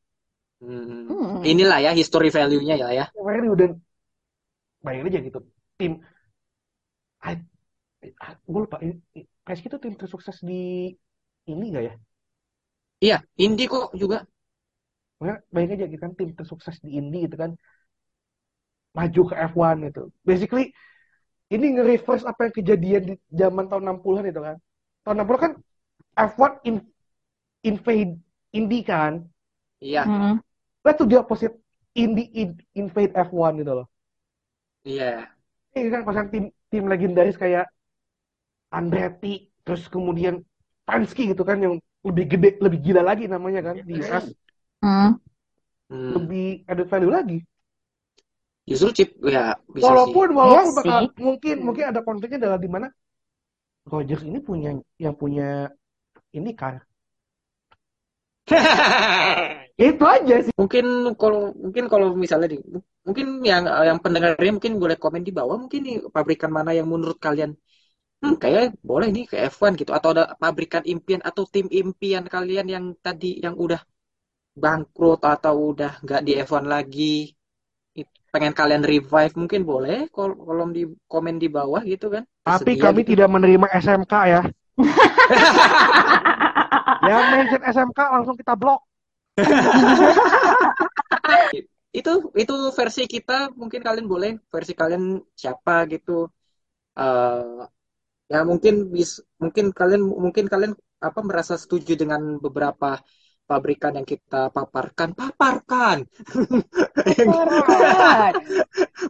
Hmm. 0.59 1.07
Hmm. 1.07 1.43
Inilah 1.47 1.79
ya 1.87 1.93
history 1.95 2.29
value-nya 2.35 2.75
ya 2.83 2.89
ya. 2.99 3.05
Value 3.15 3.55
dan 3.61 3.71
bayangin 4.85 5.09
aja 5.11 5.19
gitu 5.27 5.39
tim 5.79 5.93
I, 7.23 7.35
gue 8.53 8.61
lupa 8.65 8.77
PSG 9.45 9.65
itu 9.71 9.79
tim 9.83 9.95
tersukses 10.01 10.37
di 10.49 10.93
ini 11.51 11.65
gak 11.75 11.85
ya? 11.89 11.95
Iya, 13.05 13.17
Indy 13.45 13.65
kok 13.73 13.95
juga. 14.01 14.17
Makanya 15.19 15.39
bayangin 15.55 15.77
aja 15.77 15.87
gitu 15.93 16.03
kan 16.05 16.13
tim 16.19 16.31
tersukses 16.39 16.77
di 16.85 16.91
Indy 16.99 17.19
gitu 17.27 17.37
kan 17.43 17.53
maju 18.97 19.21
ke 19.31 19.35
F1 19.51 19.77
gitu. 19.89 20.03
Basically 20.29 20.65
ini 21.55 21.67
nge-reverse 21.77 22.25
apa 22.29 22.41
yang 22.51 22.55
kejadian 22.59 23.03
di 23.11 23.15
zaman 23.33 23.67
tahun 23.71 23.85
60-an 23.89 24.27
itu 24.33 24.41
kan. 24.43 24.57
Tahun 25.05 25.17
60 25.21 25.41
kan 25.45 25.53
F1 26.17 26.53
in, 26.69 26.77
invade 27.67 28.15
Indy 28.55 28.81
kan. 28.87 29.25
Iya, 29.81 30.05
Hmm. 30.07 30.39
Itu 30.87 31.05
dia 31.11 31.21
opposite 31.25 31.55
Indy 31.99 32.25
in- 32.43 32.61
invade 32.79 33.13
F1 33.17 33.53
gitu 33.63 33.73
loh. 33.85 33.87
iya. 34.85 35.37
Ini 35.79 35.89
kan 35.95 36.03
pasang 36.09 36.27
tim 36.33 36.45
tim 36.71 36.85
legendaris 36.93 37.37
kayak 37.43 37.65
Andretti, 38.79 39.33
terus 39.65 39.83
kemudian 39.95 40.35
Penske 40.89 41.23
gitu 41.33 41.43
kan 41.45 41.59
yang 41.65 41.75
lebih 42.09 42.25
gede, 42.33 42.49
lebih 42.65 42.81
gila 42.87 43.03
lagi 43.05 43.25
namanya 43.29 43.61
kan 43.73 43.77
di 43.85 44.01
US, 44.01 44.25
Hmm. 44.25 44.33
Hmm. 44.83 45.19
lebih 46.15 46.65
added 46.71 46.89
value 46.93 47.13
lagi. 47.13 47.39
Justru 48.69 48.89
chip 48.97 49.09
ya 49.25 49.57
bisa 49.73 49.89
sih. 49.89 49.89
Walaupun 49.89 50.29
walaupun 50.37 50.71
Iya 50.71 50.77
bakal 50.79 51.01
sih. 51.03 51.25
mungkin 51.27 51.57
mungkin 51.67 51.85
ada 51.91 52.01
konfliknya 52.05 52.39
adalah 52.45 52.59
di 52.61 52.69
mana 52.75 52.87
Rogers 53.93 54.23
ini 54.29 54.39
punya 54.49 54.71
yang 55.05 55.15
punya 55.21 55.47
ini 56.39 56.51
kan. 56.61 56.75
Itu 59.89 60.05
aja 60.15 60.35
sih. 60.45 60.53
Mungkin 60.61 60.85
kalau 61.21 61.41
mungkin 61.65 61.85
kalau 61.93 62.07
misalnya 62.17 62.49
di 62.53 62.59
mungkin 63.07 63.27
yang 63.51 63.65
yang 63.89 63.99
pendengarnya 64.05 64.53
mungkin 64.57 64.75
boleh 64.83 64.97
komen 65.03 65.23
di 65.29 65.33
bawah 65.39 65.57
mungkin 65.63 65.81
nih 65.87 65.97
pabrikan 66.15 66.51
mana 66.53 66.71
yang 66.77 66.87
menurut 66.93 67.17
kalian 67.27 67.51
hmm, 68.23 68.37
kayak 68.43 68.63
boleh 68.91 69.09
nih 69.17 69.25
ke 69.31 69.37
F1 69.53 69.73
gitu 69.81 69.93
atau 69.99 70.11
ada 70.15 70.25
pabrikan 70.43 70.85
impian 70.93 71.23
atau 71.29 71.45
tim 71.55 71.67
impian 71.81 72.25
kalian 72.35 72.67
yang 72.75 72.85
tadi 73.07 73.41
yang 73.45 73.55
udah 73.65 73.81
bangkrut 74.63 75.21
atau 75.35 75.55
udah 75.73 75.93
nggak 76.05 76.23
di 76.27 76.33
F1 76.43 76.65
lagi 76.75 77.15
pengen 78.29 78.53
kalian 78.53 78.85
revive 78.85 79.33
mungkin 79.41 79.65
boleh 79.65 80.13
kol 80.13 80.37
kolom 80.37 80.77
di 80.77 80.85
komen 81.09 81.41
di 81.41 81.49
bawah 81.49 81.81
gitu 81.81 82.13
kan 82.13 82.29
Tapi 82.45 82.77
kami 82.77 83.01
gitu. 83.03 83.17
tidak 83.17 83.29
menerima 83.33 83.67
SMK 83.73 84.15
ya. 84.29 84.43
Yang 87.09 87.25
mention 87.33 87.63
SMK 87.65 88.01
langsung 88.15 88.37
kita 88.37 88.53
blok. 88.53 88.85
itu 91.89 92.13
itu 92.37 92.55
versi 92.77 93.09
kita 93.09 93.49
mungkin 93.57 93.81
kalian 93.81 94.05
boleh 94.05 94.37
versi 94.53 94.77
kalian 94.77 95.25
siapa 95.33 95.89
gitu 95.89 96.29
eh 97.01 97.65
ya 98.29 98.45
mungkin 98.45 98.93
bis 98.93 99.25
mungkin 99.41 99.73
kalian 99.73 100.05
mungkin 100.05 100.53
kalian 100.53 100.77
apa 101.01 101.21
merasa 101.25 101.57
setuju 101.57 101.97
dengan 101.97 102.37
beberapa 102.45 103.01
pabrikan 103.49 103.97
yang 103.97 104.05
kita 104.05 104.53
paparkan 104.53 105.17
paparkan. 105.17 106.05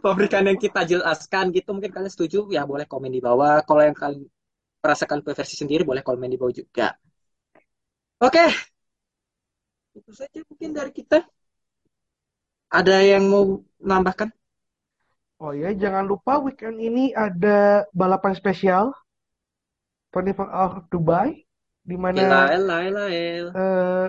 Pabrikan 0.05 0.47
yang 0.47 0.55
kita 0.55 0.87
jelaskan 0.87 1.51
gitu 1.51 1.75
mungkin 1.75 1.91
kalian 1.91 2.07
setuju? 2.07 2.47
Ya 2.47 2.63
boleh 2.63 2.87
komen 2.87 3.11
di 3.11 3.19
bawah. 3.19 3.59
Kalau 3.67 3.83
yang 3.83 3.91
kalian 3.91 4.23
merasakan 4.79 5.19
versi 5.27 5.59
sendiri 5.59 5.83
boleh 5.83 5.99
komen 5.99 6.31
di 6.31 6.39
bawah 6.39 6.55
juga. 6.55 6.95
Oke. 8.23 8.47
Itu 9.91 10.15
saja 10.15 10.39
mungkin 10.47 10.71
dari 10.71 10.95
kita. 10.95 11.27
Ada 12.71 13.03
yang 13.03 13.27
mau 13.27 13.59
menambahkan? 13.83 14.31
Oh 15.43 15.51
ya, 15.51 15.75
jangan 15.75 16.07
lupa 16.07 16.39
weekend 16.39 16.79
ini 16.79 17.11
ada 17.11 17.83
balapan 17.91 18.35
spesial. 18.39 18.95
24 20.15 20.47
Hour 20.47 20.71
of 20.79 20.85
Dubai 20.89 21.43
di 21.85 21.97
mana 21.97 22.17
eh, 23.55 24.07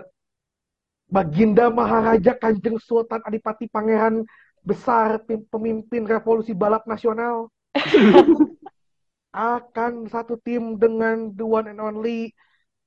Baginda 1.10 1.66
Maharaja 1.68 2.38
Kanjeng 2.38 2.78
Sultan 2.78 3.18
Adipati 3.26 3.66
Pangeran 3.66 4.22
Besar 4.60 5.24
pemimpin 5.26 6.04
revolusi 6.04 6.52
balap 6.54 6.84
nasional 6.84 7.48
akan 9.32 10.06
satu 10.10 10.36
tim 10.42 10.76
dengan 10.76 11.32
the 11.32 11.46
one 11.46 11.70
and 11.70 11.80
only 11.80 12.34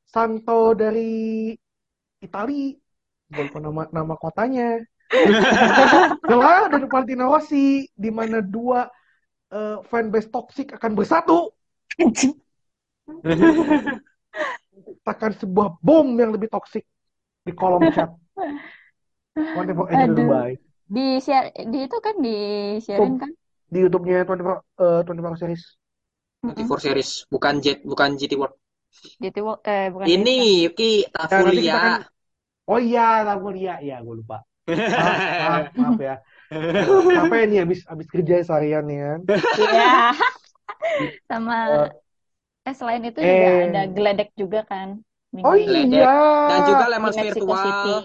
Santo 0.06 0.78
dari 0.78 1.50
Itali. 2.22 2.78
Gue 3.32 3.48
nama 3.58 3.90
nama 3.90 4.14
kotanya. 4.20 4.78
Jelas 6.30 6.70
dan 6.70 6.86
Valentino 6.86 7.34
Rossi 7.34 7.90
di 7.98 8.10
mana 8.14 8.40
dua 8.46 8.86
eh, 9.50 9.78
fanbase 9.90 10.30
toksik 10.30 10.78
akan 10.78 10.94
bersatu 10.94 11.54
menciptakan 14.74 15.32
sebuah 15.38 15.78
bom 15.82 16.08
yang 16.18 16.34
lebih 16.34 16.50
toksik 16.50 16.86
di 17.46 17.52
kolom 17.60 17.84
chat. 17.94 18.10
24 19.54 19.90
Hours 19.92 20.10
of 20.12 20.16
Aduh. 20.16 20.18
Dubai. 20.18 20.52
Di 20.94 21.02
share 21.26 21.48
di 21.72 21.78
itu 21.88 21.98
kan 22.06 22.16
di 22.26 22.30
sharein 22.86 23.16
kan? 23.22 23.32
Di 23.74 23.78
YouTube-nya 23.84 24.18
24 24.28 24.58
eh, 24.86 25.00
24 25.06 25.28
Hours 25.28 25.42
Series. 25.44 25.64
Mm-mm. 26.44 26.70
T4 26.70 26.80
series 26.86 27.12
bukan 27.34 27.56
jet 27.66 27.80
bukan 27.92 28.10
GT 28.20 28.34
World 28.42 28.56
GT 29.22 29.38
World 29.46 29.62
eh 29.74 29.86
bukan 29.94 30.12
ini 30.14 30.64
Yuki 30.66 31.08
Ya, 31.30 31.36
nanti 31.46 31.62
kita 31.66 31.74
Tafulia 31.74 31.80
kan 31.86 31.94
Oh 32.72 32.80
iya, 32.80 33.02
lagu 33.28 33.48
Lia. 33.56 33.74
Iya, 33.86 33.96
gue 34.06 34.16
lupa. 34.22 34.36
Maaf, 34.98 35.18
maaf, 35.44 35.66
maaf 35.82 35.98
ya. 36.08 36.14
Sampai 37.16 37.38
nih 37.50 37.60
habis 37.64 37.82
habis 37.92 38.08
kerja 38.14 38.36
seharian 38.48 38.84
nih 38.90 38.98
kan. 39.04 39.20
Iya. 39.58 40.14
Sama 41.30 41.54
eh 42.68 42.76
selain 42.80 43.04
itu 43.10 43.22
juga 43.32 43.48
Eh. 43.50 43.64
ada 43.64 43.80
geledek 43.96 44.30
juga 44.42 44.60
kan 44.72 44.90
Oh 45.42 45.56
ini 45.58 45.90
Geledek. 45.90 45.98
iya. 45.98 46.14
dan 46.46 46.60
juga 46.70 46.86
Lemans 46.94 47.18
virtual 47.18 47.58
City. 47.58 47.96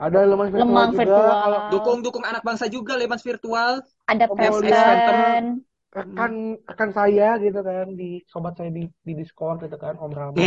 Ada 0.00 0.18
lemah 0.24 0.48
virtual 0.48 0.64
Lemang 0.66 0.90
juga. 0.90 0.98
virtual. 1.04 1.28
Kalau 1.44 1.60
dukung-dukung 1.70 2.24
anak 2.24 2.42
bangsa 2.42 2.66
juga 2.66 2.96
Lemans 2.96 3.20
virtual 3.22 3.72
Ada 4.08 4.24
Oh, 4.26 4.34
Preston. 4.34 5.44
rekan 5.92 6.32
rekan 6.64 6.90
saya 6.96 7.36
gitu 7.36 7.60
kan 7.60 7.92
di 7.92 8.24
sobat 8.24 8.56
saya 8.56 8.72
di 8.72 8.88
di 9.04 9.12
Discord 9.12 9.60
gitu 9.60 9.76
kan 9.76 10.00
Om 10.00 10.12
Rama. 10.16 10.40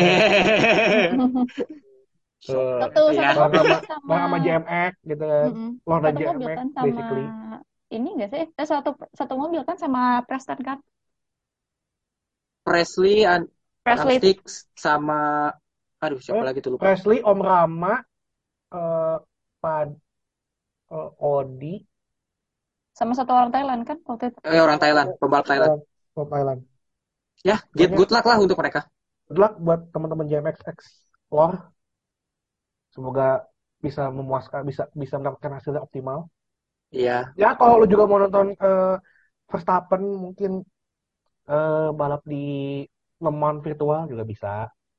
Eh, 2.46 2.78
Satu 2.82 3.02
Ya. 3.14 3.34
sama 3.34 3.58
sama 3.58 4.02
Bang 4.06 4.22
sama 4.26 4.38
JMX 4.42 4.94
gitu 5.06 5.24
kan. 5.24 5.50
Dan 5.50 5.86
satu 5.86 6.20
mobil 6.26 6.50
JMX 6.50 6.58
kan 6.58 6.68
sama 6.74 6.86
basically. 6.86 7.26
ini 7.90 8.10
enggak 8.18 8.30
sih? 8.34 8.42
Eh, 8.50 8.66
satu 8.68 8.90
satu 9.14 9.34
mobil 9.38 9.62
kan 9.62 9.78
sama 9.78 10.02
Preston 10.26 10.60
kan? 10.62 10.78
Presley 12.66 13.26
Presley 13.86 14.18
sama 14.74 15.54
aduh 16.06 16.20
siapa 16.26 16.42
Eh, 16.42 16.46
lagi 16.48 16.60
tuh 16.66 16.72
lupa 16.76 16.86
Presley, 16.86 17.18
Om 17.32 17.40
Rama, 17.42 17.94
eh 18.74 19.18
Pad, 19.62 19.90
eh, 20.92 21.10
Odi, 21.34 21.74
sama 22.98 23.14
satu 23.18 23.32
orang 23.38 23.52
Thailand 23.54 23.82
kan 23.90 23.98
waktu 24.10 24.26
itu. 24.32 24.40
eh, 24.48 24.62
orang 24.66 24.80
Thailand 24.82 25.10
pembalap 25.20 25.46
Thailand 25.50 25.74
eh, 25.76 26.20
Om 26.22 26.28
Thailand. 26.34 26.62
ya 27.48 27.58
get 27.80 27.92
good 27.96 28.12
luck 28.12 28.26
lah 28.28 28.38
untuk 28.44 28.60
mereka 28.60 28.82
good 29.30 29.40
luck 29.42 29.54
buat 29.66 29.80
teman-teman 29.94 30.26
JMX 30.30 30.58
Explore. 30.72 31.56
Semoga 32.96 33.28
bisa 33.86 34.04
memuaskan, 34.18 34.62
bisa 34.70 34.84
bisa 35.02 35.16
mendapatkan 35.22 35.54
hasil 35.62 35.72
yang 35.78 35.86
optimal. 35.88 36.20
Iya. 36.92 37.36
Ya, 37.42 37.50
kalau 37.60 37.84
lu 37.84 37.86
juga 37.92 38.04
mau 38.10 38.20
nonton 38.24 38.56
eh, 38.56 38.96
Verstappen 39.52 40.02
mungkin 40.24 40.52
eh, 41.50 41.90
balap 42.00 42.22
di 42.34 42.38
Le 43.24 43.32
Mans 43.42 43.60
virtual 43.66 44.02
juga 44.12 44.24
bisa. 44.32 44.52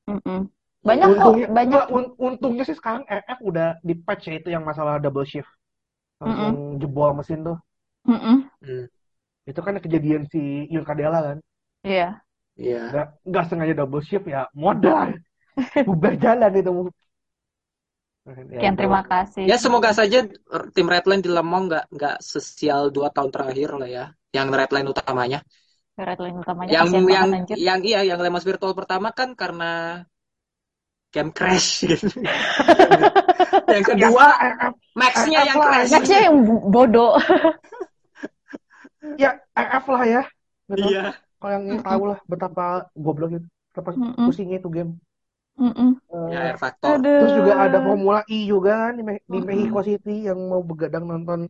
Mm-mm. 0.09 0.51
Banyak 0.87 1.07
kok, 1.07 1.19
Untungnya, 1.19 1.47
banyak. 1.51 1.67
enggak, 1.67 1.87
un- 1.91 2.15
untungnya 2.17 2.65
sih 2.69 2.77
sekarang 2.79 3.03
RF 3.11 3.39
udah 3.43 3.69
di 3.83 3.95
patch 3.99 4.25
ya 4.31 4.35
itu 4.39 4.49
yang 4.55 4.63
masalah 4.63 5.03
double 5.03 5.27
shift. 5.27 5.51
Langsung 6.23 6.81
jebol 6.81 7.11
mesin 7.19 7.41
tuh. 7.45 7.59
Mm-mm. 8.07 8.37
Hmm. 8.63 8.85
Itu 9.47 9.61
kan 9.63 9.75
kejadian 9.83 10.23
si 10.31 10.71
Yun 10.71 10.87
Cadella 10.87 11.21
kan. 11.23 11.39
Iya. 11.83 12.23
Iya. 12.57 12.83
Nggak, 12.91 13.07
nggak 13.29 13.45
sengaja 13.51 13.75
double 13.77 14.03
shift 14.03 14.27
ya 14.31 14.49
modal. 14.57 15.13
Bubar 15.89 16.15
jalan 16.21 16.53
itu. 16.57 16.71
Ya, 18.27 18.75
itu. 18.75 18.79
terima 18.81 19.03
kasih. 19.07 19.47
Ya 19.47 19.57
semoga 19.61 19.95
saja 19.95 20.27
tim 20.75 20.87
Redline 20.91 21.23
di 21.23 21.31
Le 21.31 21.43
Mans 21.47 21.71
nggak 21.71 21.85
nggak 21.95 22.17
sesial 22.19 22.91
dua 22.91 23.09
tahun 23.15 23.31
terakhir 23.31 23.71
lah 23.79 23.89
ya. 23.89 24.05
Yang 24.35 24.47
Redline 24.51 24.89
utamanya. 24.91 25.41
Red 25.97 26.21
line 26.21 26.37
utamanya 26.37 26.71
Yang 26.77 26.89
yang 27.09 27.29
yang 27.57 27.81
iya 27.81 28.01
yang 28.05 28.19
Le 28.21 28.29
Mans 28.29 28.45
virtual 28.45 28.77
pertama 28.77 29.17
kan 29.17 29.33
karena 29.33 30.05
game 31.17 31.33
crash 31.33 31.81
gitu. 31.89 32.13
yang 33.73 33.85
kedua 33.85 34.25
RF, 34.37 34.75
Max-nya 34.93 35.41
yang 35.49 35.57
lah, 35.57 35.69
crash. 35.73 35.91
Nextnya 35.97 36.21
yang 36.29 36.37
bodoh. 36.69 37.17
ya 39.23 39.41
RF 39.57 39.85
lah 39.89 40.03
ya. 40.05 40.23
Betul. 40.69 40.93
Iya. 40.93 41.05
Kalau 41.41 41.53
yang 41.53 41.65
ini 41.69 41.79
tahu 41.81 42.03
lah 42.11 42.19
betapa 42.29 42.65
goblok 42.97 43.31
itu, 43.37 43.49
betapa 43.73 43.91
pusingnya 44.29 44.61
itu 44.61 44.69
game. 44.69 44.93
Mm-mm. 45.57 45.97
Eh, 46.13 46.29
Ya 46.37 46.53
Air 46.53 46.59
Factor. 46.61 47.01
Aduh. 47.01 47.21
Terus 47.25 47.35
juga 47.41 47.53
ada 47.65 47.79
Formula 47.81 48.21
E 48.29 48.45
juga 48.45 48.73
kan 48.77 48.93
di, 49.01 49.03
Me- 49.05 49.25
di 49.25 49.41
Mm-mm. 49.41 49.49
Mexico 49.49 49.81
City 49.81 50.29
yang 50.29 50.39
mau 50.53 50.61
begadang 50.61 51.09
nonton 51.09 51.49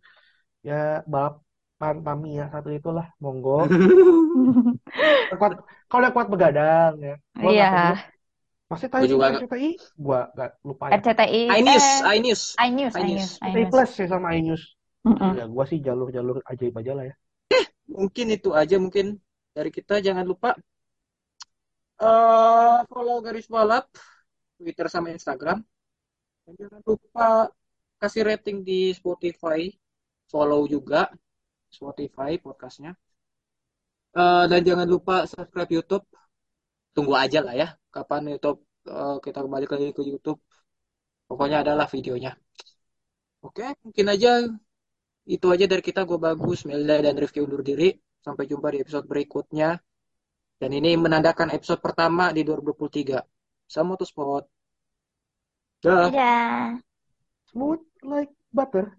ya 0.62 1.02
balapan 1.06 1.96
Tamiya 2.06 2.44
satu 2.54 2.70
itulah 2.70 3.06
monggo. 3.18 3.66
Kuat, 5.38 5.52
kalau 5.90 6.02
yang 6.06 6.14
kuat 6.14 6.28
begadang 6.30 6.92
ya. 7.02 7.14
Iya. 7.42 7.68
tahu. 7.70 8.15
Masih 8.66 8.88
tadi 8.90 9.06
Gua 9.06 9.12
juga 9.14 9.26
RCTI, 9.38 9.70
gua 9.94 10.20
nggak 10.34 10.50
lupa 10.66 10.84
ya. 10.90 10.92
RCTI. 10.98 11.40
iNews, 11.54 11.86
Eh, 11.86 12.14
iNews. 12.18 12.42
iNews, 12.58 12.94
iNews. 12.98 13.30
RCTI. 13.38 13.70
Plus 13.70 13.90
ya 13.94 14.06
sama 14.10 14.28
iNews. 14.34 14.62
Mm-mm. 15.06 15.32
Ya 15.38 15.46
gua 15.46 15.64
sih 15.70 15.78
jalur-jalur 15.78 16.42
ajaib 16.42 16.74
aja 16.74 16.92
lah 16.98 17.04
ya. 17.06 17.14
Mungkin 17.86 18.26
itu 18.34 18.50
aja 18.50 18.76
mungkin 18.82 19.22
dari 19.54 19.70
kita. 19.70 20.02
Jangan 20.02 20.26
lupa 20.26 20.58
eh 21.96 22.78
follow 22.90 23.22
garis 23.22 23.46
balap 23.46 23.86
Twitter 24.58 24.90
sama 24.90 25.14
Instagram. 25.14 25.62
Dan 26.42 26.52
jangan 26.58 26.80
lupa 26.82 27.26
kasih 28.02 28.22
rating 28.26 28.66
di 28.66 28.90
Spotify. 28.90 29.70
Follow 30.26 30.66
juga 30.66 31.06
Spotify 31.70 32.34
podcastnya. 32.42 32.98
Eh, 34.10 34.44
dan 34.50 34.60
jangan 34.66 34.90
lupa 34.90 35.22
subscribe 35.30 35.70
YouTube. 35.70 36.02
Tunggu 36.96 37.12
aja 37.12 37.44
lah 37.44 37.52
ya. 37.52 37.68
Kapan 37.92 38.32
YouTube 38.32 38.64
eh, 38.88 39.16
kita 39.20 39.44
kembali 39.44 39.68
lagi 39.68 39.92
ke 39.92 40.00
YouTube. 40.00 40.40
Pokoknya 41.28 41.60
adalah 41.60 41.84
videonya. 41.92 42.32
Oke, 43.44 43.76
mungkin 43.84 44.06
aja 44.08 44.48
itu 45.28 45.46
aja 45.52 45.68
dari 45.68 45.84
kita. 45.84 46.08
Gue 46.08 46.16
bagus, 46.16 46.64
Melda 46.64 47.04
dan 47.04 47.20
Rifki 47.20 47.44
undur 47.44 47.60
diri. 47.60 47.92
Sampai 48.24 48.48
jumpa 48.48 48.72
di 48.72 48.80
episode 48.80 49.04
berikutnya. 49.04 49.76
Dan 50.56 50.72
ini 50.72 50.96
menandakan 50.96 51.52
episode 51.52 51.84
pertama 51.84 52.32
di 52.32 52.40
2023. 52.40 53.20
Sama 53.68 53.92
Motorsport. 53.92 54.48
Dah. 55.84 56.08
Dadah. 56.08 56.80
Smooth 57.52 57.84
like 58.08 58.32
butter. 58.48 58.96